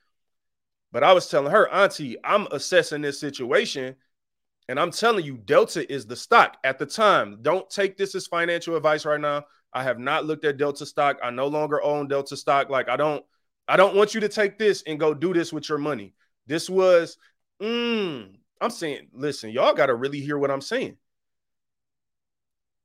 But 0.92 1.02
I 1.02 1.12
was 1.12 1.28
telling 1.28 1.50
her, 1.50 1.68
Auntie, 1.68 2.16
I'm 2.24 2.46
assessing 2.52 3.02
this 3.02 3.18
situation 3.18 3.96
and 4.68 4.80
I'm 4.80 4.90
telling 4.90 5.24
you, 5.24 5.36
Delta 5.36 5.90
is 5.92 6.06
the 6.06 6.16
stock 6.16 6.56
at 6.64 6.78
the 6.78 6.86
time. 6.86 7.38
Don't 7.42 7.68
take 7.70 7.96
this 7.96 8.14
as 8.14 8.26
financial 8.26 8.76
advice 8.76 9.04
right 9.04 9.20
now. 9.20 9.44
I 9.72 9.82
have 9.82 9.98
not 9.98 10.24
looked 10.24 10.44
at 10.44 10.56
Delta 10.56 10.86
stock. 10.86 11.18
I 11.22 11.30
no 11.30 11.46
longer 11.46 11.82
own 11.82 12.08
Delta 12.08 12.36
stock. 12.36 12.68
Like 12.68 12.88
I 12.88 12.96
don't, 12.96 13.24
I 13.68 13.76
don't 13.76 13.94
want 13.94 14.14
you 14.14 14.20
to 14.20 14.28
take 14.28 14.58
this 14.58 14.82
and 14.86 14.98
go 14.98 15.14
do 15.14 15.32
this 15.32 15.52
with 15.52 15.68
your 15.68 15.78
money. 15.78 16.14
This 16.46 16.68
was, 16.70 17.18
mm, 17.62 18.32
I'm 18.60 18.70
saying, 18.70 19.08
listen, 19.12 19.50
y'all 19.50 19.74
got 19.74 19.86
to 19.86 19.94
really 19.94 20.20
hear 20.20 20.38
what 20.38 20.50
I'm 20.50 20.60
saying. 20.60 20.96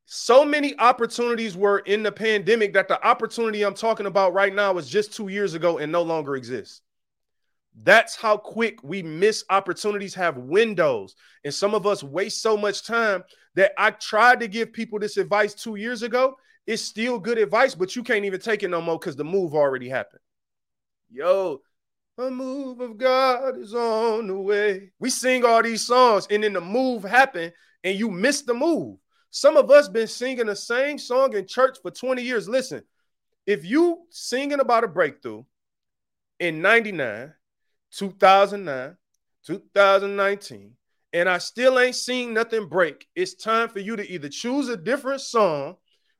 So 0.04 0.44
many 0.44 0.78
opportunities 0.78 1.56
were 1.56 1.78
in 1.78 2.02
the 2.02 2.12
pandemic 2.12 2.74
that 2.74 2.88
the 2.88 3.04
opportunity 3.06 3.62
I'm 3.62 3.74
talking 3.74 4.06
about 4.06 4.34
right 4.34 4.54
now 4.54 4.72
was 4.72 4.88
just 4.88 5.14
two 5.14 5.28
years 5.28 5.54
ago 5.54 5.78
and 5.78 5.90
no 5.90 6.02
longer 6.02 6.36
exists. 6.36 6.82
That's 7.80 8.16
how 8.16 8.36
quick 8.36 8.82
we 8.82 9.02
miss 9.02 9.44
opportunities, 9.48 10.14
have 10.14 10.36
windows. 10.36 11.14
And 11.44 11.54
some 11.54 11.74
of 11.74 11.86
us 11.86 12.02
waste 12.02 12.42
so 12.42 12.56
much 12.56 12.86
time 12.86 13.24
that 13.54 13.72
I 13.78 13.92
tried 13.92 14.40
to 14.40 14.48
give 14.48 14.72
people 14.72 14.98
this 14.98 15.16
advice 15.16 15.54
two 15.54 15.76
years 15.76 16.02
ago. 16.02 16.36
It's 16.66 16.82
still 16.82 17.18
good 17.18 17.38
advice, 17.38 17.74
but 17.74 17.96
you 17.96 18.02
can't 18.02 18.24
even 18.24 18.40
take 18.40 18.62
it 18.62 18.68
no 18.68 18.80
more 18.80 18.98
because 18.98 19.16
the 19.16 19.24
move 19.24 19.54
already 19.54 19.88
happened. 19.88 20.20
Yo, 21.10 21.60
a 22.18 22.30
move 22.30 22.80
of 22.80 22.98
God 22.98 23.58
is 23.58 23.74
on 23.74 24.28
the 24.28 24.36
way. 24.36 24.92
We 25.00 25.10
sing 25.10 25.44
all 25.44 25.62
these 25.62 25.86
songs, 25.86 26.26
and 26.30 26.44
then 26.44 26.52
the 26.52 26.60
move 26.60 27.02
happened, 27.02 27.52
and 27.82 27.98
you 27.98 28.10
missed 28.10 28.46
the 28.46 28.54
move. 28.54 28.98
Some 29.30 29.56
of 29.56 29.70
us 29.70 29.88
been 29.88 30.06
singing 30.06 30.46
the 30.46 30.56
same 30.56 30.98
song 30.98 31.34
in 31.34 31.46
church 31.46 31.78
for 31.82 31.90
20 31.90 32.22
years. 32.22 32.48
Listen, 32.48 32.82
if 33.46 33.64
you 33.64 34.02
singing 34.10 34.60
about 34.60 34.84
a 34.84 34.88
breakthrough 34.88 35.42
in 36.38 36.60
99 36.60 37.32
2009, 37.92 38.96
2019, 39.46 40.72
and 41.12 41.28
I 41.28 41.38
still 41.38 41.78
ain't 41.78 41.94
seen 41.94 42.34
nothing 42.34 42.68
break, 42.68 43.06
it's 43.14 43.34
time 43.34 43.68
for 43.68 43.80
you 43.80 43.96
to 43.96 44.10
either 44.10 44.28
choose 44.28 44.68
a 44.68 44.76
different 44.76 45.20
song 45.20 45.76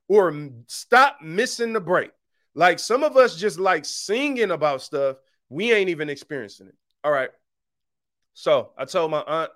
or 0.07 0.49
stop 0.67 1.17
missing 1.21 1.73
the 1.73 1.81
break. 1.81 2.11
Like 2.55 2.79
some 2.79 3.03
of 3.03 3.17
us 3.17 3.35
just 3.35 3.59
like 3.59 3.85
singing 3.85 4.51
about 4.51 4.81
stuff, 4.81 5.17
we 5.49 5.71
ain't 5.73 5.89
even 5.89 6.09
experiencing 6.09 6.67
it. 6.67 6.75
All 7.03 7.11
right. 7.11 7.29
So 8.33 8.71
I 8.77 8.85
told 8.85 9.11
my 9.11 9.23
aunt, 9.25 9.51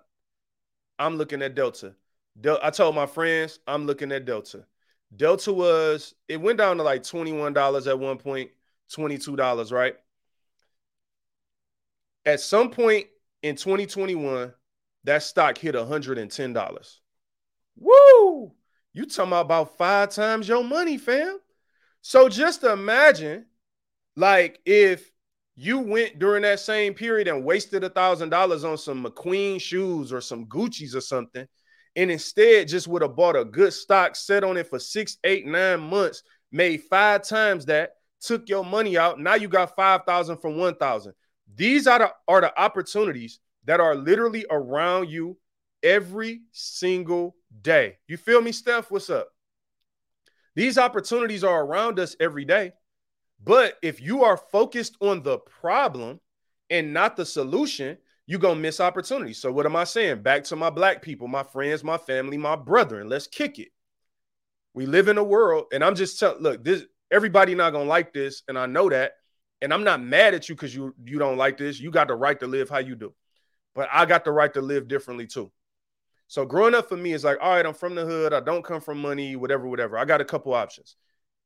I'm 1.00 1.18
looking 1.18 1.42
at 1.42 1.56
Delta. 1.56 1.94
Del- 2.40 2.60
I 2.62 2.72
told 2.72 2.96
my 2.96 3.06
friends, 3.06 3.60
I'm 3.68 3.86
looking 3.86 4.12
at 4.12 4.26
Delta. 4.26 4.66
Delta 5.16 5.54
was, 5.54 6.16
it 6.28 6.42
went 6.42 6.58
down 6.58 6.78
to 6.78 6.84
like 6.84 7.04
$21 7.04 7.88
at 7.88 8.00
one 8.00 8.18
point, 8.18 8.50
$22, 8.92 9.72
right? 9.72 9.96
At 12.28 12.42
some 12.42 12.72
point 12.72 13.08
in 13.42 13.56
2021, 13.56 14.54
that 15.06 15.24
stock 15.24 15.58
hit 15.58 15.76
$110. 15.76 17.00
Woo! 17.78 18.52
You 18.92 19.06
talking 19.06 19.32
about 19.32 19.78
five 19.78 20.10
times 20.10 20.50
your 20.50 20.62
money, 20.62 20.98
fam. 20.98 21.40
So 22.02 22.28
just 22.28 22.66
imagine, 22.66 23.46
like, 24.18 24.60
if 24.66 25.10
you 25.56 25.80
went 25.80 26.20
during 26.20 26.42
that 26.42 26.60
same 26.60 26.94
period 26.94 27.30
and 27.30 27.46
wasted 27.46 27.86
a 27.86 27.90
thousand 27.90 28.28
dollars 28.28 28.66
on 28.66 28.78
some 28.78 29.06
McQueen 29.06 29.62
shoes 29.62 30.12
or 30.12 30.20
some 30.20 30.48
Gucci's 30.48 30.98
or 30.98 31.02
something, 31.02 31.48
and 31.96 32.12
instead 32.12 32.68
just 32.68 32.90
would 32.90 33.04
have 33.04 33.16
bought 33.16 33.38
a 33.38 33.46
good 33.46 33.72
stock, 33.72 34.18
set 34.18 34.44
on 34.44 34.58
it 34.58 34.68
for 34.68 34.80
six, 34.80 35.18
eight, 35.24 35.48
nine 35.48 35.80
months, 35.80 36.24
made 36.52 36.84
five 36.84 37.24
times 37.24 37.68
that, 37.68 37.92
took 38.20 38.50
your 38.50 38.66
money 38.66 38.98
out. 38.98 39.18
Now 39.18 39.36
you 39.36 39.48
got 39.48 39.78
five 39.78 40.02
thousand 40.06 40.40
from 40.40 40.58
one 40.58 40.76
thousand. 40.76 41.14
These 41.56 41.88
are 41.88 42.00
the, 42.00 42.12
are 42.28 42.42
the 42.42 42.60
opportunities 42.60 43.40
that 43.66 43.80
are 43.80 43.96
literally 43.96 44.46
around 44.50 45.10
you 45.10 45.38
every 45.84 46.42
single 46.52 47.36
day. 47.62 47.98
You 48.08 48.18
feel 48.18 48.42
me, 48.42 48.52
Steph? 48.52 48.92
What's 48.92 49.10
up? 49.10 49.28
These 50.56 50.78
opportunities 50.78 51.44
are 51.44 51.64
around 51.64 52.00
us 52.00 52.16
every 52.20 52.46
day. 52.46 52.74
But 53.44 53.76
if 53.84 54.02
you 54.02 54.24
are 54.24 54.38
focused 54.38 54.98
on 55.02 55.22
the 55.22 55.38
problem 55.38 56.20
and 56.70 56.94
not 56.94 57.16
the 57.16 57.26
solution, 57.26 57.98
you're 58.26 58.40
going 58.40 58.56
to 58.56 58.62
miss 58.62 58.82
opportunities. 58.82 59.40
So, 59.40 59.52
what 59.52 59.66
am 59.66 59.76
I 59.76 59.86
saying? 59.86 60.22
Back 60.22 60.44
to 60.46 60.56
my 60.56 60.70
black 60.70 61.02
people, 61.02 61.28
my 61.28 61.44
friends, 61.44 61.84
my 61.84 61.98
family, 61.98 62.38
my 62.38 62.56
brethren. 62.56 63.08
Let's 63.08 63.28
kick 63.28 63.60
it. 63.60 63.70
We 64.74 64.86
live 64.86 65.08
in 65.08 65.18
a 65.18 65.24
world, 65.24 65.66
and 65.72 65.84
I'm 65.84 65.96
just 65.96 66.20
telling, 66.20 66.42
look, 66.42 66.64
this 66.64 66.84
everybody 67.10 67.56
not 67.56 67.72
gonna 67.72 67.86
like 67.86 68.14
this, 68.14 68.44
and 68.48 68.58
I 68.58 68.66
know 68.66 68.90
that. 68.90 69.14
And 69.62 69.74
I'm 69.74 69.84
not 69.84 70.02
mad 70.02 70.34
at 70.34 70.50
you 70.50 70.56
because 70.56 70.74
you 70.76 70.94
you 71.04 71.20
don't 71.20 71.38
like 71.38 71.58
this. 71.58 71.80
You 71.80 71.92
got 71.92 72.08
the 72.08 72.16
right 72.16 72.40
to 72.40 72.48
live 72.48 72.70
how 72.70 72.80
you 72.80 72.96
do. 72.96 73.14
But 73.74 73.90
I 73.92 74.06
got 74.06 74.26
the 74.26 74.32
right 74.32 74.54
to 74.54 74.62
live 74.62 74.88
differently 74.88 75.28
too. 75.28 75.52
So 76.28 76.46
growing 76.46 76.76
up 76.76 76.90
for 76.90 76.98
me 76.98 77.14
is 77.14 77.24
like, 77.24 77.38
all 77.42 77.54
right, 77.56 77.66
I'm 77.66 77.74
from 77.74 77.96
the 77.96 78.06
hood. 78.06 78.34
I 78.34 78.42
don't 78.42 78.64
come 78.64 78.82
from 78.82 79.02
money, 79.02 79.36
whatever, 79.36 79.68
whatever. 79.68 79.98
I 79.98 80.06
got 80.06 80.22
a 80.22 80.26
couple 80.26 80.54
options. 80.54 80.96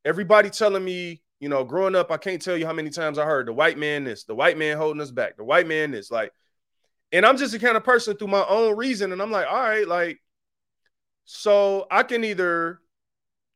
Everybody 0.06 0.50
telling 0.50 0.84
me, 0.84 1.22
you 1.40 1.50
know, 1.50 1.64
growing 1.64 1.96
up, 1.96 2.12
I 2.12 2.18
can't 2.18 2.42
tell 2.42 2.58
you 2.58 2.66
how 2.66 2.74
many 2.74 2.90
times 2.90 3.20
I 3.20 3.26
heard 3.26 3.48
the 3.48 3.54
white 3.54 3.78
man 3.78 4.04
this, 4.04 4.24
the 4.24 4.34
white 4.34 4.58
man 4.58 4.78
holding 4.78 5.02
us 5.02 5.12
back, 5.12 5.38
the 5.38 5.44
white 5.44 5.68
man 5.68 5.92
this. 5.92 6.10
Like, 6.10 6.32
and 7.12 7.26
I'm 7.26 7.38
just 7.38 7.52
the 7.52 7.60
kind 7.60 7.78
of 7.78 7.84
person 7.84 8.18
through 8.18 8.30
my 8.30 8.46
own 8.48 8.76
reason. 8.76 9.12
And 9.12 9.22
I'm 9.22 9.32
like, 9.32 9.46
all 9.48 9.62
right, 9.62 9.88
like, 9.88 10.20
so 11.26 11.86
I 11.92 12.04
can 12.04 12.24
either 12.24 12.80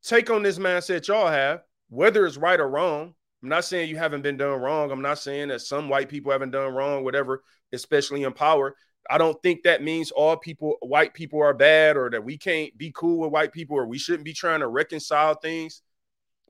take 0.04 0.30
on 0.30 0.44
this 0.44 0.60
mindset 0.60 1.08
y'all 1.08 1.28
have, 1.28 1.62
whether 1.90 2.26
it's 2.26 2.38
right 2.38 2.60
or 2.60 2.70
wrong. 2.70 3.16
I'm 3.46 3.50
not 3.50 3.64
saying 3.64 3.92
you 3.92 3.98
haven't 3.98 4.24
been 4.24 4.38
done 4.38 4.60
wrong. 4.60 4.90
I'm 4.90 5.04
not 5.04 5.20
saying 5.20 5.50
that 5.50 5.62
some 5.62 5.88
white 5.88 6.10
people 6.10 6.32
haven't 6.32 6.50
done 6.50 6.74
wrong, 6.74 7.04
whatever, 7.04 7.44
especially 7.74 8.24
in 8.24 8.34
power. 8.34 8.76
I 9.08 9.20
don't 9.20 9.40
think 9.44 9.62
that 9.64 9.84
means 9.84 10.10
all 10.10 10.36
people, 10.36 10.78
white 10.82 11.14
people 11.14 11.44
are 11.44 11.54
bad 11.54 11.96
or 11.96 12.10
that 12.10 12.24
we 12.24 12.40
can't 12.40 12.76
be 12.76 12.92
cool 12.96 13.20
with 13.20 13.30
white 13.30 13.52
people 13.52 13.78
or 13.78 13.86
we 13.86 14.00
shouldn't 14.00 14.24
be 14.24 14.34
trying 14.34 14.62
to 14.62 14.68
reconcile 14.68 15.36
things. 15.36 15.84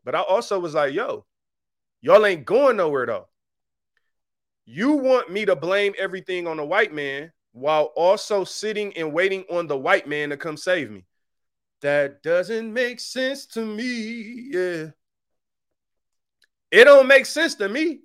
But 0.05 0.15
I 0.15 0.21
also 0.21 0.57
was 0.57 0.73
like, 0.73 0.93
yo, 0.93 1.25
y'all 1.99 2.25
ain't 2.25 2.45
going 2.45 2.77
nowhere 2.77 3.07
though. 3.07 3.27
You 4.63 4.93
want 4.93 5.29
me 5.29 5.43
to 5.43 5.55
blame 5.57 5.95
everything 5.97 6.47
on 6.47 6.55
the 6.55 6.65
white 6.65 6.93
man 6.93 7.33
while 7.51 7.91
also 7.97 8.45
sitting 8.45 8.95
and 8.95 9.11
waiting 9.11 9.43
on 9.51 9.67
the 9.67 9.77
white 9.77 10.07
man 10.07 10.29
to 10.29 10.37
come 10.37 10.55
save 10.55 10.91
me. 10.91 11.03
That 11.81 12.23
doesn't 12.23 12.71
make 12.71 13.01
sense 13.01 13.45
to 13.47 13.65
me. 13.65 14.47
Yeah. 14.49 14.91
It 16.71 16.85
don't 16.85 17.07
make 17.07 17.25
sense 17.25 17.55
to 17.55 17.69
me. 17.69 17.99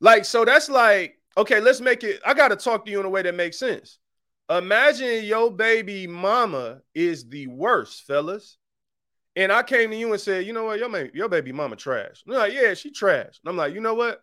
Like, 0.00 0.24
so 0.24 0.44
that's 0.44 0.68
like, 0.68 1.18
okay, 1.36 1.60
let's 1.60 1.80
make 1.80 2.04
it. 2.04 2.20
I 2.24 2.34
got 2.34 2.48
to 2.48 2.56
talk 2.56 2.84
to 2.84 2.90
you 2.90 3.00
in 3.00 3.06
a 3.06 3.10
way 3.10 3.22
that 3.22 3.34
makes 3.34 3.58
sense. 3.58 3.98
Imagine 4.50 5.24
your 5.24 5.50
baby 5.50 6.06
mama 6.06 6.80
is 6.94 7.28
the 7.28 7.46
worst, 7.48 8.04
fellas. 8.06 8.56
And 9.36 9.52
I 9.52 9.62
came 9.62 9.90
to 9.90 9.96
you 9.96 10.10
and 10.12 10.20
said, 10.20 10.46
you 10.46 10.52
know 10.52 10.64
what, 10.64 10.78
your, 10.78 11.10
your 11.14 11.28
baby 11.28 11.52
mama 11.52 11.76
trash. 11.76 12.22
And 12.26 12.34
like, 12.34 12.52
yeah, 12.52 12.74
she 12.74 12.90
trash. 12.90 13.38
And 13.44 13.50
I'm 13.50 13.56
like, 13.56 13.74
you 13.74 13.80
know 13.80 13.94
what? 13.94 14.22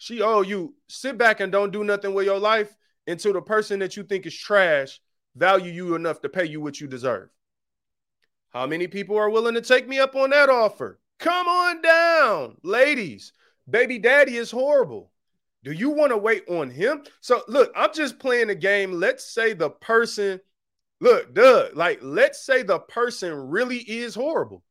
She 0.00 0.22
oh 0.22 0.40
you 0.40 0.74
sit 0.88 1.18
back 1.18 1.40
and 1.40 1.52
don't 1.52 1.72
do 1.72 1.84
nothing 1.84 2.14
with 2.14 2.24
your 2.24 2.38
life 2.38 2.74
until 3.06 3.34
the 3.34 3.42
person 3.42 3.80
that 3.80 3.98
you 3.98 4.02
think 4.02 4.24
is 4.24 4.34
trash 4.34 4.98
value 5.36 5.70
you 5.70 5.94
enough 5.94 6.22
to 6.22 6.30
pay 6.30 6.46
you 6.46 6.58
what 6.58 6.80
you 6.80 6.86
deserve. 6.86 7.28
How 8.48 8.66
many 8.66 8.86
people 8.86 9.18
are 9.18 9.28
willing 9.28 9.54
to 9.54 9.60
take 9.60 9.86
me 9.86 9.98
up 9.98 10.16
on 10.16 10.30
that 10.30 10.48
offer? 10.48 10.98
Come 11.20 11.48
on 11.48 11.82
down, 11.82 12.56
ladies. 12.62 13.32
Baby 13.68 13.98
daddy 13.98 14.36
is 14.36 14.50
horrible. 14.50 15.12
Do 15.62 15.70
you 15.70 15.90
want 15.90 16.12
to 16.12 16.16
wait 16.16 16.48
on 16.48 16.70
him? 16.70 17.04
So 17.20 17.42
look, 17.46 17.70
I'm 17.76 17.92
just 17.92 18.18
playing 18.18 18.48
the 18.48 18.54
game. 18.54 18.92
Let's 18.92 19.24
say 19.24 19.52
the 19.52 19.68
person, 19.68 20.40
look, 21.00 21.34
duh, 21.34 21.68
like 21.74 21.98
let's 22.00 22.42
say 22.42 22.62
the 22.62 22.78
person 22.78 23.34
really 23.34 23.78
is 23.78 24.14
horrible. 24.14 24.64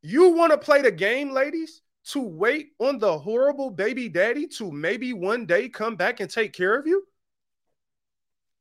You 0.00 0.30
want 0.30 0.52
to 0.52 0.58
play 0.58 0.80
the 0.80 0.90
game, 0.90 1.30
ladies, 1.30 1.82
to 2.06 2.20
wait 2.20 2.70
on 2.78 2.98
the 2.98 3.18
horrible 3.18 3.70
baby 3.70 4.08
daddy 4.08 4.46
to 4.48 4.72
maybe 4.72 5.12
one 5.12 5.44
day 5.44 5.68
come 5.68 5.94
back 5.94 6.20
and 6.20 6.30
take 6.30 6.54
care 6.54 6.76
of 6.76 6.86
you? 6.86 7.04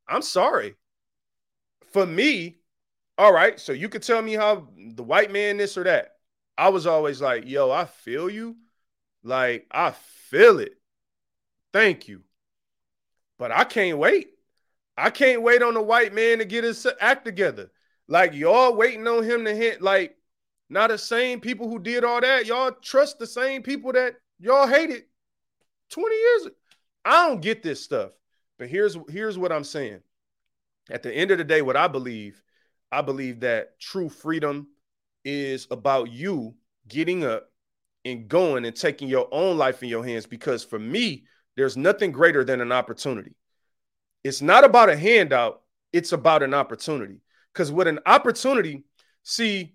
I'm 0.08 0.22
sorry. 0.22 0.76
For 1.94 2.06
me, 2.06 2.58
all 3.18 3.34
right, 3.34 3.58
so 3.58 3.72
you 3.72 3.88
could 3.88 4.04
tell 4.04 4.22
me 4.22 4.34
how 4.34 4.68
the 4.96 5.04
white 5.04 5.32
man 5.32 5.58
this 5.58 5.78
or 5.78 5.86
that. 5.86 6.18
I 6.58 6.70
was 6.70 6.86
always 6.86 7.22
like, 7.22 7.48
yo, 7.48 7.72
I 7.72 7.86
feel 7.86 8.30
you. 8.30 8.58
Like, 9.24 9.68
I 9.72 9.92
feel 10.30 10.60
it. 10.60 10.74
Thank 11.74 12.08
you. 12.08 12.22
But 13.38 13.52
I 13.52 13.64
can't 13.64 13.98
wait. 13.98 14.30
I 14.98 15.10
can't 15.10 15.42
wait 15.42 15.62
on 15.62 15.74
the 15.74 15.82
white 15.82 16.14
man 16.14 16.40
to 16.40 16.46
get 16.46 16.64
his 16.64 16.86
act 17.00 17.26
together. 17.26 17.72
Like, 18.08 18.34
y'all 18.34 18.76
waiting 18.76 19.08
on 19.08 19.24
him 19.24 19.46
to 19.46 19.56
hit, 19.56 19.82
like, 19.82 20.16
not 20.70 20.90
the 20.90 20.98
same 20.98 21.40
people 21.40 21.70
who 21.70 21.80
did 21.80 22.04
all 22.04 22.22
that. 22.22 22.46
Y'all 22.46 22.72
trust 22.72 23.20
the 23.20 23.28
same 23.28 23.62
people 23.64 23.92
that 23.94 24.16
y'all 24.40 24.68
hated 24.68 25.04
20 25.90 26.16
years 26.16 26.46
ago. 26.48 26.56
I 27.04 27.28
don't 27.28 27.42
get 27.42 27.64
this 27.64 27.84
stuff. 27.84 28.12
But 28.58 28.70
here's 28.70 28.96
here's 29.10 29.38
what 29.38 29.52
I'm 29.52 29.64
saying. 29.64 30.02
At 30.90 31.04
the 31.04 31.12
end 31.12 31.32
of 31.32 31.40
the 31.40 31.44
day, 31.44 31.62
what 31.62 31.76
I 31.76 31.88
believe, 31.88 32.42
I 32.92 33.02
believe 33.02 33.40
that 33.40 33.80
true 33.80 34.08
freedom 34.08 34.68
is 35.24 35.68
about 35.72 36.12
you 36.12 36.56
getting 36.88 37.24
up 37.24 37.50
and 38.06 38.28
going 38.28 38.66
and 38.66 38.76
taking 38.76 39.08
your 39.08 39.28
own 39.32 39.58
life 39.58 39.84
in 39.84 39.90
your 39.90 40.06
hands. 40.06 40.26
Because 40.26 40.64
for 40.64 40.80
me, 40.80 41.26
there's 41.56 41.78
nothing 41.78 42.12
greater 42.12 42.44
than 42.44 42.62
an 42.62 42.72
opportunity. 42.72 43.36
It's 44.24 44.42
not 44.42 44.64
about 44.64 44.90
a 44.90 44.98
handout, 44.98 45.62
it's 45.94 46.12
about 46.12 46.44
an 46.44 46.54
opportunity. 46.54 47.22
Because 47.54 47.72
with 47.72 47.88
an 47.88 48.00
opportunity, 48.06 48.84
see, 49.24 49.74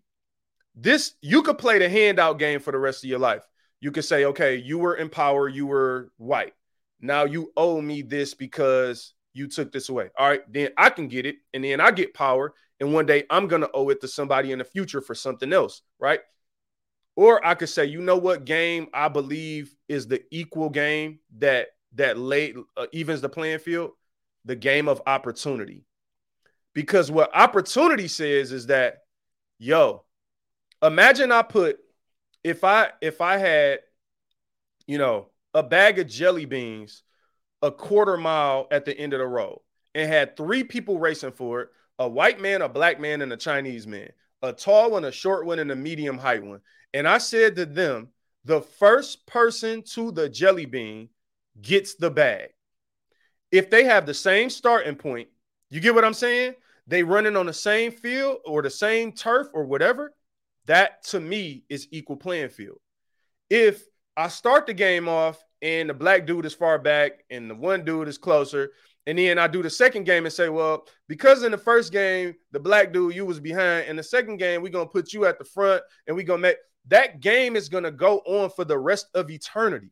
this 0.74 1.14
you 1.20 1.42
could 1.42 1.59
play 1.59 1.78
the 1.78 1.88
handout 1.88 2.38
game 2.38 2.61
for 2.61 2.72
the 2.72 2.78
rest 2.78 3.05
of 3.05 3.11
your 3.11 3.18
life. 3.18 3.42
You 3.80 3.90
could 3.90 4.05
say, 4.05 4.24
okay, 4.26 4.57
you 4.57 4.78
were 4.78 4.94
in 4.94 5.09
power, 5.09 5.49
you 5.49 5.66
were 5.66 6.11
white. 6.16 6.55
Now 7.01 7.24
you 7.24 7.53
owe 7.57 7.80
me 7.80 8.03
this 8.03 8.34
because 8.34 9.14
you 9.32 9.49
took 9.49 9.70
this 9.70 9.88
away. 9.88 10.09
All 10.18 10.28
right, 10.28 10.40
then 10.51 10.70
I 10.76 10.90
can 10.90 11.09
get 11.09 11.26
it, 11.26 11.36
and 11.53 11.62
then 11.62 11.80
I 11.80 11.90
get 11.90 12.14
power, 12.14 12.55
and 12.81 12.93
one 12.93 13.07
day 13.07 13.24
I'm 13.31 13.49
gonna 13.49 13.68
owe 13.72 13.89
it 13.91 14.01
to 14.03 14.09
somebody 14.09 14.53
in 14.53 14.59
the 14.59 14.64
future 14.64 15.01
for 15.01 15.14
something 15.14 15.53
else, 15.53 15.83
right? 15.99 16.20
Or 17.14 17.45
I 17.45 17.55
could 17.55 17.70
say, 17.70 17.87
you 17.87 18.03
know 18.03 18.18
what 18.18 18.45
game 18.45 18.89
I 18.93 19.09
believe 19.09 19.74
is 19.89 20.07
the 20.07 20.22
equal 20.31 20.68
game 20.68 21.20
that 21.39 21.68
that 21.95 22.18
late 22.18 22.57
uh, 22.77 22.87
evens 22.93 23.22
the 23.22 23.29
playing 23.29 23.59
field, 23.61 23.93
the 24.45 24.57
game 24.57 24.87
of 24.89 25.01
opportunity. 25.07 25.85
Because 26.74 27.11
what 27.11 27.35
opportunity 27.35 28.07
says 28.07 28.53
is 28.53 28.66
that, 28.66 28.99
yo, 29.59 30.05
imagine 30.83 31.33
I 31.33 31.43
put 31.43 31.79
if 32.45 32.64
I 32.64 32.91
if 33.01 33.22
I 33.22 33.39
had, 33.39 33.81
you 34.87 34.99
know, 34.99 35.31
a 35.55 35.62
bag 35.62 35.99
of 35.99 36.07
jelly 36.07 36.45
beans 36.45 37.03
a 37.62 37.70
quarter 37.70 38.18
mile 38.18 38.68
at 38.70 38.85
the 38.85 38.97
end 38.97 39.14
of 39.14 39.18
the 39.18 39.27
road 39.27 39.61
and 39.95 40.09
had 40.09 40.37
three 40.37 40.62
people 40.62 40.99
racing 40.99 41.33
for 41.33 41.62
it 41.62 41.68
a 41.99 42.09
white 42.09 42.40
man, 42.40 42.62
a 42.62 42.68
black 42.68 43.01
man, 43.01 43.22
and 43.22 43.32
a 43.32 43.36
Chinese 43.36 43.86
man, 43.86 44.11
a 44.42 44.53
tall 44.53 44.90
one, 44.92 45.05
a 45.05 45.12
short 45.12 45.47
one, 45.47 45.59
and 45.59 45.70
a 45.70 45.76
medium 45.76 46.18
height 46.18 46.44
one. 46.44 46.61
And 46.94 47.07
I 47.09 47.18
said 47.18 47.57
to 47.57 47.66
them, 47.66 48.09
the 48.44 48.61
first 48.61 49.26
person 49.26 49.82
to 49.94 50.12
the 50.12 50.28
jelly 50.28 50.66
bean 50.66 51.09
gets 51.61 51.94
the 51.94 52.11
bag. 52.11 52.51
If 53.51 53.70
they 53.70 53.84
have 53.84 54.07
the 54.07 54.14
same 54.14 54.51
starting 54.51 54.97
point, 54.97 55.28
you 55.70 55.80
get 55.80 55.94
what 55.94 56.05
I'm 56.05 56.14
saying? 56.14 56.55
They 56.86 57.03
running 57.03 57.36
on 57.36 57.47
the 57.47 57.53
same 57.53 57.90
field 57.90 58.38
or 58.44 58.62
the 58.62 58.70
same 58.70 59.12
turf 59.12 59.49
or 59.53 59.64
whatever. 59.64 60.14
That 60.66 61.03
to 61.05 61.20
me 61.20 61.64
is 61.68 61.88
equal 61.90 62.16
playing 62.16 62.51
field. 62.51 62.78
If 63.51 63.84
I 64.16 64.28
start 64.28 64.66
the 64.66 64.74
game 64.74 65.09
off 65.09 65.42
and 65.62 65.90
the 65.90 65.94
black 65.94 66.26
dude 66.26 66.47
is 66.47 66.55
far 66.55 66.78
back 66.78 67.24
and 67.30 67.51
the 67.51 67.55
one 67.55 67.84
dude 67.84 68.09
is 68.09 68.18
closer. 68.18 68.70
And 69.07 69.18
then 69.18 69.38
I 69.38 69.46
do 69.46 69.62
the 69.62 69.70
second 69.70 70.04
game 70.04 70.26
and 70.26 70.32
say, 70.32 70.48
well, 70.48 70.86
because 71.07 71.44
in 71.44 71.52
the 71.52 71.59
first 71.59 71.92
game, 71.92 72.34
the 72.50 72.59
black 72.59 72.92
dude 72.92 73.14
you 73.14 73.24
was 73.24 73.38
behind, 73.38 73.88
in 73.88 73.96
the 73.96 74.02
second 74.02 74.38
game, 74.38 74.62
we're 74.62 74.72
gonna 74.72 74.86
put 74.86 75.12
you 75.12 75.26
at 75.26 75.38
the 75.38 75.44
front 75.44 75.82
and 76.07 76.16
we're 76.16 76.26
gonna 76.26 76.42
make 76.42 76.57
that 76.88 77.20
game 77.20 77.57
is 77.57 77.68
gonna 77.68 77.90
go 77.90 78.18
on 78.26 78.50
for 78.50 78.64
the 78.64 78.78
rest 78.78 79.07
of 79.14 79.30
eternity. 79.30 79.90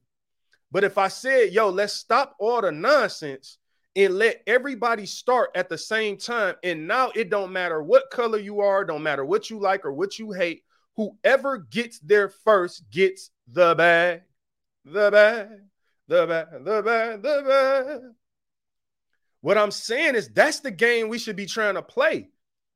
But 0.71 0.85
if 0.85 0.99
I 0.99 1.09
said, 1.09 1.53
yo, 1.53 1.69
let's 1.69 1.93
stop 1.93 2.35
all 2.41 2.61
the 2.61 2.73
nonsense 2.73 3.59
and 3.97 4.19
let 4.19 4.43
everybody 4.47 5.07
start 5.07 5.51
at 5.55 5.69
the 5.69 5.79
same 5.79 6.17
time, 6.17 6.57
and 6.65 6.89
now 6.89 7.13
it 7.15 7.31
don't 7.31 7.53
matter 7.53 7.83
what 7.83 8.11
color 8.11 8.39
you 8.39 8.61
are, 8.61 8.85
don't 8.85 9.05
matter 9.05 9.25
what 9.25 9.51
you 9.51 9.61
like 9.61 9.85
or 9.85 9.93
what 9.93 10.19
you 10.19 10.33
hate, 10.33 10.65
whoever 10.97 11.59
gets 11.59 12.01
there 12.01 12.29
first 12.29 12.91
gets 12.91 13.31
the 13.47 13.75
bag 13.77 14.23
the 14.85 15.11
bag, 15.11 15.49
the 16.09 16.27
bag, 16.27 16.47
the 16.65 16.83
bag, 16.83 17.23
the 17.23 17.43
bag. 17.47 18.01
What 19.45 19.59
I'm 19.59 19.73
saying 19.73 20.15
is 20.15 20.29
that's 20.29 20.61
the 20.61 20.71
game 20.71 21.11
we 21.11 21.19
should 21.19 21.37
be 21.37 21.45
trying 21.45 21.75
to 21.75 21.83
play, 21.83 22.31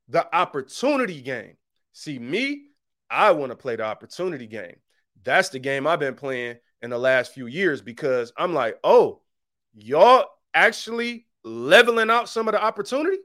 the 0.07 0.31
opportunity 0.35 1.19
game. 1.19 1.57
See, 1.93 2.19
me, 2.19 2.67
I 3.09 3.31
want 3.31 3.51
to 3.51 3.55
play 3.55 3.75
the 3.75 3.85
opportunity 3.85 4.45
game. 4.45 4.75
That's 5.23 5.49
the 5.49 5.57
game 5.57 5.87
I've 5.87 5.99
been 5.99 6.13
playing 6.13 6.57
in 6.83 6.91
the 6.91 6.97
last 6.99 7.33
few 7.33 7.47
years 7.47 7.81
because 7.81 8.31
I'm 8.37 8.53
like, 8.53 8.77
oh, 8.83 9.23
y'all 9.73 10.27
actually 10.53 11.25
leveling 11.43 12.11
out 12.11 12.29
some 12.29 12.47
of 12.47 12.51
the 12.51 12.63
opportunity 12.63 13.17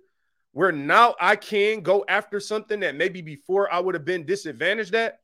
where 0.52 0.72
now 0.72 1.14
I 1.20 1.36
can 1.36 1.82
go 1.82 2.02
after 2.08 2.40
something 2.40 2.80
that 2.80 2.96
maybe 2.96 3.20
before 3.20 3.70
I 3.70 3.78
would 3.78 3.94
have 3.94 4.06
been 4.06 4.24
disadvantaged 4.24 4.94
at. 4.94 5.18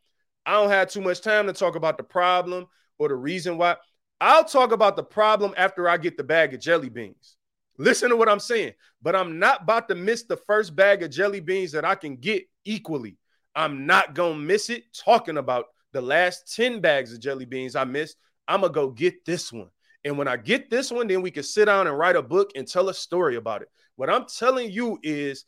I 0.44 0.60
don't 0.60 0.68
have 0.68 0.90
too 0.90 1.00
much 1.00 1.22
time 1.22 1.46
to 1.46 1.54
talk 1.54 1.74
about 1.74 1.96
the 1.96 2.04
problem 2.04 2.66
or 2.98 3.08
the 3.08 3.16
reason 3.16 3.56
why. 3.56 3.76
I'll 4.20 4.44
talk 4.44 4.72
about 4.72 4.96
the 4.96 5.04
problem 5.04 5.54
after 5.56 5.88
I 5.88 5.96
get 5.96 6.18
the 6.18 6.24
bag 6.24 6.52
of 6.52 6.60
jelly 6.60 6.90
beans. 6.90 7.38
Listen 7.80 8.10
to 8.10 8.16
what 8.16 8.28
I'm 8.28 8.40
saying. 8.40 8.74
But 9.00 9.16
I'm 9.16 9.38
not 9.38 9.62
about 9.62 9.88
to 9.88 9.94
miss 9.94 10.24
the 10.24 10.36
first 10.36 10.76
bag 10.76 11.02
of 11.02 11.10
jelly 11.10 11.40
beans 11.40 11.72
that 11.72 11.84
I 11.84 11.94
can 11.94 12.16
get 12.16 12.44
equally. 12.66 13.16
I'm 13.54 13.86
not 13.86 14.14
going 14.14 14.34
to 14.34 14.38
miss 14.38 14.68
it 14.68 14.84
talking 14.94 15.38
about 15.38 15.64
the 15.92 16.02
last 16.02 16.54
10 16.54 16.80
bags 16.80 17.14
of 17.14 17.20
jelly 17.20 17.46
beans 17.46 17.74
I 17.74 17.84
missed. 17.84 18.18
I'm 18.46 18.60
going 18.60 18.72
to 18.72 18.74
go 18.74 18.90
get 18.90 19.24
this 19.24 19.50
one. 19.50 19.70
And 20.04 20.18
when 20.18 20.28
I 20.28 20.36
get 20.36 20.68
this 20.68 20.90
one, 20.90 21.06
then 21.06 21.22
we 21.22 21.30
can 21.30 21.42
sit 21.42 21.64
down 21.64 21.86
and 21.86 21.96
write 21.96 22.16
a 22.16 22.22
book 22.22 22.50
and 22.54 22.68
tell 22.68 22.90
a 22.90 22.94
story 22.94 23.36
about 23.36 23.62
it. 23.62 23.68
What 23.96 24.10
I'm 24.10 24.26
telling 24.26 24.70
you 24.70 24.98
is 25.02 25.46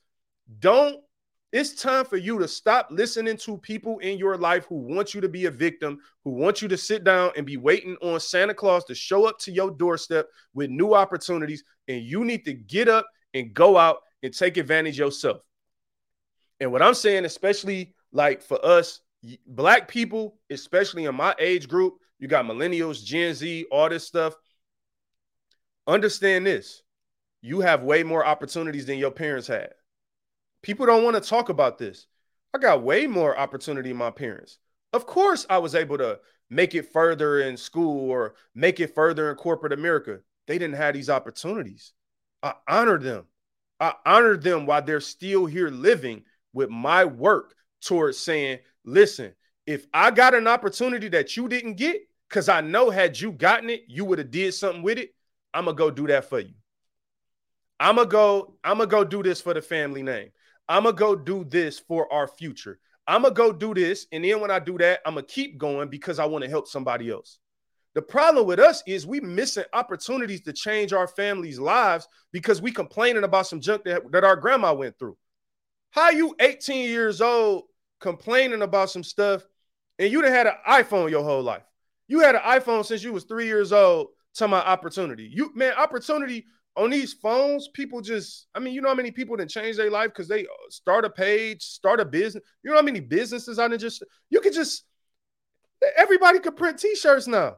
don't 0.59 1.03
it's 1.53 1.75
time 1.75 2.07
for 2.07 2.17
you 2.17 2.39
to 2.39 2.49
stop 2.49 2.89
listening 2.91 3.37
to 3.37 3.59
people 3.59 3.99
in 3.99 4.17
your 4.17 4.39
life 4.39 4.65
who 4.71 4.77
want 4.77 5.13
you 5.13 5.21
to 5.21 5.29
be 5.29 5.45
a 5.45 5.51
victim, 5.51 5.99
who 6.25 6.31
want 6.31 6.63
you 6.63 6.69
to 6.69 6.79
sit 6.79 7.05
down 7.05 7.31
and 7.37 7.45
be 7.45 7.59
waiting 7.59 7.95
on 8.01 8.19
Santa 8.21 8.55
Claus 8.55 8.85
to 8.85 8.95
show 8.95 9.27
up 9.27 9.39
to 9.41 9.53
your 9.53 9.71
doorstep 9.71 10.29
with 10.55 10.71
new 10.71 10.95
opportunities. 10.95 11.63
And 11.89 12.03
you 12.03 12.25
need 12.25 12.45
to 12.45 12.53
get 12.53 12.89
up 12.89 13.07
and 13.35 13.53
go 13.53 13.77
out 13.77 13.99
and 14.23 14.33
take 14.33 14.57
advantage 14.57 14.99
yourself. 14.99 15.43
And 16.61 16.71
what 16.71 16.83
I'm 16.83 16.95
saying, 16.95 17.25
especially 17.25 17.95
like 18.13 18.43
for 18.43 18.65
us, 18.65 19.01
black 19.47 19.89
people, 19.89 20.39
especially 20.51 21.05
in 21.07 21.15
my 21.15 21.35
age 21.39 21.69
group, 21.69 21.95
you 22.19 22.29
got 22.29 22.45
millennials, 22.45 23.05
Gen 23.05 23.35
Z, 23.35 23.67
all 23.71 23.89
this 23.89 24.07
stuff. 24.07 24.35
Understand 25.87 26.47
this 26.47 26.83
you 27.43 27.61
have 27.61 27.83
way 27.83 28.05
more 28.05 28.25
opportunities 28.25 28.87
than 28.87 28.99
your 28.99 29.11
parents 29.11 29.49
had. 29.49 29.71
People 30.63 30.87
don't 30.87 31.03
want 31.03 31.21
to 31.21 31.29
talk 31.29 31.49
about 31.49 31.77
this. 31.77 32.07
I 32.55 32.59
got 32.59 32.83
way 32.83 33.07
more 33.07 33.37
opportunity 33.37 33.89
than 33.91 33.99
my 33.99 34.11
parents. 34.11 34.59
Of 34.93 35.07
course, 35.07 35.45
I 35.51 35.59
was 35.59 35.75
able 35.75 35.99
to 35.99 36.21
make 36.51 36.75
it 36.75 36.93
further 36.93 37.41
in 37.41 37.57
school 37.57 38.09
or 38.09 38.35
make 38.55 38.79
it 38.79 38.95
further 38.95 39.31
in 39.31 39.37
corporate 39.37 39.73
America. 39.73 40.21
They 40.53 40.59
didn't 40.59 40.77
have 40.77 40.93
these 40.93 41.09
opportunities. 41.09 41.95
I 42.43 42.53
honor 42.69 42.99
them. 42.99 43.25
I 43.81 43.95
honor 44.05 44.37
them 44.37 44.67
while 44.67 44.83
they're 44.83 45.01
still 45.01 45.47
here 45.47 45.71
living 45.71 46.25
with 46.53 46.69
my 46.69 47.07
work 47.07 47.55
towards 47.81 48.19
saying, 48.19 48.59
listen, 48.85 49.33
if 49.67 49.87
I 49.95 50.11
got 50.11 50.35
an 50.35 50.47
opportunity 50.47 51.09
that 51.09 51.39
you 51.39 51.49
didn't 51.49 51.77
get, 51.77 52.03
because 52.29 52.51
I 52.51 52.61
know 52.61 52.91
had 52.91 53.19
you 53.19 53.33
gotten 53.33 53.71
it, 53.71 53.85
you 53.89 54.05
would 54.05 54.19
have 54.19 54.31
did 54.31 54.53
something 54.53 54.83
with 54.83 54.99
it. 54.99 55.15
I'm 55.55 55.65
gonna 55.65 55.75
go 55.75 55.91
do 55.91 56.07
that 56.09 56.29
for 56.29 56.41
you. 56.41 56.53
I'm 57.81 57.97
gonna 57.97 58.11
go, 58.11 58.59
I'm 58.63 58.77
gonna 58.77 58.91
go 58.91 59.05
do 59.05 59.23
this 59.23 59.41
for 59.41 59.55
the 59.55 59.63
family 59.63 60.03
name. 60.03 60.33
I'm 60.69 60.83
gonna 60.83 60.95
go 60.95 61.17
do 61.17 61.45
this 61.45 61.79
for 61.79 62.13
our 62.13 62.29
future. 62.29 62.79
I'm 63.07 63.23
gonna 63.23 63.33
go 63.33 63.55
do 63.55 63.73
this, 63.73 64.07
and 64.13 64.23
then 64.23 64.39
when 64.43 64.51
I 64.51 64.59
do 64.59 64.77
that, 64.77 65.01
I'm 65.07 65.15
gonna 65.15 65.27
keep 65.27 65.57
going 65.57 65.89
because 65.89 66.19
I 66.19 66.27
want 66.27 66.45
to 66.45 66.51
help 66.51 66.69
somebody 66.69 67.11
else. 67.11 67.39
The 67.95 68.03
problem 68.03 68.47
with 68.47 68.59
us 68.59 68.83
is 68.87 69.07
we 69.07 69.21
missing 69.21 69.65
opportunities 69.73 70.41
to 70.43 70.53
change 70.53 70.93
our 70.93 71.07
families' 71.07 71.61
lives 71.61 72.09
because 72.33 72.63
we 72.63 72.73
complaining 72.73 73.25
about 73.25 73.47
some 73.47 73.61
junk 73.61 73.85
that, 73.85 74.11
that 74.13 74.25
our 74.25 74.37
grandma 74.37 74.73
went 74.73 74.99
through. 74.99 75.17
How 75.91 76.11
you 76.11 76.35
18 76.41 76.89
years 76.89 77.21
old 77.21 77.65
complaining 78.01 78.63
about 78.63 78.91
some 78.91 79.05
stuff, 79.05 79.43
and 79.99 80.11
you'd 80.11 80.25
have 80.25 80.33
had 80.33 80.47
an 80.47 80.55
iPhone 80.67 81.11
your 81.11 81.23
whole 81.23 81.43
life. 81.43 81.65
You 82.09 82.21
had 82.21 82.35
an 82.35 82.43
iPhone 82.43 82.85
since 82.85 83.03
you 83.03 83.13
was 83.13 83.25
three 83.25 83.47
years 83.47 83.73
old. 83.73 84.09
To 84.37 84.49
my 84.49 84.67
opportunity, 84.67 85.25
you 85.31 85.55
man, 85.55 85.75
opportunity 85.75 86.47
on 86.77 86.91
these 86.91 87.13
phones, 87.13 87.69
people 87.69 88.01
just, 88.01 88.47
I 88.55 88.61
mean, 88.61 88.73
you 88.73 88.81
know 88.81 88.89
how 88.89 88.95
many 88.95 89.11
people 89.11 89.37
that 89.37 89.49
change 89.51 89.77
their 89.77 89.91
life 89.91 90.09
because 90.09 90.29
they 90.29 90.45
uh, 90.45 90.71
start 90.71 91.05
a 91.05 91.11
page, 91.11 91.63
start 91.63 92.01
a 92.01 92.05
business. 92.05 92.43
You 92.63 92.71
know 92.71 92.77
how 92.77 92.83
many 92.83 93.01
businesses 93.01 93.59
I 93.59 93.69
didn't 93.69 93.83
just, 93.83 94.03
you 94.31 94.41
could 94.41 94.55
just, 94.55 94.85
everybody 95.97 96.39
could 96.39 96.57
print 96.57 96.79
t-shirts 96.79 97.27
now. 97.27 97.57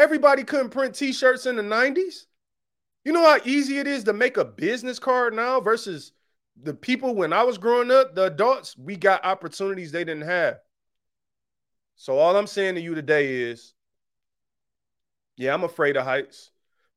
Everybody 0.00 0.44
couldn't 0.44 0.70
print 0.70 0.94
t-shirts 0.94 1.44
in 1.44 1.56
the 1.56 1.62
90s. 1.62 2.24
You 3.04 3.12
know 3.12 3.22
how 3.22 3.38
easy 3.44 3.76
it 3.76 3.86
is 3.86 4.02
to 4.04 4.14
make 4.14 4.38
a 4.38 4.44
business 4.46 4.98
card 4.98 5.34
now 5.34 5.60
versus 5.60 6.12
the 6.62 6.72
people 6.72 7.14
when 7.14 7.34
I 7.34 7.42
was 7.42 7.58
growing 7.58 7.90
up, 7.90 8.14
the 8.14 8.24
adults, 8.24 8.78
we 8.78 8.96
got 8.96 9.26
opportunities 9.26 9.92
they 9.92 10.04
didn't 10.04 10.26
have. 10.26 10.56
So 11.96 12.16
all 12.16 12.34
I'm 12.34 12.46
saying 12.46 12.76
to 12.76 12.80
you 12.80 12.94
today 12.94 13.42
is, 13.42 13.74
yeah, 15.36 15.52
I'm 15.52 15.64
afraid 15.64 15.98
of 15.98 16.06
heights. 16.06 16.50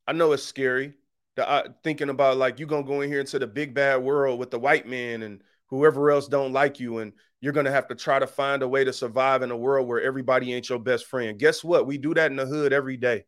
I 0.07 0.13
know 0.13 0.31
it's 0.31 0.43
scary. 0.43 0.93
The, 1.35 1.49
uh, 1.49 1.63
thinking 1.83 2.07
about 2.07 2.37
like 2.37 2.57
you're 2.57 2.69
gonna 2.69 2.87
go 2.87 3.01
in 3.01 3.09
here 3.09 3.19
into 3.19 3.37
the 3.37 3.47
big 3.47 3.73
bad 3.73 3.97
world 3.97 4.39
with 4.39 4.49
the 4.49 4.59
white 4.59 4.87
man 4.87 5.23
and 5.23 5.41
whoever 5.67 6.09
else 6.09 6.29
don't 6.29 6.53
like 6.53 6.79
you, 6.79 6.99
and 6.99 7.11
you're 7.43 7.51
gonna 7.51 7.69
have 7.69 7.89
to 7.89 7.95
try 7.95 8.19
to 8.19 8.25
find 8.25 8.63
a 8.63 8.67
way 8.69 8.85
to 8.85 8.93
survive 8.93 9.41
in 9.41 9.51
a 9.51 9.57
world 9.57 9.85
where 9.85 10.01
everybody 10.01 10.53
ain't 10.53 10.69
your 10.69 10.79
best 10.79 11.07
friend. 11.07 11.37
Guess 11.37 11.61
what? 11.61 11.85
We 11.85 11.97
do 11.97 12.13
that 12.13 12.31
in 12.31 12.37
the 12.37 12.45
hood 12.45 12.71
every 12.71 12.95
day. 12.95 13.25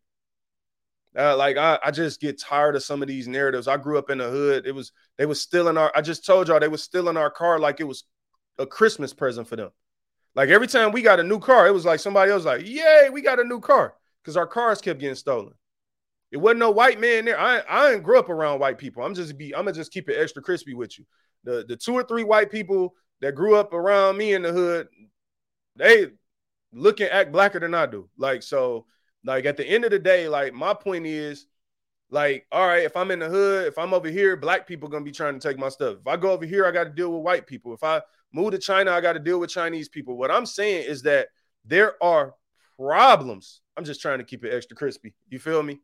Uh, 1.18 1.36
like 1.36 1.58
I, 1.58 1.80
I 1.84 1.92
just 1.92 2.22
get 2.22 2.40
tired 2.40 2.78
of 2.78 2.84
some 2.84 3.02
of 3.02 3.10
these 3.10 3.28
narratives. 3.28 3.68
I 3.68 3.76
grew 3.76 3.98
up 3.98 4.10
in 4.10 4.20
the 4.20 4.30
hood. 4.30 4.66
It 4.66 4.72
was 4.72 4.94
they 5.18 5.26
was 5.26 5.42
still 5.42 5.68
in 5.68 5.78
our. 5.78 5.92
I 5.94 6.00
just 6.00 6.26
told 6.26 6.48
y'all 6.48 6.62
they 6.62 6.70
was 6.70 6.82
still 6.82 7.10
in 7.10 7.18
our 7.18 7.30
car 7.30 7.60
like 7.60 7.82
it 7.82 7.84
was 7.84 8.06
a 8.58 8.66
Christmas 8.66 9.14
present 9.14 9.50
for 9.50 9.58
them. 9.58 9.72
Like 10.34 10.48
every 10.48 10.68
time 10.68 10.94
we 10.94 11.02
got 11.02 11.20
a 11.20 11.24
new 11.24 11.40
car, 11.40 11.68
it 11.68 11.74
was 11.74 11.84
like 11.84 12.00
somebody 12.00 12.32
else 12.32 12.46
like, 12.46 12.66
"Yay, 12.66 13.10
we 13.12 13.22
got 13.22 13.42
a 13.42 13.44
new 13.44 13.60
car!" 13.60 13.96
Because 14.24 14.38
our 14.38 14.48
cars 14.48 14.80
kept 14.80 15.02
getting 15.02 15.16
stolen. 15.16 15.56
It 16.32 16.38
wasn't 16.38 16.60
no 16.60 16.72
white 16.72 17.02
man 17.02 17.26
there. 17.26 17.38
I 17.38 17.62
I 17.68 17.92
didn't 17.92 18.04
grow 18.04 18.20
up 18.20 18.30
around 18.30 18.60
white 18.60 18.78
people. 18.78 19.04
I'm 19.04 19.14
just 19.14 19.38
be 19.38 19.54
I'm 19.54 19.66
gonna 19.66 19.74
just 19.74 19.92
keep 19.92 20.08
it 20.08 20.18
extra 20.18 20.42
crispy 20.42 20.74
with 20.74 20.98
you. 20.98 21.06
The 21.44 21.66
the 21.68 21.76
two 21.76 21.94
or 21.94 22.04
three 22.04 22.24
white 22.24 22.50
people 22.50 22.96
that 23.22 23.36
grew 23.36 23.56
up 23.56 23.74
around 23.74 24.18
me 24.18 24.34
in 24.34 24.42
the 24.42 24.52
hood, 24.52 24.88
they 25.76 26.08
look 26.74 27.00
and 27.00 27.10
act 27.10 27.32
blacker 27.32 27.60
than 27.60 27.74
I 27.74 27.86
do. 27.86 28.10
Like 28.18 28.44
so, 28.44 28.86
like 29.24 29.46
at 29.46 29.58
the 29.58 29.66
end 29.66 29.86
of 29.86 29.92
the 29.92 30.00
day, 30.00 30.28
like 30.28 30.54
my 30.54 30.74
point 30.74 31.06
is, 31.06 31.48
like, 32.12 32.46
all 32.52 32.68
right, 32.68 32.84
if 32.84 32.96
I'm 32.96 33.12
in 33.12 33.20
the 33.20 33.30
hood, 33.30 33.68
if 33.68 33.78
I'm 33.78 33.94
over 33.94 34.08
here, 34.08 34.38
black 34.38 34.68
people 34.68 34.90
gonna 34.90 35.04
be 35.04 35.12
trying 35.12 35.40
to 35.40 35.48
take 35.48 35.58
my 35.58 35.70
stuff. 35.70 35.98
If 36.02 36.08
I 36.08 36.18
go 36.18 36.32
over 36.32 36.46
here, 36.46 36.66
I 36.66 36.72
got 36.72 36.84
to 36.86 36.90
deal 36.92 37.12
with 37.12 37.24
white 37.24 37.48
people. 37.48 37.74
If 37.74 37.84
I 37.84 38.02
move 38.32 38.52
to 38.52 38.60
China, 38.60 38.92
I 38.92 39.02
got 39.02 39.14
to 39.14 39.20
deal 39.20 39.40
with 39.40 39.50
Chinese 39.50 39.90
people. 39.90 40.18
What 40.18 40.32
I'm 40.32 40.46
saying 40.46 40.86
is 40.88 41.02
that 41.04 41.30
there 41.66 42.02
are 42.04 42.36
problems. 42.78 43.62
I'm 43.76 43.86
just 43.86 44.02
trying 44.02 44.20
to 44.20 44.24
keep 44.24 44.46
it 44.46 44.54
extra 44.54 44.78
crispy. 44.78 45.14
You 45.30 45.40
feel 45.40 45.64
me? 45.64 45.80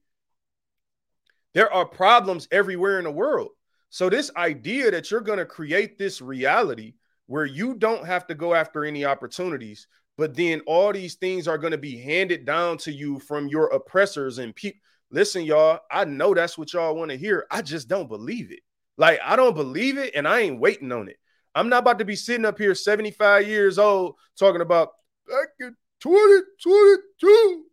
There 1.53 1.71
are 1.73 1.85
problems 1.85 2.47
everywhere 2.51 2.97
in 2.97 3.05
the 3.05 3.11
world. 3.11 3.49
So, 3.89 4.09
this 4.09 4.31
idea 4.37 4.91
that 4.91 5.11
you're 5.11 5.21
going 5.21 5.39
to 5.39 5.45
create 5.45 5.97
this 5.97 6.21
reality 6.21 6.93
where 7.27 7.45
you 7.45 7.75
don't 7.75 8.05
have 8.05 8.27
to 8.27 8.35
go 8.35 8.53
after 8.53 8.85
any 8.85 9.05
opportunities, 9.05 9.87
but 10.17 10.35
then 10.35 10.61
all 10.67 10.91
these 10.91 11.15
things 11.15 11.47
are 11.47 11.57
going 11.57 11.71
to 11.71 11.77
be 11.77 11.97
handed 11.97 12.45
down 12.45 12.77
to 12.79 12.91
you 12.91 13.19
from 13.19 13.47
your 13.47 13.67
oppressors 13.67 14.37
and 14.37 14.55
people. 14.55 14.79
Listen, 15.11 15.43
y'all, 15.43 15.79
I 15.89 16.05
know 16.05 16.33
that's 16.33 16.57
what 16.57 16.73
y'all 16.73 16.95
want 16.95 17.11
to 17.11 17.17
hear. 17.17 17.45
I 17.51 17.61
just 17.61 17.87
don't 17.87 18.07
believe 18.07 18.51
it. 18.51 18.59
Like, 18.97 19.19
I 19.23 19.35
don't 19.35 19.55
believe 19.55 19.97
it 19.97 20.13
and 20.15 20.27
I 20.27 20.41
ain't 20.41 20.59
waiting 20.59 20.91
on 20.91 21.09
it. 21.09 21.17
I'm 21.53 21.69
not 21.69 21.79
about 21.79 21.99
to 21.99 22.05
be 22.05 22.15
sitting 22.15 22.45
up 22.45 22.57
here 22.57 22.73
75 22.75 23.47
years 23.47 23.77
old 23.77 24.15
talking 24.37 24.61
about 24.61 24.89
back 25.27 25.49
in 25.59 25.75
2022, 26.01 27.63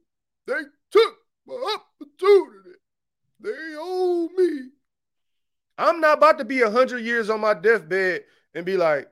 they 0.47 0.61
took 0.91 1.15
my 1.47 1.77
opportunity. 1.77 2.79
They 3.41 3.75
owe 3.77 4.29
me. 4.37 4.71
I'm 5.77 6.01
not 6.01 6.19
about 6.19 6.39
to 6.39 6.45
be 6.45 6.61
hundred 6.61 7.05
years 7.05 7.31
on 7.31 7.41
my 7.41 7.55
deathbed 7.55 8.25
and 8.55 8.67
be 8.67 8.77
like, 8.77 9.09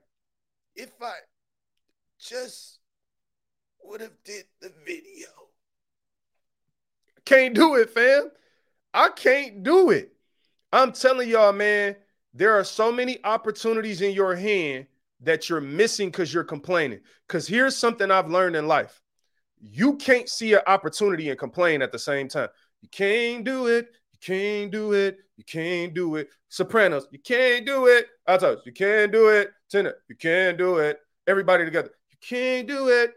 if 0.76 0.90
I 1.02 1.14
just 2.18 2.78
would 3.82 4.00
have 4.00 4.16
did 4.24 4.44
the 4.60 4.72
video. 4.84 5.28
Can't 7.24 7.54
do 7.54 7.74
it, 7.76 7.90
fam. 7.90 8.30
I 8.94 9.08
can't 9.08 9.62
do 9.62 9.90
it. 9.90 10.12
I'm 10.72 10.92
telling 10.92 11.28
y'all, 11.28 11.52
man, 11.52 11.96
there 12.34 12.54
are 12.54 12.64
so 12.64 12.92
many 12.92 13.18
opportunities 13.24 14.00
in 14.00 14.12
your 14.12 14.34
hand 14.36 14.86
that 15.20 15.48
you're 15.48 15.60
missing 15.60 16.08
because 16.10 16.32
you're 16.32 16.44
complaining. 16.44 17.00
Because 17.26 17.46
here's 17.46 17.76
something 17.76 18.10
I've 18.10 18.30
learned 18.30 18.56
in 18.56 18.68
life 18.68 19.00
you 19.58 19.96
can't 19.96 20.28
see 20.28 20.52
an 20.52 20.60
opportunity 20.66 21.30
and 21.30 21.38
complain 21.38 21.80
at 21.82 21.90
the 21.90 21.98
same 21.98 22.28
time. 22.28 22.48
You 22.82 22.88
can't 22.90 23.42
do 23.42 23.66
it. 23.66 23.88
You 24.16 24.34
can't 24.34 24.70
do 24.70 24.92
it. 24.92 25.18
You 25.36 25.44
can't 25.44 25.92
do 25.92 26.16
it. 26.16 26.28
Sopranos, 26.48 27.06
you 27.10 27.18
can't 27.18 27.66
do 27.66 27.86
it. 27.86 28.06
Altos, 28.26 28.62
you 28.64 28.72
can't 28.72 29.12
do 29.12 29.28
it. 29.28 29.50
Tenor, 29.70 29.94
you 30.08 30.16
can't 30.16 30.56
do 30.56 30.78
it. 30.78 30.98
Everybody 31.26 31.64
together, 31.64 31.90
you 32.10 32.16
can't 32.26 32.66
do 32.66 32.88
it. 32.88 33.12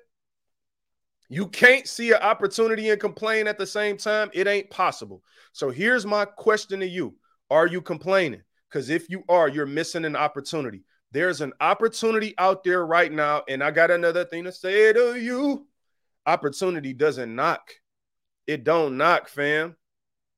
You 1.30 1.48
can't 1.48 1.88
see 1.88 2.12
an 2.12 2.22
opportunity 2.22 2.90
and 2.90 3.00
complain 3.00 3.48
at 3.48 3.58
the 3.58 3.68
same 3.68 3.98
time. 3.98 4.30
It 4.34 4.48
ain't 4.48 4.70
possible. 4.72 5.24
So 5.54 5.70
here's 5.70 6.06
my 6.06 6.26
question 6.26 6.80
to 6.82 6.88
you 6.88 7.16
Are 7.50 7.68
you 7.68 7.82
complaining? 7.82 8.42
Because 8.70 8.90
if 8.90 9.10
you 9.10 9.24
are, 9.30 9.48
you're 9.48 9.66
missing 9.66 10.06
an 10.06 10.16
opportunity. 10.16 10.84
There's 11.12 11.42
an 11.42 11.54
opportunity 11.62 12.34
out 12.38 12.64
there 12.64 12.86
right 12.86 13.12
now. 13.12 13.44
And 13.48 13.64
I 13.64 13.72
got 13.72 13.90
another 13.90 14.26
thing 14.26 14.44
to 14.44 14.52
say 14.52 14.92
to 14.92 15.16
you. 15.16 15.66
Opportunity 16.26 16.94
doesn't 16.94 17.34
knock. 17.34 17.72
It 18.46 18.64
don't 18.64 18.98
knock, 18.98 19.30
fam. 19.30 19.76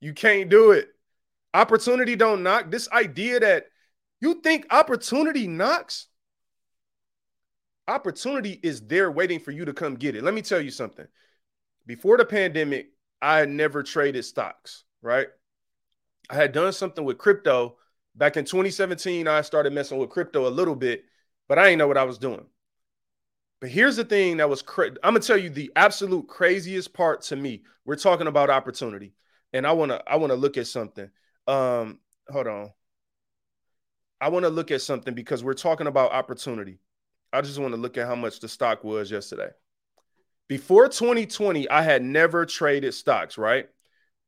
You 0.02 0.14
can't 0.14 0.50
do 0.50 0.72
it. 0.72 0.90
Opportunity 1.54 2.16
don't 2.16 2.44
knock. 2.44 2.72
This 2.72 2.90
idea 2.92 3.40
that 3.40 3.68
you 4.20 4.42
think 4.42 4.68
opportunity 4.72 5.48
knocks. 5.48 6.08
opportunity 7.88 8.60
is 8.64 8.82
there 8.82 9.12
waiting 9.12 9.40
for 9.40 9.52
you 9.52 9.66
to 9.66 9.74
come 9.74 9.96
get 9.96 10.16
it. 10.16 10.24
Let 10.24 10.34
me 10.34 10.42
tell 10.42 10.62
you 10.62 10.72
something. 10.72 11.08
Before 11.86 12.18
the 12.18 12.26
pandemic, 12.26 12.90
I 13.22 13.46
never 13.46 13.84
traded 13.84 14.26
stocks, 14.26 14.84
right? 15.02 15.28
I 16.30 16.36
had 16.36 16.52
done 16.54 16.74
something 16.74 17.04
with 17.04 17.18
crypto 17.18 17.78
back 18.16 18.38
in 18.38 18.46
2017. 18.46 19.28
I 19.28 19.42
started 19.42 19.74
messing 19.74 19.98
with 19.98 20.10
crypto 20.10 20.48
a 20.48 20.50
little 20.50 20.76
bit, 20.76 21.06
but 21.48 21.60
I 21.60 21.66
didn't 21.66 21.80
know 21.80 21.88
what 21.88 21.98
I 21.98 22.04
was 22.06 22.18
doing. 22.18 22.46
But 23.60 23.70
here's 23.70 23.96
the 23.96 24.04
thing 24.04 24.38
that 24.38 24.50
was 24.50 24.62
cra- 24.62 24.90
I'm 25.04 25.14
gonna 25.14 25.20
tell 25.20 25.38
you 25.38 25.50
the 25.50 25.72
absolute 25.76 26.28
craziest 26.28 26.94
part 26.94 27.22
to 27.24 27.36
me. 27.36 27.64
We're 27.86 27.96
talking 27.96 28.28
about 28.28 28.50
opportunity, 28.50 29.14
and 29.54 29.66
I 29.66 29.74
wanna 29.74 30.02
I 30.08 30.18
wanna 30.18 30.36
look 30.36 30.58
at 30.58 30.68
something. 30.68 31.10
Um, 31.48 32.00
hold 32.30 32.48
on. 32.48 32.72
I 34.22 34.30
want 34.30 34.46
to 34.46 34.50
look 34.50 34.70
at 34.70 34.84
something 34.84 35.16
because 35.16 35.44
we're 35.44 35.56
talking 35.56 35.88
about 35.88 36.12
opportunity. 36.12 36.80
I 37.34 37.42
just 37.42 37.58
want 37.58 37.74
to 37.74 37.82
look 37.82 37.98
at 37.98 38.06
how 38.06 38.14
much 38.16 38.40
the 38.40 38.48
stock 38.48 38.84
was 38.84 39.10
yesterday. 39.10 39.50
Before 40.48 40.88
2020, 40.88 41.68
I 41.70 41.82
had 41.82 42.04
never 42.04 42.46
traded 42.46 42.94
stocks, 42.94 43.38
right? 43.38 43.68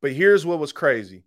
But 0.02 0.12
here's 0.12 0.44
what 0.44 0.58
was 0.58 0.72
crazy. 0.72 1.24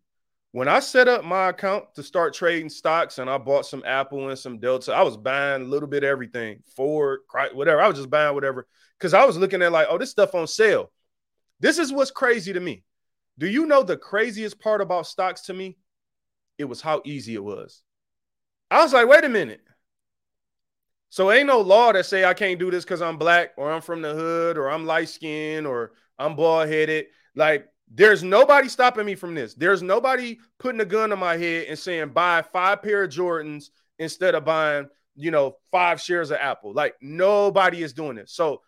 When 0.51 0.67
I 0.67 0.79
set 0.79 1.07
up 1.07 1.23
my 1.23 1.49
account 1.49 1.93
to 1.95 2.03
start 2.03 2.33
trading 2.33 2.69
stocks 2.69 3.19
and 3.19 3.29
I 3.29 3.37
bought 3.37 3.65
some 3.65 3.83
Apple 3.85 4.29
and 4.29 4.39
some 4.39 4.59
Delta, 4.59 4.93
I 4.93 5.03
was 5.03 5.15
buying 5.15 5.61
a 5.61 5.65
little 5.65 5.87
bit 5.87 6.03
of 6.03 6.09
everything, 6.09 6.59
Ford, 6.75 7.19
whatever. 7.53 7.79
I 7.79 7.87
was 7.87 7.97
just 7.97 8.09
buying 8.09 8.33
whatever 8.33 8.67
because 8.97 9.13
I 9.13 9.23
was 9.23 9.37
looking 9.37 9.61
at 9.61 9.71
like, 9.71 9.87
oh, 9.89 9.97
this 9.97 10.11
stuff 10.11 10.35
on 10.35 10.47
sale. 10.47 10.91
This 11.59 11.77
is 11.77 11.93
what's 11.93 12.11
crazy 12.11 12.53
to 12.53 12.59
me. 12.59 12.83
Do 13.39 13.47
you 13.47 13.65
know 13.65 13.83
the 13.83 13.97
craziest 13.97 14.59
part 14.59 14.81
about 14.81 15.07
stocks 15.07 15.41
to 15.41 15.53
me? 15.53 15.77
It 16.57 16.65
was 16.65 16.81
how 16.81 17.01
easy 17.05 17.35
it 17.35 17.43
was. 17.43 17.83
I 18.71 18.81
was 18.81 18.93
like, 18.93 19.07
wait 19.07 19.23
a 19.23 19.29
minute. 19.29 19.61
So 21.09 21.31
ain't 21.31 21.47
no 21.47 21.61
law 21.61 21.91
that 21.93 22.05
say 22.05 22.25
I 22.25 22.33
can't 22.33 22.59
do 22.59 22.69
this 22.69 22.83
because 22.83 23.01
I'm 23.01 23.17
black 23.17 23.51
or 23.57 23.71
I'm 23.71 23.81
from 23.81 24.01
the 24.01 24.13
hood 24.13 24.57
or 24.57 24.69
I'm 24.69 24.85
light 24.85 25.09
skinned 25.09 25.65
or 25.65 25.93
I'm 26.19 26.35
bald 26.35 26.67
headed. 26.67 27.05
Like 27.35 27.67
there's 27.89 28.23
nobody 28.23 28.67
stopping 28.67 29.05
me 29.05 29.15
from 29.15 29.33
this. 29.33 29.53
There's 29.53 29.81
nobody 29.81 30.37
putting 30.59 30.81
a 30.81 30.85
gun 30.85 31.11
on 31.13 31.19
my 31.19 31.37
head 31.37 31.67
and 31.69 31.79
saying 31.79 32.09
buy 32.09 32.41
five 32.41 32.81
pair 32.81 33.03
of 33.03 33.11
Jordans 33.11 33.69
instead 33.99 34.35
of 34.35 34.43
buying, 34.43 34.89
you 35.15 35.31
know, 35.31 35.55
five 35.71 36.01
shares 36.01 36.31
of 36.31 36.37
Apple. 36.37 36.73
Like 36.73 36.95
nobody 37.01 37.83
is 37.83 37.93
doing 37.93 38.17
this. 38.17 38.33
So 38.33 38.61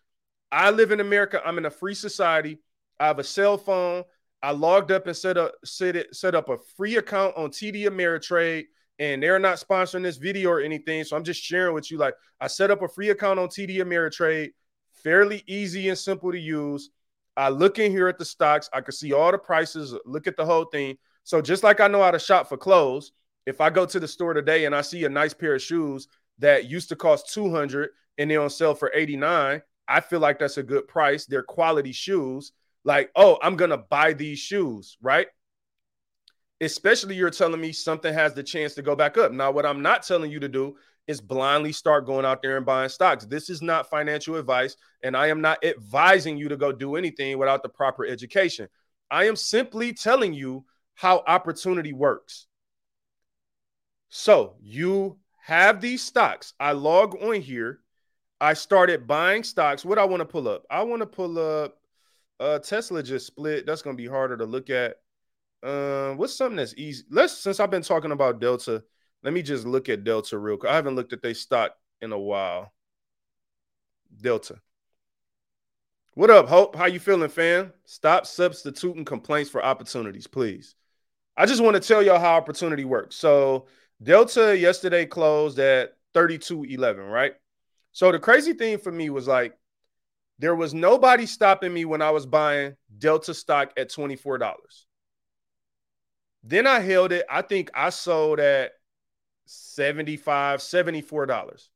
I 0.51 0.71
live 0.71 0.91
in 0.91 1.01
America. 1.01 1.41
I'm 1.43 1.57
in 1.57 1.65
a 1.65 1.71
free 1.71 1.93
society. 1.93 2.59
I 2.99 3.07
have 3.07 3.19
a 3.19 3.23
cell 3.23 3.57
phone. 3.57 4.03
I 4.41 4.51
logged 4.51 4.91
up 4.91 5.07
and 5.07 5.15
set 5.15 5.37
up 5.37 5.53
set 5.65 5.95
it 5.95 6.15
set 6.15 6.35
up 6.35 6.49
a 6.49 6.57
free 6.77 6.97
account 6.97 7.35
on 7.35 7.49
TD 7.49 7.83
Ameritrade 7.83 8.65
and 8.97 9.23
they're 9.23 9.39
not 9.39 9.57
sponsoring 9.57 10.03
this 10.03 10.17
video 10.17 10.49
or 10.49 10.61
anything. 10.61 11.03
So 11.03 11.15
I'm 11.15 11.23
just 11.23 11.41
sharing 11.41 11.73
with 11.73 11.89
you. 11.89 11.97
Like 11.97 12.15
I 12.39 12.47
set 12.47 12.71
up 12.71 12.81
a 12.81 12.87
free 12.87 13.09
account 13.09 13.39
on 13.39 13.47
TD 13.47 13.77
Ameritrade, 13.77 14.51
fairly 15.03 15.43
easy 15.47 15.89
and 15.89 15.97
simple 15.97 16.31
to 16.31 16.39
use. 16.39 16.89
I 17.37 17.49
look 17.49 17.79
in 17.79 17.91
here 17.91 18.07
at 18.07 18.17
the 18.17 18.25
stocks. 18.25 18.69
I 18.73 18.81
can 18.81 18.91
see 18.91 19.13
all 19.13 19.31
the 19.31 19.37
prices, 19.37 19.95
look 20.05 20.27
at 20.27 20.35
the 20.35 20.45
whole 20.45 20.65
thing. 20.65 20.97
So 21.23 21.41
just 21.41 21.63
like 21.63 21.79
I 21.79 21.87
know 21.87 22.01
how 22.01 22.11
to 22.11 22.19
shop 22.19 22.49
for 22.49 22.57
clothes, 22.57 23.13
if 23.45 23.61
I 23.61 23.69
go 23.69 23.85
to 23.85 23.99
the 23.99 24.07
store 24.07 24.33
today 24.33 24.65
and 24.65 24.75
I 24.75 24.81
see 24.81 25.05
a 25.05 25.09
nice 25.09 25.33
pair 25.33 25.55
of 25.55 25.61
shoes 25.61 26.07
that 26.39 26.69
used 26.69 26.89
to 26.89 26.95
cost 26.95 27.33
200 27.33 27.89
and 28.17 28.29
they're 28.29 28.41
on 28.41 28.49
sale 28.49 28.75
for 28.75 28.91
89, 28.93 29.61
I 29.87 30.01
feel 30.01 30.19
like 30.19 30.39
that's 30.39 30.57
a 30.57 30.63
good 30.63 30.87
price. 30.87 31.25
They're 31.25 31.43
quality 31.43 31.91
shoes. 31.91 32.51
Like, 32.83 33.11
oh, 33.15 33.37
I'm 33.41 33.55
going 33.55 33.71
to 33.71 33.77
buy 33.77 34.13
these 34.13 34.39
shoes, 34.39 34.97
right? 35.01 35.27
especially 36.61 37.15
you're 37.15 37.29
telling 37.29 37.61
me 37.61 37.71
something 37.71 38.13
has 38.13 38.33
the 38.33 38.43
chance 38.43 38.73
to 38.75 38.81
go 38.81 38.95
back 38.95 39.17
up. 39.17 39.31
Now, 39.31 39.51
what 39.51 39.65
I'm 39.65 39.81
not 39.81 40.03
telling 40.03 40.31
you 40.31 40.39
to 40.39 40.49
do 40.49 40.75
is 41.07 41.21
blindly 41.21 41.71
start 41.71 42.05
going 42.05 42.25
out 42.25 42.41
there 42.41 42.57
and 42.57 42.65
buying 42.65 42.89
stocks. 42.89 43.25
This 43.25 43.49
is 43.49 43.61
not 43.61 43.89
financial 43.89 44.35
advice, 44.35 44.75
and 45.03 45.15
I 45.15 45.27
am 45.27 45.41
not 45.41 45.63
advising 45.63 46.37
you 46.37 46.49
to 46.49 46.57
go 46.57 46.71
do 46.71 46.95
anything 46.95 47.37
without 47.37 47.63
the 47.63 47.69
proper 47.69 48.05
education. 48.05 48.67
I 49.09 49.25
am 49.25 49.35
simply 49.35 49.93
telling 49.93 50.33
you 50.33 50.65
how 50.95 51.23
opportunity 51.25 51.93
works. 51.93 52.47
So, 54.09 54.55
you 54.61 55.17
have 55.45 55.81
these 55.81 56.03
stocks. 56.03 56.53
I 56.59 56.73
log 56.73 57.15
on 57.23 57.41
here. 57.41 57.79
I 58.41 58.53
started 58.53 59.07
buying 59.07 59.43
stocks. 59.43 59.85
What 59.85 59.97
I 59.97 60.05
want 60.05 60.21
to 60.21 60.25
pull 60.25 60.47
up? 60.47 60.65
I 60.69 60.83
want 60.83 61.01
to 61.01 61.05
pull 61.05 61.39
up 61.39 61.78
uh 62.39 62.59
Tesla 62.59 63.03
just 63.03 63.27
split. 63.27 63.65
That's 63.65 63.81
to 63.81 63.93
be 63.93 64.07
harder 64.07 64.37
to 64.37 64.45
look 64.45 64.69
at. 64.69 64.95
Um, 65.61 66.17
what's 66.17 66.35
something 66.35 66.57
that's 66.57 66.75
easy? 66.77 67.03
Let's 67.09 67.33
since 67.33 67.59
I've 67.59 67.71
been 67.71 67.81
talking 67.81 68.11
about 68.11 68.39
Delta, 68.39 68.83
let 69.23 69.33
me 69.33 69.41
just 69.41 69.65
look 69.65 69.89
at 69.89 70.03
Delta 70.03 70.37
real 70.37 70.57
quick. 70.57 70.71
I 70.71 70.75
haven't 70.75 70.95
looked 70.95 71.13
at 71.13 71.21
their 71.21 71.33
stock 71.33 71.73
in 72.01 72.11
a 72.11 72.19
while. 72.19 72.73
Delta. 74.21 74.59
What 76.13 76.29
up, 76.29 76.47
Hope? 76.47 76.75
How 76.75 76.85
you 76.85 76.99
feeling, 76.99 77.29
fam? 77.29 77.71
Stop 77.85 78.25
substituting 78.25 79.05
complaints 79.05 79.49
for 79.49 79.63
opportunities, 79.63 80.27
please. 80.27 80.75
I 81.37 81.45
just 81.45 81.61
want 81.61 81.75
to 81.75 81.79
tell 81.87 82.03
y'all 82.03 82.19
how 82.19 82.35
opportunity 82.35 82.83
works. 82.83 83.15
So 83.15 83.67
Delta 84.01 84.57
yesterday 84.57 85.05
closed 85.05 85.59
at 85.59 85.93
32.11, 86.13 87.09
right? 87.09 87.33
So 87.91 88.11
the 88.11 88.19
crazy 88.19 88.53
thing 88.53 88.77
for 88.77 88.91
me 88.91 89.09
was 89.09 89.27
like 89.27 89.57
there 90.39 90.55
was 90.55 90.73
nobody 90.73 91.25
stopping 91.25 91.73
me 91.73 91.85
when 91.85 92.01
I 92.01 92.11
was 92.11 92.25
buying 92.25 92.75
Delta 92.97 93.33
stock 93.33 93.73
at 93.77 93.89
$24. 93.89 94.53
Then 96.43 96.65
I 96.65 96.79
held 96.79 97.11
it. 97.11 97.25
I 97.29 97.41
think 97.41 97.69
I 97.75 97.89
sold 97.89 98.39
at 98.39 98.71
75 99.45 100.61
$74. 100.61 101.67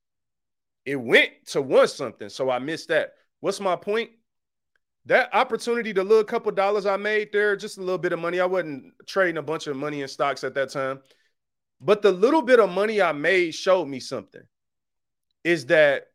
It 0.86 0.95
went 0.95 1.32
to 1.47 1.61
one 1.61 1.88
something, 1.88 2.30
so 2.30 2.49
I 2.49 2.59
missed 2.59 2.88
that. 2.88 3.14
What's 3.41 3.59
my 3.59 3.76
point? 3.76 4.11
That 5.05 5.30
opportunity, 5.34 5.91
the 5.91 6.03
little 6.03 6.24
couple 6.24 6.51
dollars 6.53 6.86
I 6.86 6.95
made 6.95 7.34
there, 7.34 7.57
just 7.57 7.78
a 7.78 7.82
little 7.82 7.97
bit 7.97 8.14
of 8.14 8.20
money. 8.20 8.39
I 8.39 8.45
wasn't 8.45 8.93
trading 9.05 9.38
a 9.38 9.41
bunch 9.41 9.68
of 9.68 9.76
money 9.76 10.01
in 10.01 10.07
stocks 10.07 10.45
at 10.45 10.53
that 10.53 10.70
time. 10.70 11.01
But 11.82 12.01
the 12.01 12.14
little 12.14 12.41
bit 12.41 12.61
of 12.61 12.70
money 12.70 13.01
I 13.01 13.11
made 13.11 13.53
showed 13.53 13.86
me 13.86 13.99
something 13.99 14.43
is 15.43 15.66
that 15.66 16.07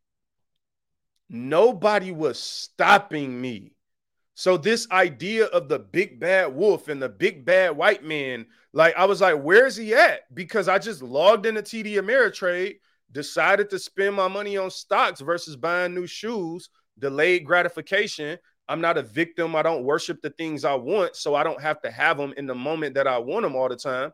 nobody 1.28 2.10
was 2.10 2.38
stopping 2.38 3.40
me 3.40 3.72
so 4.38 4.56
this 4.56 4.88
idea 4.92 5.46
of 5.46 5.68
the 5.68 5.80
big 5.80 6.20
bad 6.20 6.54
wolf 6.54 6.86
and 6.86 7.02
the 7.02 7.08
big 7.08 7.44
bad 7.44 7.76
white 7.76 8.04
man, 8.04 8.46
like 8.72 8.94
I 8.94 9.04
was 9.04 9.20
like, 9.20 9.42
where's 9.42 9.74
he 9.74 9.94
at? 9.94 10.32
Because 10.32 10.68
I 10.68 10.78
just 10.78 11.02
logged 11.02 11.44
into 11.44 11.60
TD 11.60 11.94
Ameritrade, 11.94 12.76
decided 13.10 13.68
to 13.70 13.80
spend 13.80 14.14
my 14.14 14.28
money 14.28 14.56
on 14.56 14.70
stocks 14.70 15.20
versus 15.20 15.56
buying 15.56 15.92
new 15.92 16.06
shoes, 16.06 16.68
delayed 17.00 17.46
gratification. 17.46 18.38
I'm 18.68 18.80
not 18.80 18.96
a 18.96 19.02
victim. 19.02 19.56
I 19.56 19.62
don't 19.62 19.82
worship 19.82 20.22
the 20.22 20.30
things 20.30 20.64
I 20.64 20.76
want, 20.76 21.16
so 21.16 21.34
I 21.34 21.42
don't 21.42 21.60
have 21.60 21.82
to 21.82 21.90
have 21.90 22.16
them 22.16 22.32
in 22.36 22.46
the 22.46 22.54
moment 22.54 22.94
that 22.94 23.08
I 23.08 23.18
want 23.18 23.42
them 23.42 23.56
all 23.56 23.68
the 23.68 23.74
time. 23.74 24.12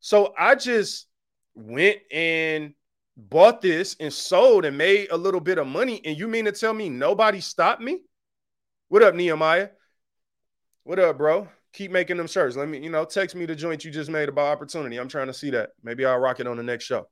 So 0.00 0.34
I 0.36 0.56
just 0.56 1.06
went 1.54 1.98
and 2.10 2.74
bought 3.16 3.62
this 3.62 3.96
and 3.98 4.12
sold 4.12 4.64
and 4.64 4.76
made 4.76 5.08
a 5.10 5.16
little 5.16 5.40
bit 5.40 5.58
of 5.58 5.66
money. 5.66 6.00
And 6.04 6.18
you 6.18 6.28
mean 6.28 6.44
to 6.44 6.52
tell 6.52 6.74
me 6.74 6.88
nobody 6.88 7.40
stopped 7.40 7.80
me? 7.80 8.00
What 8.88 9.02
up, 9.02 9.14
Nehemiah? 9.14 9.70
What 10.84 10.98
up, 10.98 11.18
bro? 11.18 11.48
Keep 11.72 11.90
making 11.90 12.16
them 12.16 12.26
shirts. 12.26 12.56
Let 12.56 12.68
me, 12.68 12.78
you 12.82 12.90
know, 12.90 13.04
text 13.04 13.34
me 13.34 13.46
the 13.46 13.54
joint 13.54 13.84
you 13.84 13.90
just 13.90 14.10
made 14.10 14.28
about 14.28 14.52
opportunity. 14.52 14.98
I'm 14.98 15.08
trying 15.08 15.26
to 15.26 15.34
see 15.34 15.50
that. 15.50 15.70
Maybe 15.82 16.04
I'll 16.04 16.18
rock 16.18 16.40
it 16.40 16.46
on 16.46 16.56
the 16.56 16.62
next 16.62 16.84
show. 16.84 17.08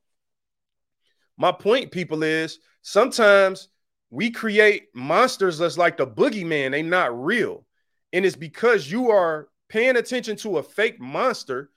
My 1.37 1.51
point, 1.51 1.91
people, 1.91 2.23
is 2.23 2.59
sometimes 2.81 3.67
we 4.09 4.31
create 4.31 4.87
monsters 4.95 5.57
that's 5.57 5.77
like 5.77 5.97
the 5.97 6.07
boogeyman. 6.07 6.71
They 6.71 6.81
not 6.81 7.21
real. 7.21 7.65
And 8.13 8.25
it's 8.25 8.37
because 8.37 8.89
you 8.89 9.11
are 9.11 9.49
paying 9.67 9.97
attention 9.97 10.37
to 10.37 10.59
a 10.59 10.63
fake 10.63 10.99
monster 10.99 11.69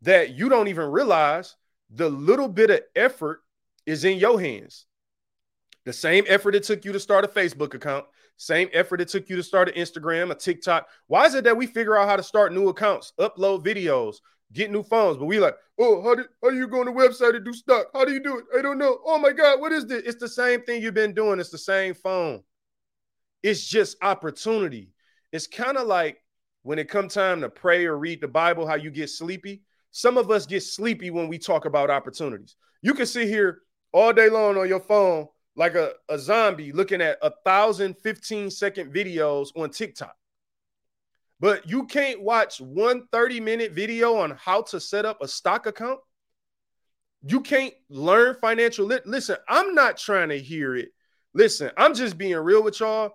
that 0.00 0.30
you 0.30 0.48
don't 0.48 0.68
even 0.68 0.88
realize 0.88 1.54
the 1.90 2.08
little 2.08 2.48
bit 2.48 2.70
of 2.70 2.80
effort 2.96 3.42
is 3.86 4.04
in 4.04 4.18
your 4.18 4.40
hands. 4.40 4.86
The 5.84 5.92
same 5.92 6.24
effort 6.28 6.54
it 6.54 6.62
took 6.62 6.84
you 6.84 6.92
to 6.92 7.00
start 7.00 7.24
a 7.24 7.28
Facebook 7.28 7.74
account, 7.74 8.04
same 8.36 8.68
effort 8.72 9.00
it 9.00 9.08
took 9.08 9.28
you 9.28 9.36
to 9.36 9.42
start 9.42 9.68
an 9.68 9.74
Instagram, 9.74 10.30
a 10.30 10.34
TikTok. 10.34 10.88
Why 11.06 11.26
is 11.26 11.34
it 11.34 11.44
that 11.44 11.56
we 11.56 11.66
figure 11.66 11.96
out 11.96 12.08
how 12.08 12.16
to 12.16 12.22
start 12.22 12.52
new 12.52 12.68
accounts, 12.68 13.12
upload 13.18 13.64
videos, 13.64 14.16
get 14.52 14.70
new 14.70 14.82
phones, 14.82 15.16
but 15.16 15.26
we 15.26 15.40
like, 15.40 15.56
oh, 15.78 16.02
how 16.02 16.14
do, 16.14 16.24
how 16.42 16.50
do 16.50 16.56
you 16.56 16.68
go 16.68 16.80
on 16.80 16.86
the 16.86 16.92
website 16.92 17.32
to 17.32 17.40
do 17.40 17.52
stock? 17.52 17.86
How 17.92 18.04
do 18.04 18.12
you 18.12 18.22
do 18.22 18.38
it? 18.38 18.44
I 18.56 18.62
don't 18.62 18.78
know. 18.78 18.98
Oh 19.04 19.18
my 19.18 19.32
God, 19.32 19.60
what 19.60 19.72
is 19.72 19.86
this? 19.86 20.02
It's 20.04 20.20
the 20.20 20.28
same 20.28 20.62
thing 20.62 20.82
you've 20.82 20.94
been 20.94 21.14
doing. 21.14 21.40
It's 21.40 21.50
the 21.50 21.58
same 21.58 21.94
phone. 21.94 22.42
It's 23.42 23.66
just 23.66 23.96
opportunity. 24.02 24.90
It's 25.32 25.46
kind 25.46 25.76
of 25.76 25.86
like 25.86 26.18
when 26.62 26.78
it 26.78 26.88
come 26.88 27.08
time 27.08 27.40
to 27.40 27.48
pray 27.48 27.86
or 27.86 27.98
read 27.98 28.20
the 28.20 28.28
Bible, 28.28 28.66
how 28.66 28.76
you 28.76 28.90
get 28.90 29.10
sleepy. 29.10 29.62
Some 29.90 30.16
of 30.16 30.30
us 30.30 30.46
get 30.46 30.62
sleepy 30.62 31.10
when 31.10 31.28
we 31.28 31.38
talk 31.38 31.64
about 31.64 31.90
opportunities. 31.90 32.56
You 32.82 32.94
can 32.94 33.06
sit 33.06 33.28
here 33.28 33.62
all 33.92 34.12
day 34.12 34.28
long 34.28 34.56
on 34.56 34.68
your 34.68 34.80
phone 34.80 35.28
like 35.54 35.74
a, 35.74 35.92
a 36.08 36.18
zombie 36.18 36.72
looking 36.72 37.02
at 37.02 37.18
a 37.22 37.32
thousand 37.44 37.96
15 37.98 38.50
second 38.50 38.92
videos 38.92 39.48
on 39.56 39.70
TikTok. 39.70 40.16
But 41.40 41.68
you 41.68 41.86
can't 41.86 42.22
watch 42.22 42.60
one 42.60 43.06
30 43.12 43.40
minute 43.40 43.72
video 43.72 44.16
on 44.16 44.30
how 44.32 44.62
to 44.62 44.80
set 44.80 45.04
up 45.04 45.20
a 45.20 45.28
stock 45.28 45.66
account. 45.66 46.00
You 47.24 47.40
can't 47.40 47.74
learn 47.88 48.36
financial 48.40 48.86
lit. 48.86 49.06
Listen, 49.06 49.36
I'm 49.48 49.74
not 49.74 49.96
trying 49.96 50.30
to 50.30 50.38
hear 50.38 50.74
it 50.76 50.90
Listen, 51.34 51.70
I'm 51.76 51.94
just 51.94 52.18
being 52.18 52.36
real 52.36 52.62
with 52.62 52.80
y'all. 52.80 53.14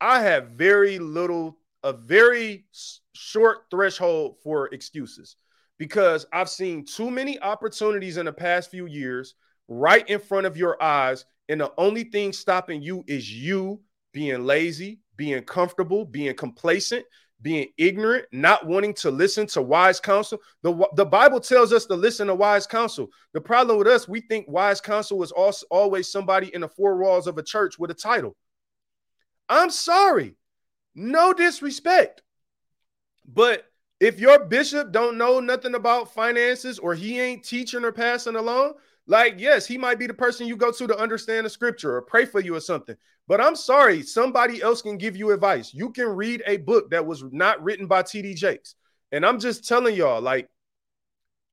I 0.00 0.20
have 0.22 0.50
very 0.50 0.98
little, 0.98 1.58
a 1.82 1.92
very 1.92 2.64
short 3.12 3.66
threshold 3.70 4.36
for 4.42 4.68
excuses 4.68 5.36
because 5.78 6.26
I've 6.32 6.48
seen 6.48 6.86
too 6.86 7.10
many 7.10 7.38
opportunities 7.40 8.16
in 8.16 8.26
the 8.26 8.32
past 8.32 8.70
few 8.70 8.86
years 8.86 9.34
right 9.68 10.08
in 10.08 10.20
front 10.20 10.46
of 10.46 10.56
your 10.56 10.82
eyes. 10.82 11.24
And 11.48 11.60
the 11.60 11.72
only 11.78 12.04
thing 12.04 12.32
stopping 12.32 12.82
you 12.82 13.04
is 13.06 13.30
you 13.30 13.80
being 14.12 14.44
lazy, 14.44 15.00
being 15.16 15.42
comfortable, 15.42 16.04
being 16.04 16.34
complacent, 16.34 17.04
being 17.42 17.68
ignorant, 17.76 18.24
not 18.32 18.66
wanting 18.66 18.94
to 18.94 19.10
listen 19.10 19.46
to 19.46 19.60
wise 19.60 20.00
counsel. 20.00 20.38
The, 20.62 20.88
the 20.94 21.04
Bible 21.04 21.40
tells 21.40 21.72
us 21.72 21.84
to 21.86 21.94
listen 21.94 22.28
to 22.28 22.34
wise 22.34 22.66
counsel. 22.66 23.08
The 23.34 23.40
problem 23.40 23.76
with 23.76 23.86
us, 23.86 24.08
we 24.08 24.22
think 24.22 24.48
wise 24.48 24.80
counsel 24.80 25.22
is 25.22 25.30
also 25.30 25.66
always 25.70 26.10
somebody 26.10 26.54
in 26.54 26.62
the 26.62 26.68
four 26.68 26.96
walls 26.96 27.26
of 27.26 27.36
a 27.36 27.42
church 27.42 27.78
with 27.78 27.90
a 27.90 27.94
title. 27.94 28.34
I'm 29.48 29.70
sorry. 29.70 30.36
No 30.94 31.34
disrespect. 31.34 32.22
But 33.26 33.64
if 34.00 34.20
your 34.20 34.44
bishop 34.46 34.92
don't 34.92 35.18
know 35.18 35.40
nothing 35.40 35.74
about 35.74 36.14
finances 36.14 36.78
or 36.78 36.94
he 36.94 37.20
ain't 37.20 37.44
teaching 37.44 37.84
or 37.84 37.92
passing 37.92 38.36
along, 38.36 38.74
like 39.06 39.34
yes, 39.38 39.66
he 39.66 39.78
might 39.78 39.98
be 39.98 40.06
the 40.06 40.14
person 40.14 40.46
you 40.46 40.56
go 40.56 40.72
to 40.72 40.86
to 40.86 40.98
understand 40.98 41.46
the 41.46 41.50
scripture 41.50 41.96
or 41.96 42.02
pray 42.02 42.24
for 42.24 42.40
you 42.40 42.54
or 42.54 42.60
something. 42.60 42.96
But 43.26 43.40
I'm 43.40 43.56
sorry, 43.56 44.02
somebody 44.02 44.62
else 44.62 44.82
can 44.82 44.98
give 44.98 45.16
you 45.16 45.32
advice. 45.32 45.72
You 45.72 45.90
can 45.90 46.08
read 46.08 46.42
a 46.46 46.58
book 46.58 46.90
that 46.90 47.06
was 47.06 47.24
not 47.30 47.62
written 47.62 47.86
by 47.86 48.02
TD 48.02 48.36
Jakes. 48.36 48.74
And 49.12 49.24
I'm 49.24 49.38
just 49.38 49.66
telling 49.66 49.94
y'all, 49.94 50.20
like, 50.20 50.48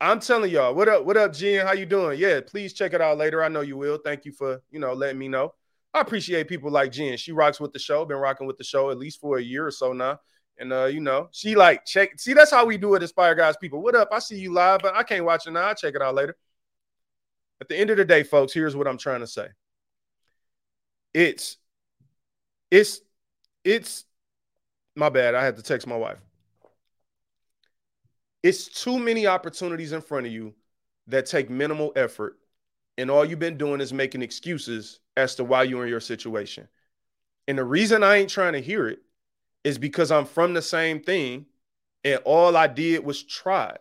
I'm 0.02 0.20
telling 0.20 0.52
y'all, 0.52 0.74
what 0.74 0.90
up, 0.90 1.06
what 1.06 1.16
up, 1.16 1.34
Jen? 1.34 1.66
How 1.66 1.74
you 1.74 1.86
doing? 1.86 2.20
Yeah, 2.20 2.42
please 2.46 2.74
check 2.74 2.94
it 2.94 3.02
out 3.02 3.18
later. 3.18 3.44
I 3.44 3.50
know 3.50 3.62
you 3.62 3.78
will. 3.78 4.00
Thank 4.04 4.26
you 4.26 4.32
for, 4.32 4.62
you 4.72 4.80
know, 4.80 4.94
letting 4.94 5.20
me 5.20 5.28
know. 5.28 5.54
I 5.94 6.02
appreciate 6.02 6.48
people 6.48 6.72
like 6.72 6.92
Jen. 6.92 7.18
She 7.18 7.32
rocks 7.32 7.60
with 7.60 7.74
the 7.74 7.80
show, 7.80 8.04
been 8.06 8.18
rocking 8.18 8.48
with 8.48 8.58
the 8.58 8.64
show 8.64 8.90
at 8.90 8.98
least 8.98 9.20
for 9.20 9.38
a 9.38 9.42
year 9.42 9.68
or 9.68 9.72
so 9.72 9.94
now. 9.94 10.20
And 10.58 10.72
uh, 10.74 10.86
you 10.86 11.00
know, 11.00 11.30
she 11.32 11.56
like 11.56 11.86
check. 11.86 12.20
See, 12.20 12.34
that's 12.34 12.52
how 12.52 12.66
we 12.66 12.78
do 12.78 12.96
it, 12.96 13.02
Inspire 13.02 13.36
God's 13.36 13.58
People. 13.58 13.82
What 13.82 13.96
up? 13.96 14.10
I 14.12 14.20
see 14.20 14.38
you 14.38 14.54
live, 14.54 14.82
but 14.82 14.96
I 14.96 15.04
can't 15.04 15.26
watch 15.26 15.48
it 15.48 15.52
now. 15.52 15.68
I'll 15.68 15.76
check 15.76 15.96
it 15.96 16.02
out 16.02 16.16
later. 16.16 16.36
At 17.62 17.70
the 17.70 17.78
end 17.78 17.92
of 17.92 17.98
the 17.98 18.06
day, 18.06 18.24
folks, 18.24 18.54
here's 18.54 18.76
what 18.76 18.88
I'm 18.88 18.98
trying 18.98 19.20
to 19.20 19.28
say. 19.28 19.48
It's 21.14 21.58
it's 22.72 23.02
it's 23.64 24.06
my 24.96 25.10
bad. 25.10 25.36
I 25.36 25.46
had 25.46 25.58
to 25.58 25.62
text 25.62 25.86
my 25.86 25.96
wife. 25.96 26.18
It's 28.42 28.68
too 28.68 28.98
many 28.98 29.28
opportunities 29.28 29.92
in 29.92 30.02
front 30.02 30.26
of 30.26 30.32
you 30.32 30.56
that 31.08 31.28
take 31.28 31.52
minimal 31.52 31.94
effort, 31.96 32.40
and 32.98 33.12
all 33.12 33.24
you've 33.24 33.38
been 33.38 33.58
doing 33.58 33.80
is 33.80 33.94
making 33.94 34.24
excuses 34.24 35.00
as 35.16 35.36
to 35.36 35.44
why 35.44 35.64
you're 35.64 35.84
in 35.84 35.90
your 35.90 36.00
situation. 36.00 36.68
And 37.48 37.58
the 37.58 37.64
reason 37.64 38.04
I 38.04 38.16
ain't 38.18 38.30
trying 38.30 38.54
to 38.54 38.62
hear 38.62 38.88
it 38.88 39.00
is 39.64 39.78
because 39.78 40.12
I'm 40.12 40.26
from 40.26 40.56
the 40.56 40.62
same 40.64 41.00
thing, 41.02 41.46
and 42.04 42.20
all 42.26 42.58
I 42.58 42.66
did 42.66 43.06
was 43.06 43.22
try. 43.22 43.76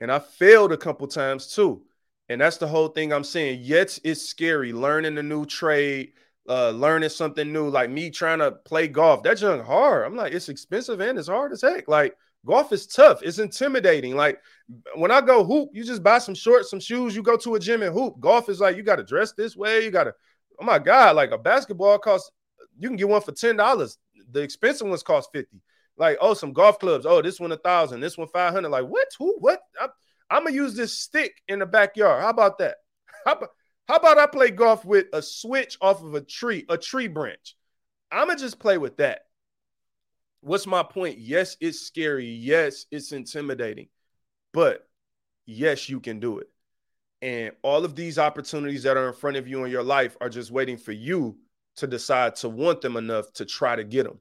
And 0.00 0.10
I 0.10 0.18
failed 0.18 0.72
a 0.72 0.76
couple 0.76 1.06
times 1.06 1.54
too. 1.54 1.82
And 2.28 2.40
that's 2.40 2.56
the 2.56 2.66
whole 2.66 2.88
thing 2.88 3.12
I'm 3.12 3.24
saying. 3.24 3.60
Yes, 3.62 4.00
it's 4.02 4.22
scary 4.22 4.72
learning 4.72 5.16
a 5.18 5.22
new 5.22 5.46
trade, 5.46 6.12
uh, 6.48 6.70
learning 6.70 7.10
something 7.10 7.52
new, 7.52 7.68
like 7.68 7.90
me 7.90 8.10
trying 8.10 8.40
to 8.40 8.52
play 8.52 8.88
golf. 8.88 9.22
That's 9.22 9.42
young 9.42 9.62
hard. 9.64 10.06
I'm 10.06 10.16
like, 10.16 10.32
it's 10.32 10.48
expensive 10.48 11.00
and 11.00 11.18
it's 11.18 11.28
hard 11.28 11.52
as 11.52 11.62
heck. 11.62 11.86
Like 11.88 12.16
golf 12.44 12.72
is 12.72 12.86
tough. 12.86 13.22
It's 13.22 13.38
intimidating. 13.38 14.16
Like 14.16 14.40
when 14.94 15.10
I 15.10 15.20
go 15.20 15.44
hoop, 15.44 15.70
you 15.72 15.84
just 15.84 16.02
buy 16.02 16.18
some 16.18 16.34
shorts, 16.34 16.70
some 16.70 16.80
shoes. 16.80 17.14
You 17.14 17.22
go 17.22 17.36
to 17.36 17.54
a 17.54 17.60
gym 17.60 17.82
and 17.82 17.94
hoop. 17.94 18.18
Golf 18.18 18.48
is 18.48 18.60
like 18.60 18.76
you 18.76 18.82
got 18.82 18.96
to 18.96 19.04
dress 19.04 19.32
this 19.32 19.56
way. 19.56 19.84
You 19.84 19.90
got 19.90 20.04
to. 20.04 20.14
Oh 20.60 20.64
my 20.64 20.78
god! 20.78 21.16
Like 21.16 21.32
a 21.32 21.38
basketball 21.38 21.98
costs. 21.98 22.30
You 22.78 22.88
can 22.88 22.96
get 22.96 23.08
one 23.08 23.20
for 23.20 23.32
ten 23.32 23.56
dollars. 23.56 23.98
The 24.32 24.40
expensive 24.40 24.88
ones 24.88 25.02
cost 25.02 25.28
fifty. 25.32 25.60
Like 25.98 26.18
oh, 26.20 26.34
some 26.34 26.52
golf 26.52 26.78
clubs. 26.78 27.06
Oh, 27.06 27.22
this 27.22 27.38
one 27.38 27.52
a 27.52 27.56
thousand. 27.56 28.00
This 28.00 28.16
one 28.18 28.28
five 28.28 28.52
hundred. 28.52 28.70
Like 28.70 28.86
what? 28.86 29.08
Who? 29.18 29.36
What? 29.38 29.60
I, 29.80 29.88
I'm 30.30 30.44
gonna 30.44 30.54
use 30.54 30.74
this 30.74 30.98
stick 30.98 31.42
in 31.48 31.60
the 31.60 31.66
backyard. 31.66 32.22
How 32.22 32.30
about 32.30 32.58
that? 32.58 32.76
How 33.24 33.32
about 33.32 33.50
how 33.88 33.96
about 33.96 34.18
I 34.18 34.26
play 34.26 34.50
golf 34.50 34.84
with 34.84 35.06
a 35.12 35.22
switch 35.22 35.78
off 35.80 36.02
of 36.02 36.14
a 36.14 36.20
tree, 36.20 36.64
a 36.68 36.76
tree 36.76 37.06
branch? 37.06 37.56
I'm 38.10 38.28
to 38.28 38.36
just 38.36 38.58
play 38.58 38.78
with 38.78 38.96
that. 38.96 39.20
What's 40.40 40.66
my 40.66 40.82
point? 40.82 41.18
Yes, 41.18 41.56
it's 41.60 41.80
scary. 41.80 42.26
Yes, 42.26 42.86
it's 42.90 43.12
intimidating. 43.12 43.88
But 44.52 44.88
yes, 45.44 45.88
you 45.88 46.00
can 46.00 46.18
do 46.18 46.38
it. 46.38 46.48
And 47.22 47.52
all 47.62 47.84
of 47.84 47.94
these 47.94 48.18
opportunities 48.18 48.82
that 48.82 48.96
are 48.96 49.08
in 49.08 49.14
front 49.14 49.36
of 49.36 49.48
you 49.48 49.64
in 49.64 49.70
your 49.70 49.82
life 49.82 50.16
are 50.20 50.28
just 50.28 50.50
waiting 50.50 50.76
for 50.76 50.92
you 50.92 51.38
to 51.76 51.86
decide 51.86 52.36
to 52.36 52.48
want 52.48 52.80
them 52.80 52.96
enough 52.96 53.32
to 53.34 53.44
try 53.44 53.76
to 53.76 53.84
get 53.84 54.04
them. 54.04 54.20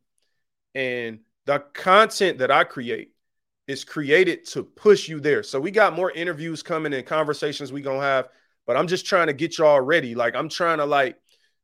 And 0.76 1.20
the 1.45 1.60
content 1.74 2.38
that 2.39 2.51
I 2.51 2.64
create 2.66 3.12
is 3.68 3.84
created 3.84 4.45
to 4.45 4.63
push 4.63 5.07
you 5.07 5.20
there. 5.20 5.43
So 5.43 5.59
we 5.59 5.72
got 5.72 5.95
more 5.95 6.11
interviews 6.11 6.61
coming 6.61 6.93
and 6.93 7.05
conversations 7.05 7.72
we 7.72 7.82
to 7.82 7.99
have 7.99 8.30
but 8.66 8.78
I'm 8.78 8.88
just 8.88 9.05
trying 9.05 9.28
to 9.28 9.34
get 9.34 9.57
y'all 9.57 9.82
ready. 9.82 10.16
Like 10.16 10.36
I'm 10.36 10.49
trying 10.49 10.80
to 10.80 10.86
like, 10.86 11.18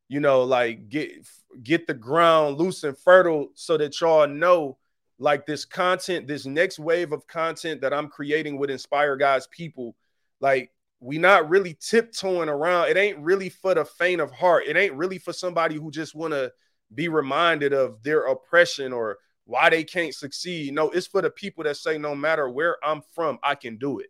you 0.07 0.19
know, 0.19 0.43
like 0.43 0.89
get 0.89 1.27
get 1.63 1.87
the 1.87 1.93
ground 1.93 2.57
loose 2.57 2.83
and 2.83 2.97
fertile 2.97 3.49
so 3.55 3.77
that 3.77 3.99
y'all 3.99 4.27
know 4.27 4.77
like 5.19 5.45
this 5.45 5.65
content, 5.65 6.27
this 6.27 6.45
next 6.45 6.79
wave 6.79 7.11
of 7.11 7.27
content 7.27 7.81
that 7.81 7.93
I'm 7.93 8.07
creating 8.07 8.57
would 8.57 8.69
Inspire 8.69 9.15
God's 9.15 9.47
People. 9.47 9.95
Like 10.39 10.71
we 10.99 11.17
not 11.17 11.49
really 11.49 11.75
tiptoeing 11.79 12.49
around. 12.49 12.89
It 12.89 12.97
ain't 12.97 13.19
really 13.19 13.49
for 13.49 13.73
the 13.73 13.85
faint 13.85 14.21
of 14.21 14.31
heart. 14.31 14.65
It 14.67 14.77
ain't 14.77 14.93
really 14.93 15.17
for 15.17 15.33
somebody 15.33 15.75
who 15.75 15.89
just 15.91 16.13
want 16.13 16.33
to 16.33 16.51
be 16.93 17.07
reminded 17.07 17.73
of 17.73 18.03
their 18.03 18.25
oppression 18.25 18.93
or 18.93 19.17
why 19.51 19.69
they 19.69 19.83
can't 19.83 20.15
succeed. 20.15 20.73
No, 20.73 20.89
it's 20.89 21.07
for 21.07 21.21
the 21.21 21.29
people 21.29 21.63
that 21.65 21.77
say 21.77 21.97
no 21.97 22.15
matter 22.15 22.49
where 22.49 22.77
I'm 22.83 23.01
from, 23.13 23.37
I 23.43 23.55
can 23.55 23.77
do 23.77 23.99
it 23.99 24.07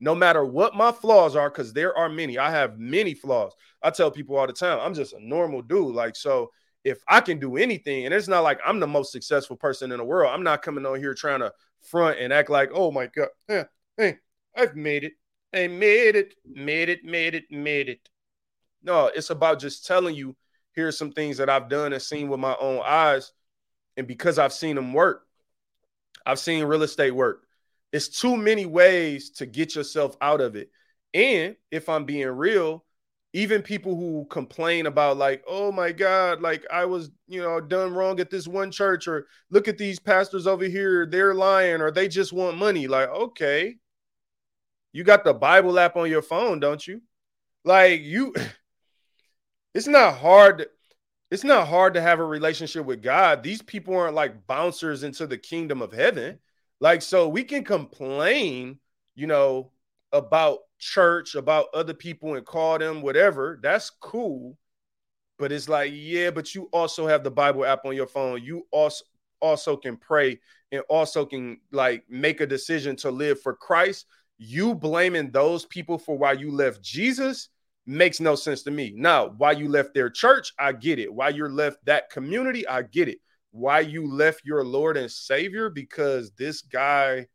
no 0.00 0.14
matter 0.14 0.44
what 0.44 0.74
my 0.74 0.92
flaws 0.92 1.34
are, 1.34 1.48
because 1.48 1.72
there 1.72 1.96
are 1.96 2.08
many. 2.08 2.36
I 2.36 2.50
have 2.50 2.78
many 2.78 3.14
flaws. 3.14 3.52
I 3.82 3.90
tell 3.90 4.10
people 4.10 4.36
all 4.36 4.46
the 4.46 4.52
time, 4.52 4.78
I'm 4.80 4.92
just 4.92 5.14
a 5.14 5.26
normal 5.26 5.62
dude. 5.62 5.94
Like, 5.94 6.14
so 6.14 6.50
if 6.84 7.02
I 7.08 7.20
can 7.20 7.38
do 7.38 7.56
anything, 7.56 8.04
and 8.04 8.12
it's 8.12 8.28
not 8.28 8.42
like 8.42 8.60
I'm 8.64 8.80
the 8.80 8.86
most 8.86 9.12
successful 9.12 9.56
person 9.56 9.92
in 9.92 9.98
the 9.98 10.04
world, 10.04 10.30
I'm 10.32 10.42
not 10.42 10.62
coming 10.62 10.84
on 10.84 10.98
here 10.98 11.14
trying 11.14 11.40
to 11.40 11.52
front 11.82 12.18
and 12.18 12.32
act 12.32 12.50
like, 12.50 12.70
oh 12.74 12.90
my 12.90 13.06
God, 13.06 13.28
hey, 13.48 13.64
hey 13.96 14.18
I've 14.54 14.76
made 14.76 15.04
it. 15.04 15.14
I 15.54 15.68
made 15.68 16.16
it, 16.16 16.34
made 16.44 16.88
it, 16.88 17.04
made 17.04 17.34
it, 17.34 17.44
made 17.50 17.88
it. 17.88 18.00
No, 18.82 19.06
it's 19.06 19.30
about 19.30 19.60
just 19.60 19.86
telling 19.86 20.14
you 20.14 20.36
here's 20.72 20.98
some 20.98 21.12
things 21.12 21.36
that 21.36 21.48
I've 21.48 21.68
done 21.68 21.92
and 21.92 22.02
seen 22.02 22.28
with 22.28 22.40
my 22.40 22.56
own 22.60 22.82
eyes. 22.84 23.32
And 23.96 24.06
because 24.06 24.38
I've 24.38 24.52
seen 24.52 24.76
them 24.76 24.92
work, 24.92 25.26
I've 26.26 26.38
seen 26.38 26.64
real 26.64 26.82
estate 26.82 27.12
work. 27.12 27.42
It's 27.92 28.08
too 28.08 28.36
many 28.36 28.66
ways 28.66 29.30
to 29.32 29.46
get 29.46 29.74
yourself 29.74 30.16
out 30.20 30.40
of 30.40 30.56
it. 30.56 30.70
And 31.12 31.54
if 31.70 31.88
I'm 31.88 32.04
being 32.04 32.26
real, 32.28 32.84
even 33.34 33.62
people 33.62 33.96
who 33.96 34.26
complain 34.30 34.86
about 34.86 35.16
like, 35.16 35.42
oh 35.46 35.72
my 35.72 35.92
God, 35.92 36.40
like 36.40 36.64
I 36.72 36.84
was, 36.84 37.10
you 37.26 37.42
know, 37.42 37.60
done 37.60 37.92
wrong 37.92 38.20
at 38.20 38.30
this 38.30 38.46
one 38.46 38.70
church, 38.70 39.08
or 39.08 39.26
look 39.50 39.66
at 39.68 39.76
these 39.76 39.98
pastors 39.98 40.46
over 40.46 40.64
here, 40.64 41.04
they're 41.04 41.34
lying, 41.34 41.80
or 41.80 41.90
they 41.90 42.08
just 42.08 42.32
want 42.32 42.56
money. 42.56 42.86
Like, 42.86 43.08
okay, 43.08 43.76
you 44.92 45.02
got 45.02 45.24
the 45.24 45.34
Bible 45.34 45.78
app 45.78 45.96
on 45.96 46.08
your 46.08 46.22
phone, 46.22 46.60
don't 46.60 46.86
you? 46.86 47.02
Like 47.64 48.00
you, 48.02 48.34
it's 49.74 49.88
not 49.88 50.16
hard. 50.16 50.66
It's 51.34 51.42
not 51.42 51.66
hard 51.66 51.94
to 51.94 52.00
have 52.00 52.20
a 52.20 52.24
relationship 52.24 52.86
with 52.86 53.02
God. 53.02 53.42
These 53.42 53.60
people 53.60 53.96
aren't 53.96 54.14
like 54.14 54.46
bouncers 54.46 55.02
into 55.02 55.26
the 55.26 55.36
kingdom 55.36 55.82
of 55.82 55.92
heaven. 55.92 56.38
Like, 56.78 57.02
so 57.02 57.28
we 57.28 57.42
can 57.42 57.64
complain, 57.64 58.78
you 59.16 59.26
know, 59.26 59.72
about 60.12 60.60
church, 60.78 61.34
about 61.34 61.66
other 61.74 61.92
people 61.92 62.36
and 62.36 62.46
call 62.46 62.78
them 62.78 63.02
whatever. 63.02 63.58
That's 63.60 63.90
cool. 63.90 64.56
But 65.36 65.50
it's 65.50 65.68
like, 65.68 65.90
yeah, 65.92 66.30
but 66.30 66.54
you 66.54 66.68
also 66.72 67.08
have 67.08 67.24
the 67.24 67.32
Bible 67.32 67.64
app 67.64 67.84
on 67.84 67.96
your 67.96 68.06
phone. 68.06 68.40
You 68.40 68.68
also 68.70 69.04
also 69.40 69.76
can 69.76 69.96
pray 69.96 70.38
and 70.70 70.82
also 70.88 71.26
can 71.26 71.58
like 71.72 72.04
make 72.08 72.42
a 72.42 72.46
decision 72.46 72.94
to 72.98 73.10
live 73.10 73.42
for 73.42 73.56
Christ. 73.56 74.06
You 74.38 74.72
blaming 74.72 75.32
those 75.32 75.64
people 75.64 75.98
for 75.98 76.16
why 76.16 76.34
you 76.34 76.52
left 76.52 76.80
Jesus 76.80 77.48
makes 77.86 78.20
no 78.20 78.34
sense 78.34 78.62
to 78.62 78.70
me. 78.70 78.92
Now, 78.96 79.28
why 79.28 79.52
you 79.52 79.68
left 79.68 79.94
their 79.94 80.10
church, 80.10 80.52
I 80.58 80.72
get 80.72 80.98
it. 80.98 81.12
Why 81.12 81.30
you 81.30 81.46
left 81.48 81.84
that 81.84 82.10
community, 82.10 82.66
I 82.66 82.82
get 82.82 83.08
it 83.08 83.18
why 83.54 83.78
you 83.78 84.12
left 84.12 84.44
your 84.44 84.64
Lord 84.64 84.96
and 84.96 85.08
Savior 85.08 85.70
because 85.70 86.32
this 86.32 86.60
guy 86.60 87.28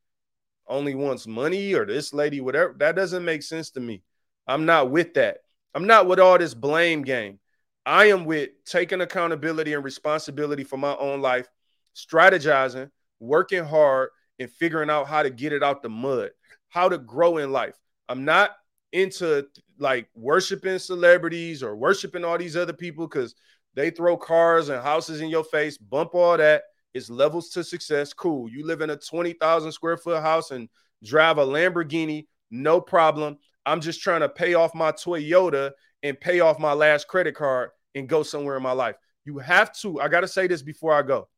only 0.68 0.94
wants 0.94 1.26
money 1.26 1.74
or 1.74 1.86
this 1.86 2.14
lady, 2.14 2.42
whatever. 2.42 2.76
That 2.78 2.98
doesn't 2.98 3.24
make 3.24 3.42
sense 3.42 3.70
to 3.72 3.80
me. 3.80 4.04
I'm 4.46 4.66
not 4.66 4.92
with 4.92 5.14
that. 5.14 5.38
I'm 5.74 5.88
not 5.88 6.08
with 6.08 6.20
all 6.20 6.38
this 6.38 6.54
blame 6.54 7.04
game. 7.04 7.40
I 7.86 8.08
am 8.08 8.26
with 8.26 8.50
taking 8.66 9.00
accountability 9.00 9.74
and 9.74 9.84
responsibility 9.84 10.66
for 10.66 10.76
my 10.76 10.94
own 10.98 11.22
life, 11.22 11.48
strategizing, 11.96 12.92
working 13.22 13.64
hard, 13.64 14.10
and 14.40 14.52
figuring 14.52 14.90
out 14.90 15.08
how 15.08 15.24
to 15.24 15.30
get 15.30 15.54
it 15.54 15.64
out 15.64 15.82
the 15.82 15.90
mud, 15.90 16.32
how 16.68 16.90
to 16.90 16.98
grow 16.98 17.38
in 17.38 17.54
life. 17.54 17.76
I'm 18.10 18.26
not 18.26 18.52
into 18.92 19.48
like 19.78 20.08
worshiping 20.16 20.80
celebrities 20.80 21.64
or 21.64 21.76
worshiping 21.76 22.26
all 22.26 22.38
these 22.38 22.58
other 22.58 22.74
people 22.74 23.08
because 23.08 23.36
they 23.76 23.90
throw 23.90 24.18
cars 24.18 24.70
and 24.70 24.82
houses 24.82 25.22
in 25.22 25.30
your 25.30 25.44
face, 25.44 25.78
bump 25.78 26.16
all 26.16 26.38
that. 26.38 26.64
It's 26.94 27.10
levels 27.10 27.50
to 27.50 27.64
success. 27.64 28.14
Cool. 28.14 28.50
You 28.50 28.66
live 28.66 28.82
in 28.82 28.90
a 28.90 28.98
20,000 28.98 29.72
square 29.72 29.98
foot 29.98 30.22
house 30.22 30.52
and 30.52 30.70
drive 31.04 31.38
a 31.38 31.46
Lamborghini, 31.46 32.26
no 32.52 32.82
problem. 32.82 33.38
I'm 33.66 33.80
just 33.80 34.02
trying 34.02 34.22
to 34.22 34.30
pay 34.30 34.56
off 34.56 34.74
my 34.74 34.92
Toyota 34.92 35.72
and 36.02 36.20
pay 36.20 36.40
off 36.40 36.60
my 36.60 36.74
last 36.74 37.08
credit 37.08 37.36
card 37.36 37.70
and 37.94 38.10
go 38.10 38.24
somewhere 38.24 38.58
in 38.58 38.64
my 38.64 38.72
life. 38.72 38.96
You 39.26 39.38
have 39.40 39.72
to, 39.80 40.02
I 40.02 40.08
got 40.08 40.22
to 40.22 40.28
say 40.28 40.48
this 40.48 40.64
before 40.64 40.94
I 40.94 41.04
go. 41.04 41.30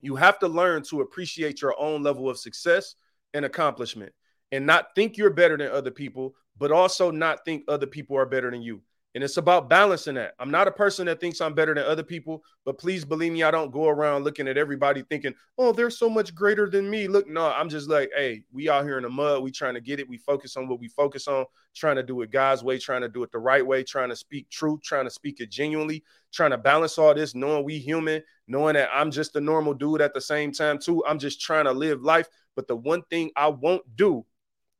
You 0.00 0.14
have 0.14 0.38
to 0.40 0.48
learn 0.48 0.82
to 0.84 1.00
appreciate 1.00 1.60
your 1.60 1.78
own 1.78 2.02
level 2.02 2.30
of 2.30 2.38
success 2.38 2.94
and 3.34 3.44
accomplishment 3.44 4.12
and 4.52 4.64
not 4.64 4.94
think 4.94 5.16
you're 5.16 5.30
better 5.30 5.56
than 5.56 5.70
other 5.70 5.90
people, 5.90 6.34
but 6.58 6.72
also 6.72 7.10
not 7.10 7.44
think 7.44 7.64
other 7.68 7.86
people 7.86 8.16
are 8.16 8.26
better 8.26 8.50
than 8.50 8.62
you. 8.62 8.82
And 9.14 9.24
it's 9.24 9.38
about 9.38 9.70
balancing 9.70 10.14
that. 10.14 10.34
I'm 10.38 10.50
not 10.50 10.68
a 10.68 10.70
person 10.70 11.06
that 11.06 11.18
thinks 11.18 11.40
I'm 11.40 11.54
better 11.54 11.74
than 11.74 11.84
other 11.84 12.02
people, 12.02 12.42
but 12.64 12.78
please 12.78 13.04
believe 13.04 13.32
me, 13.32 13.42
I 13.42 13.50
don't 13.50 13.72
go 13.72 13.88
around 13.88 14.22
looking 14.22 14.46
at 14.46 14.58
everybody 14.58 15.02
thinking, 15.02 15.34
oh, 15.56 15.72
they're 15.72 15.90
so 15.90 16.10
much 16.10 16.34
greater 16.34 16.68
than 16.68 16.88
me. 16.88 17.08
Look, 17.08 17.26
no, 17.26 17.46
I'm 17.50 17.70
just 17.70 17.88
like, 17.88 18.10
hey, 18.14 18.42
we 18.52 18.68
out 18.68 18.84
here 18.84 18.98
in 18.98 19.02
the 19.02 19.08
mud. 19.08 19.42
We 19.42 19.50
trying 19.50 19.74
to 19.74 19.80
get 19.80 19.98
it. 19.98 20.08
We 20.08 20.18
focus 20.18 20.56
on 20.56 20.68
what 20.68 20.78
we 20.78 20.88
focus 20.88 21.26
on, 21.26 21.46
trying 21.74 21.96
to 21.96 22.02
do 22.02 22.20
it 22.20 22.30
God's 22.30 22.62
way, 22.62 22.78
trying 22.78 23.00
to 23.00 23.08
do 23.08 23.22
it 23.22 23.32
the 23.32 23.38
right 23.38 23.66
way, 23.66 23.82
trying 23.82 24.10
to 24.10 24.16
speak 24.16 24.50
truth, 24.50 24.82
trying 24.82 25.06
to 25.06 25.10
speak 25.10 25.40
it 25.40 25.50
genuinely, 25.50 26.04
trying 26.30 26.50
to 26.50 26.58
balance 26.58 26.98
all 26.98 27.14
this, 27.14 27.34
knowing 27.34 27.64
we 27.64 27.78
human, 27.78 28.22
knowing 28.46 28.74
that 28.74 28.90
I'm 28.92 29.10
just 29.10 29.34
a 29.36 29.40
normal 29.40 29.72
dude 29.72 30.02
at 30.02 30.12
the 30.12 30.20
same 30.20 30.52
time, 30.52 30.78
too. 30.78 31.02
I'm 31.06 31.18
just 31.18 31.40
trying 31.40 31.64
to 31.64 31.72
live 31.72 32.02
life. 32.02 32.28
But 32.54 32.68
the 32.68 32.76
one 32.76 33.02
thing 33.10 33.30
I 33.34 33.48
won't 33.48 33.96
do 33.96 34.26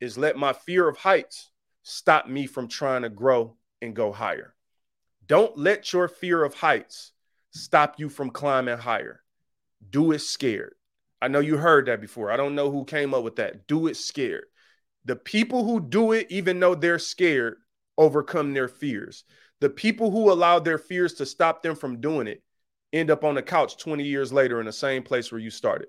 is 0.00 0.18
let 0.18 0.36
my 0.36 0.52
fear 0.52 0.86
of 0.86 0.98
heights 0.98 1.50
stop 1.82 2.28
me 2.28 2.46
from 2.46 2.68
trying 2.68 3.02
to 3.02 3.08
grow 3.08 3.56
and 3.80 3.94
go 3.94 4.12
higher. 4.12 4.54
Don't 5.26 5.56
let 5.58 5.92
your 5.92 6.08
fear 6.08 6.42
of 6.42 6.54
heights 6.54 7.12
stop 7.50 7.98
you 7.98 8.08
from 8.08 8.30
climbing 8.30 8.78
higher. 8.78 9.22
Do 9.90 10.12
it 10.12 10.20
scared. 10.20 10.74
I 11.20 11.28
know 11.28 11.40
you 11.40 11.56
heard 11.56 11.86
that 11.86 12.00
before. 12.00 12.30
I 12.30 12.36
don't 12.36 12.54
know 12.54 12.70
who 12.70 12.84
came 12.84 13.12
up 13.14 13.24
with 13.24 13.36
that. 13.36 13.66
Do 13.66 13.86
it 13.88 13.96
scared. 13.96 14.44
The 15.04 15.16
people 15.16 15.64
who 15.64 15.80
do 15.80 16.12
it, 16.12 16.26
even 16.30 16.60
though 16.60 16.74
they're 16.74 16.98
scared, 16.98 17.56
overcome 17.96 18.54
their 18.54 18.68
fears. 18.68 19.24
The 19.60 19.70
people 19.70 20.10
who 20.10 20.30
allow 20.30 20.58
their 20.60 20.78
fears 20.78 21.14
to 21.14 21.26
stop 21.26 21.62
them 21.62 21.74
from 21.74 22.00
doing 22.00 22.26
it 22.26 22.42
end 22.92 23.10
up 23.10 23.24
on 23.24 23.34
the 23.34 23.42
couch 23.42 23.76
20 23.78 24.04
years 24.04 24.32
later 24.32 24.60
in 24.60 24.66
the 24.66 24.72
same 24.72 25.02
place 25.02 25.32
where 25.32 25.40
you 25.40 25.50
started. 25.50 25.88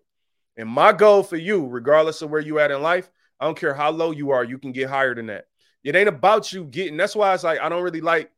And 0.58 0.68
my 0.68 0.92
goal 0.92 1.24
for 1.24 1.38
you, 1.38 1.68
regardless 1.68 2.22
of 2.22 2.30
where 2.30 2.42
you 2.42 2.60
at 2.60 2.72
in 2.72 2.82
life, 2.82 3.10
I 3.40 3.46
don't 3.46 3.58
care 3.58 3.74
how 3.74 3.92
low 3.92 4.12
you 4.12 4.32
are, 4.32 4.44
you 4.44 4.58
can 4.58 4.72
get 4.72 4.90
higher 4.90 5.16
than 5.16 5.28
that. 5.28 5.46
It 5.84 5.96
ain't 5.96 6.10
about 6.10 6.52
you 6.52 6.66
getting. 6.66 6.98
That's 6.98 7.16
why 7.16 7.34
it's 7.34 7.44
like 7.44 7.60
I 7.60 7.70
don't 7.70 7.84
really 7.84 8.02
like 8.02 8.32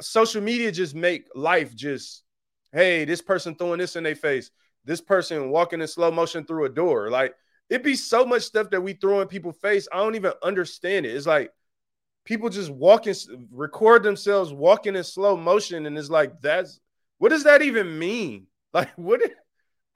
social 0.00 0.42
media. 0.42 0.72
Just 0.72 0.94
make 0.94 1.26
life 1.34 1.74
just 1.74 2.24
hey, 2.72 3.04
this 3.04 3.22
person 3.22 3.54
throwing 3.54 3.78
this 3.78 3.96
in 3.96 4.04
their 4.04 4.14
face, 4.14 4.50
this 4.84 5.00
person 5.00 5.50
walking 5.50 5.80
in 5.80 5.88
slow 5.88 6.10
motion 6.10 6.44
through 6.44 6.66
a 6.66 6.68
door. 6.68 7.10
Like 7.10 7.34
it 7.68 7.82
be 7.82 7.96
so 7.96 8.24
much 8.24 8.42
stuff 8.42 8.70
that 8.70 8.80
we 8.80 8.94
throw 8.94 9.20
in 9.20 9.28
people's 9.28 9.56
face. 9.58 9.88
I 9.92 9.98
don't 9.98 10.16
even 10.16 10.32
understand 10.42 11.06
it. 11.06 11.14
It's 11.14 11.26
like 11.26 11.52
people 12.24 12.48
just 12.48 12.70
walking, 12.70 13.14
record 13.50 14.02
themselves 14.02 14.52
walking 14.52 14.96
in 14.96 15.04
slow 15.04 15.36
motion, 15.36 15.86
and 15.86 15.96
it's 15.96 16.10
like 16.10 16.40
that's 16.40 16.80
what 17.18 17.30
does 17.30 17.44
that 17.44 17.62
even 17.62 17.98
mean? 17.98 18.46
Like 18.72 18.92
what? 18.94 19.20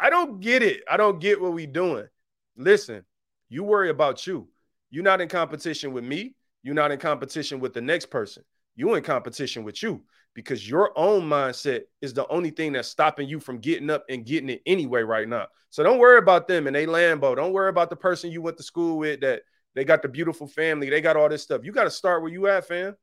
I 0.00 0.10
don't 0.10 0.40
get 0.40 0.64
it. 0.64 0.82
I 0.90 0.96
don't 0.96 1.20
get 1.20 1.40
what 1.40 1.52
we 1.52 1.64
doing. 1.64 2.08
Listen, 2.56 3.04
you 3.48 3.62
worry 3.62 3.88
about 3.88 4.26
you. 4.26 4.48
You're 4.90 5.04
not 5.04 5.20
in 5.20 5.28
competition 5.28 5.92
with 5.92 6.02
me. 6.02 6.34
You're 6.64 6.74
not 6.74 6.90
in 6.90 6.98
competition 6.98 7.60
with 7.60 7.74
the 7.74 7.80
next 7.80 8.06
person. 8.06 8.42
You're 8.74 8.96
in 8.96 9.04
competition 9.04 9.62
with 9.62 9.80
you 9.82 10.02
because 10.34 10.68
your 10.68 10.98
own 10.98 11.22
mindset 11.22 11.82
is 12.00 12.12
the 12.12 12.26
only 12.28 12.50
thing 12.50 12.72
that's 12.72 12.88
stopping 12.88 13.28
you 13.28 13.38
from 13.38 13.58
getting 13.58 13.90
up 13.90 14.04
and 14.08 14.26
getting 14.26 14.48
it 14.48 14.62
anyway 14.66 15.02
right 15.02 15.28
now. 15.28 15.46
So 15.70 15.84
don't 15.84 15.98
worry 15.98 16.18
about 16.18 16.48
them 16.48 16.66
and 16.66 16.74
they 16.74 16.86
Lambo. 16.86 17.36
Don't 17.36 17.52
worry 17.52 17.68
about 17.68 17.90
the 17.90 17.96
person 17.96 18.32
you 18.32 18.42
went 18.42 18.56
to 18.56 18.62
school 18.62 18.98
with 18.98 19.20
that 19.20 19.42
they 19.74 19.84
got 19.84 20.02
the 20.02 20.08
beautiful 20.08 20.46
family. 20.46 20.88
They 20.88 21.00
got 21.00 21.16
all 21.16 21.28
this 21.28 21.42
stuff. 21.42 21.64
You 21.64 21.70
got 21.70 21.84
to 21.84 21.90
start 21.90 22.22
where 22.22 22.32
you 22.32 22.46
at, 22.46 22.66
fam. 22.66 22.96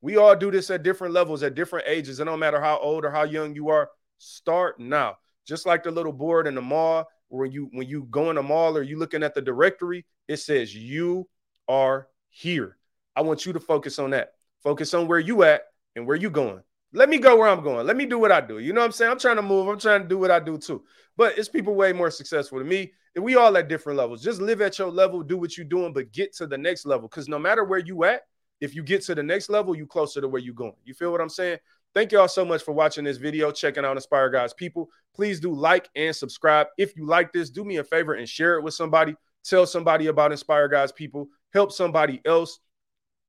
We 0.00 0.16
all 0.16 0.34
do 0.34 0.50
this 0.50 0.70
at 0.70 0.82
different 0.82 1.14
levels, 1.14 1.42
at 1.42 1.54
different 1.54 1.86
ages. 1.86 2.18
It 2.18 2.24
don't 2.24 2.38
matter 2.38 2.60
how 2.60 2.78
old 2.78 3.04
or 3.04 3.10
how 3.10 3.24
young 3.24 3.54
you 3.54 3.68
are. 3.68 3.90
Start 4.18 4.80
now. 4.80 5.16
Just 5.46 5.66
like 5.66 5.82
the 5.82 5.90
little 5.90 6.12
board 6.12 6.46
in 6.46 6.54
the 6.54 6.62
mall, 6.62 7.06
when 7.28 7.50
you 7.50 7.68
when 7.72 7.88
you 7.88 8.06
go 8.10 8.30
in 8.30 8.36
the 8.36 8.42
mall 8.42 8.76
or 8.76 8.82
you 8.82 8.98
looking 8.98 9.22
at 9.22 9.34
the 9.34 9.42
directory, 9.42 10.06
it 10.28 10.36
says 10.38 10.74
you 10.74 11.28
are 11.68 12.08
here. 12.30 12.76
I 13.16 13.22
want 13.22 13.46
you 13.46 13.52
to 13.52 13.60
focus 13.60 13.98
on 13.98 14.10
that. 14.10 14.32
Focus 14.62 14.94
on 14.94 15.08
where 15.08 15.18
you 15.18 15.42
at 15.42 15.62
and 15.96 16.06
where 16.06 16.16
you 16.16 16.30
going. 16.30 16.62
Let 16.94 17.08
me 17.08 17.18
go 17.18 17.36
where 17.36 17.48
I'm 17.48 17.62
going. 17.62 17.86
Let 17.86 17.96
me 17.96 18.04
do 18.04 18.18
what 18.18 18.32
I 18.32 18.40
do. 18.40 18.58
You 18.58 18.72
know 18.72 18.80
what 18.80 18.86
I'm 18.86 18.92
saying? 18.92 19.10
I'm 19.10 19.18
trying 19.18 19.36
to 19.36 19.42
move. 19.42 19.66
I'm 19.66 19.78
trying 19.78 20.02
to 20.02 20.08
do 20.08 20.18
what 20.18 20.30
I 20.30 20.38
do 20.40 20.58
too. 20.58 20.84
But 21.16 21.38
it's 21.38 21.48
people 21.48 21.74
way 21.74 21.92
more 21.92 22.10
successful 22.10 22.58
than 22.58 22.68
me. 22.68 22.92
And 23.14 23.24
we 23.24 23.36
all 23.36 23.56
at 23.56 23.68
different 23.68 23.98
levels. 23.98 24.22
Just 24.22 24.40
live 24.40 24.60
at 24.60 24.78
your 24.78 24.90
level, 24.90 25.22
do 25.22 25.38
what 25.38 25.56
you're 25.56 25.66
doing, 25.66 25.92
but 25.92 26.12
get 26.12 26.34
to 26.36 26.46
the 26.46 26.58
next 26.58 26.86
level. 26.86 27.08
Because 27.08 27.28
no 27.28 27.38
matter 27.38 27.64
where 27.64 27.78
you 27.78 28.04
at, 28.04 28.22
if 28.60 28.74
you 28.74 28.82
get 28.82 29.02
to 29.02 29.14
the 29.14 29.22
next 29.22 29.50
level, 29.50 29.74
you 29.74 29.86
closer 29.86 30.20
to 30.20 30.28
where 30.28 30.40
you're 30.40 30.54
going. 30.54 30.74
You 30.84 30.94
feel 30.94 31.12
what 31.12 31.20
I'm 31.20 31.28
saying? 31.28 31.58
Thank 31.94 32.12
you 32.12 32.20
all 32.20 32.28
so 32.28 32.44
much 32.44 32.62
for 32.62 32.72
watching 32.72 33.04
this 33.04 33.18
video, 33.18 33.50
checking 33.50 33.84
out 33.84 33.96
Inspire 33.96 34.30
God's 34.30 34.54
People. 34.54 34.88
Please 35.14 35.40
do 35.40 35.52
like 35.52 35.90
and 35.94 36.14
subscribe. 36.16 36.68
If 36.78 36.96
you 36.96 37.06
like 37.06 37.32
this, 37.32 37.50
do 37.50 37.64
me 37.64 37.76
a 37.78 37.84
favor 37.84 38.14
and 38.14 38.26
share 38.26 38.56
it 38.56 38.62
with 38.62 38.72
somebody. 38.72 39.14
Tell 39.44 39.66
somebody 39.66 40.06
about 40.06 40.32
Inspire 40.32 40.68
God's 40.68 40.92
People. 40.92 41.28
Help 41.52 41.70
somebody 41.70 42.22
else 42.24 42.60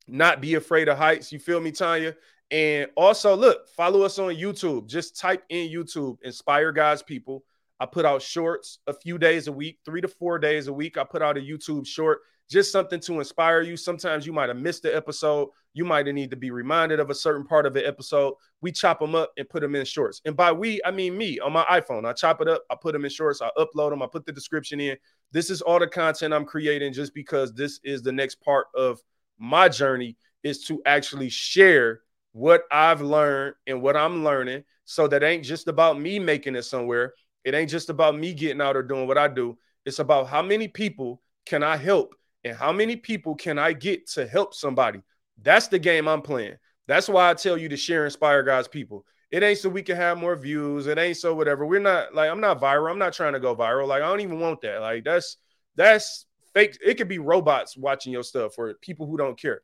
not 0.08 0.42
be 0.42 0.56
afraid 0.56 0.90
of 0.90 0.98
heights. 0.98 1.32
You 1.32 1.40
feel 1.40 1.60
me, 1.60 1.72
Tanya? 1.72 2.16
And 2.52 2.90
also, 2.96 3.36
look, 3.36 3.68
follow 3.70 4.04
us 4.04 4.20
on 4.20 4.36
YouTube. 4.36 4.88
Just 4.88 5.18
type 5.20 5.44
in 5.50 5.70
YouTube, 5.70 6.18
Inspire 6.24 6.72
God's 6.72 7.02
People. 7.02 7.44
I 7.80 7.86
put 7.86 8.06
out 8.06 8.22
shorts 8.22 8.80
a 8.88 8.94
few 8.94 9.18
days 9.18 9.48
a 9.48 9.52
week, 9.52 9.80
three 9.84 10.02
to 10.02 10.08
four 10.08 10.40
days 10.40 10.68
a 10.68 10.74
week. 10.74 10.98
I 10.98 11.04
put 11.04 11.22
out 11.22 11.38
a 11.38 11.42
YouTube 11.42 11.88
short, 11.88 12.20
just 12.50 12.72
something 12.72 13.00
to 13.02 13.20
inspire 13.20 13.62
you. 13.62 13.76
Sometimes 13.76 14.26
you 14.26 14.34
might 14.34 14.50
have 14.50 14.58
missed 14.58 14.84
the 14.84 14.96
episode. 14.96 15.50
You 15.74 15.84
might 15.84 16.06
need 16.06 16.30
to 16.30 16.38
be 16.38 16.52
reminded 16.52 17.00
of 17.00 17.10
a 17.10 17.16
certain 17.16 17.46
part 17.46 17.66
of 17.66 17.74
the 17.74 17.86
episode. 17.86 18.36
We 18.62 18.72
chop 18.72 19.00
them 19.00 19.16
up 19.16 19.32
and 19.38 19.50
put 19.50 19.62
them 19.62 19.76
in 19.76 19.86
shorts. 19.86 20.22
And 20.24 20.38
by 20.38 20.52
we, 20.52 20.80
I 20.86 20.92
mean 20.92 21.18
me 21.18 21.40
on 21.40 21.52
my 21.52 21.64
iPhone. 21.64 22.06
I 22.06 22.14
chop 22.14 22.40
it 22.42 22.48
up, 22.48 22.64
I 22.70 22.76
put 22.80 22.94
them 22.94 23.04
in 23.04 23.12
shorts, 23.12 23.42
I 23.42 23.50
upload 23.58 23.90
them, 23.90 24.04
I 24.04 24.08
put 24.08 24.26
the 24.26 24.32
description 24.32 24.80
in. 24.80 24.96
This 25.32 25.50
is 25.50 25.62
all 25.62 25.80
the 25.80 25.88
content 25.88 26.34
I'm 26.34 26.46
creating 26.46 26.94
just 26.94 27.14
because 27.16 27.54
this 27.54 27.80
is 27.84 28.04
the 28.04 28.12
next 28.12 28.36
part 28.36 28.68
of 28.76 29.02
my 29.44 29.68
journey 29.68 30.16
is 30.42 30.64
to 30.66 30.82
actually 30.86 31.28
share 31.28 32.00
what 32.32 32.64
I've 32.72 33.02
learned 33.02 33.56
and 33.68 33.82
what 33.82 33.98
I'm 33.98 34.24
learning 34.24 34.64
so 34.86 35.06
that 35.10 35.22
ain't 35.22 35.44
just 35.44 35.68
about 35.68 36.00
me 36.00 36.18
making 36.18 36.56
it 36.56 36.64
somewhere. 36.64 37.14
It 37.44 37.54
ain't 37.54 37.70
just 37.70 37.90
about 37.90 38.18
me 38.18 38.34
getting 38.34 38.62
out 38.62 38.78
or 38.78 38.84
doing 38.84 39.06
what 39.06 39.18
I 39.18 39.28
do. 39.28 39.58
It's 39.86 40.00
about 40.00 40.28
how 40.28 40.42
many 40.42 40.70
people 40.70 41.22
can 41.46 41.62
I 41.62 41.76
help 41.76 42.16
and 42.46 42.56
how 42.56 42.72
many 42.72 42.96
people 42.96 43.36
can 43.36 43.60
I 43.60 43.74
get 43.74 44.08
to 44.12 44.26
help 44.26 44.54
somebody. 44.54 45.02
That's 45.42 45.68
the 45.68 45.80
game 45.80 46.08
I'm 46.08 46.22
playing. 46.22 46.56
That's 46.88 47.10
why 47.10 47.30
I 47.30 47.34
tell 47.34 47.58
you 47.58 47.68
to 47.68 47.78
share 47.78 48.06
Inspire 48.06 48.44
God's 48.44 48.70
people. 48.70 49.06
It 49.30 49.44
ain't 49.44 49.58
so 49.58 49.68
we 49.68 49.82
can 49.82 49.98
have 49.98 50.18
more 50.18 50.38
views. 50.38 50.88
It 50.88 50.98
ain't 50.98 51.18
so 51.18 51.36
whatever. 51.36 51.66
We're 51.66 51.80
not 51.82 52.16
like 52.16 52.30
I'm 52.30 52.40
not 52.40 52.62
viral. 52.62 52.92
I'm 52.92 53.00
not 53.00 53.14
trying 53.14 53.34
to 53.34 53.40
go 53.42 53.56
viral. 53.56 53.88
Like 53.88 54.04
I 54.04 54.08
don't 54.08 54.22
even 54.22 54.40
want 54.40 54.62
that. 54.62 54.80
Like 54.80 55.04
that's 55.04 55.38
that's 55.76 56.26
fake. 56.54 56.78
It 56.84 56.96
could 56.96 57.08
be 57.08 57.20
robots 57.20 57.78
watching 57.78 58.14
your 58.14 58.24
stuff 58.24 58.58
or 58.58 58.74
people 58.76 59.08
who 59.08 59.18
don't 59.18 59.40
care. 59.40 59.62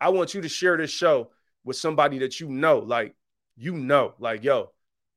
I 0.00 0.08
want 0.10 0.34
you 0.34 0.40
to 0.40 0.48
share 0.48 0.76
this 0.76 0.90
show 0.90 1.30
with 1.64 1.76
somebody 1.76 2.18
that 2.18 2.40
you 2.40 2.48
know, 2.48 2.78
like 2.78 3.14
you 3.56 3.74
know, 3.76 4.14
like 4.18 4.44
yo, 4.44 4.70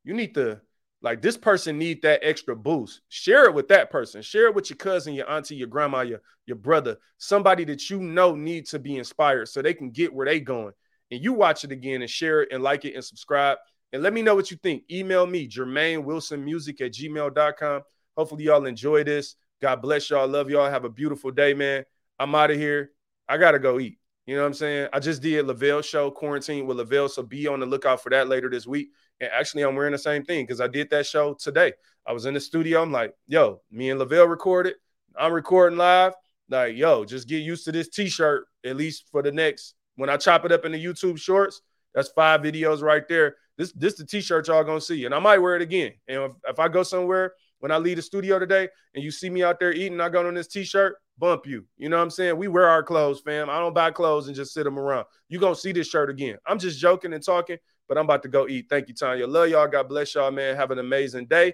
you 0.04 0.14
need 0.14 0.34
to 0.36 0.62
like 1.02 1.22
this 1.22 1.38
person 1.38 1.78
need 1.78 2.02
that 2.02 2.22
extra 2.24 2.56
boost. 2.56 3.02
Share 3.10 3.46
it 3.46 3.54
with 3.54 3.68
that 3.68 3.92
person. 3.92 4.22
Share 4.22 4.48
it 4.48 4.56
with 4.56 4.70
your 4.70 4.78
cousin, 4.78 5.14
your 5.14 5.30
auntie, 5.30 5.56
your 5.56 5.68
grandma, 5.68 6.02
your 6.02 6.22
your 6.46 6.58
brother, 6.58 6.98
somebody 7.18 7.64
that 7.66 7.90
you 7.90 8.00
know 8.00 8.36
needs 8.36 8.72
to 8.72 8.80
be 8.80 8.98
inspired 8.98 9.48
so 9.48 9.62
they 9.62 9.74
can 9.74 9.92
get 9.92 10.14
where 10.14 10.26
they 10.26 10.40
going. 10.40 10.74
And 11.12 11.24
you 11.24 11.34
watch 11.34 11.64
it 11.64 11.72
again 11.72 12.02
and 12.02 12.10
share 12.10 12.42
it 12.42 12.50
and 12.52 12.64
like 12.64 12.86
it 12.86 12.96
and 12.96 13.04
subscribe. 13.04 13.58
And 13.92 14.02
let 14.02 14.14
me 14.14 14.24
know 14.24 14.34
what 14.34 14.50
you 14.50 14.58
think. 14.58 14.84
Email 14.92 15.28
me, 15.28 15.48
Jermaine 15.48 16.04
Wilson 16.04 16.44
Music 16.44 16.82
at 16.82 16.94
gmail.com. 16.94 17.82
Hopefully, 18.18 18.46
y'all 18.46 18.66
enjoy 18.66 19.04
this. 19.04 19.36
God 19.64 19.82
bless 19.82 20.10
y'all. 20.10 20.28
Love 20.28 20.50
y'all. 20.50 20.70
Have 20.70 20.84
a 20.84 20.90
beautiful 20.90 21.32
day, 21.32 21.54
man. 21.54 21.86
I'm 22.20 22.36
out 22.36 22.52
of 22.52 22.58
here. 22.58 22.92
I 23.30 23.38
gotta 23.38 23.60
go 23.60 23.80
eat. 23.80 23.98
You 24.26 24.36
know 24.36 24.42
what 24.42 24.48
I'm 24.48 24.54
saying? 24.56 24.90
I 24.92 25.00
just 25.00 25.22
did 25.22 25.48
Lavelle 25.48 25.82
show 25.82 26.12
quarantine 26.12 26.68
with 26.68 26.76
Lavelle, 26.76 27.08
so 27.08 27.24
be 27.24 27.48
on 27.48 27.62
the 27.62 27.66
lookout 27.66 28.04
for 28.04 28.10
that 28.10 28.28
later 28.28 28.50
this 28.50 28.68
week. 28.68 28.90
And 29.22 29.30
actually, 29.32 29.64
I'm 29.64 29.78
wearing 29.78 29.94
the 29.94 29.98
same 29.98 30.26
thing 30.26 30.46
because 30.46 30.60
I 30.60 30.68
did 30.68 30.90
that 30.90 31.06
show 31.06 31.36
today. 31.36 31.72
I 32.06 32.12
was 32.12 32.26
in 32.26 32.34
the 32.34 32.42
studio. 32.42 32.82
I'm 32.82 32.92
like, 32.92 33.14
yo, 33.26 33.62
me 33.72 33.90
and 33.90 34.00
Lavelle 34.00 34.28
recorded. 34.28 34.74
I'm 35.18 35.32
recording 35.32 35.78
live. 35.78 36.12
Like, 36.50 36.76
yo, 36.76 37.06
just 37.06 37.30
get 37.30 37.38
used 37.38 37.64
to 37.64 37.72
this 37.72 37.88
T-shirt 37.88 38.46
at 38.66 38.76
least 38.76 39.06
for 39.14 39.22
the 39.22 39.32
next. 39.32 39.76
When 39.96 40.10
I 40.10 40.18
chop 40.18 40.44
it 40.44 40.52
up 40.52 40.66
in 40.66 40.74
the 40.74 40.84
YouTube 40.84 41.18
shorts, 41.18 41.62
that's 41.96 42.10
five 42.10 42.42
videos 42.42 42.82
right 42.82 43.08
there. 43.08 43.38
This 43.58 43.72
this 43.72 43.94
the 43.94 44.06
T-shirt 44.06 44.46
y'all 44.50 44.66
gonna 44.66 44.82
see, 44.82 45.06
and 45.06 45.16
I 45.16 45.20
might 45.20 45.38
wear 45.38 45.56
it 45.56 45.62
again. 45.62 45.94
And 46.10 46.24
if, 46.24 46.32
if 46.50 46.60
I 46.60 46.68
go 46.68 46.84
somewhere 46.84 47.32
when 47.64 47.72
I 47.72 47.78
leave 47.78 47.96
the 47.96 48.02
studio 48.02 48.40
today 48.40 48.68
and 48.94 49.02
you 49.02 49.10
see 49.10 49.30
me 49.30 49.42
out 49.42 49.58
there 49.58 49.72
eating, 49.72 50.02
I 50.02 50.10
got 50.10 50.26
on 50.26 50.34
this 50.34 50.50
t-shirt, 50.50 50.98
bump 51.18 51.48
you. 51.48 51.66
You 51.78 51.88
know 51.88 51.96
what 51.96 52.04
I'm 52.04 52.10
saying? 52.10 52.36
We 52.36 52.50
wear 52.50 52.68
our 52.68 52.84
clothes, 52.84 53.22
fam. 53.22 53.50
I 53.50 53.58
don't 53.58 53.74
buy 53.74 53.90
clothes 53.90 54.28
and 54.28 54.36
just 54.36 54.54
sit 54.54 54.66
them 54.66 54.78
around. 54.78 55.06
you 55.30 55.40
going 55.40 55.56
to 55.56 55.60
see 55.60 55.72
this 55.72 55.88
shirt 55.88 56.10
again. 56.10 56.36
I'm 56.46 56.60
just 56.60 56.78
joking 56.78 57.14
and 57.14 57.24
talking, 57.24 57.58
but 57.88 57.98
I'm 57.98 58.04
about 58.04 58.22
to 58.24 58.28
go 58.28 58.50
eat. 58.50 58.66
Thank 58.70 58.90
you, 58.90 58.94
Tanya. 58.94 59.26
Love 59.28 59.48
y'all. 59.48 59.66
God 59.70 59.88
bless 59.88 60.14
y'all, 60.14 60.30
man. 60.30 60.58
Have 60.58 60.72
an 60.72 60.80
amazing 60.80 61.28
day. 61.28 61.54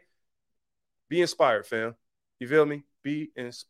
Be 1.10 1.22
inspired, 1.22 1.68
fam. 1.68 1.94
You 2.40 2.48
feel 2.48 2.66
me? 2.66 2.82
Be 3.04 3.30
inspired. 3.36 3.68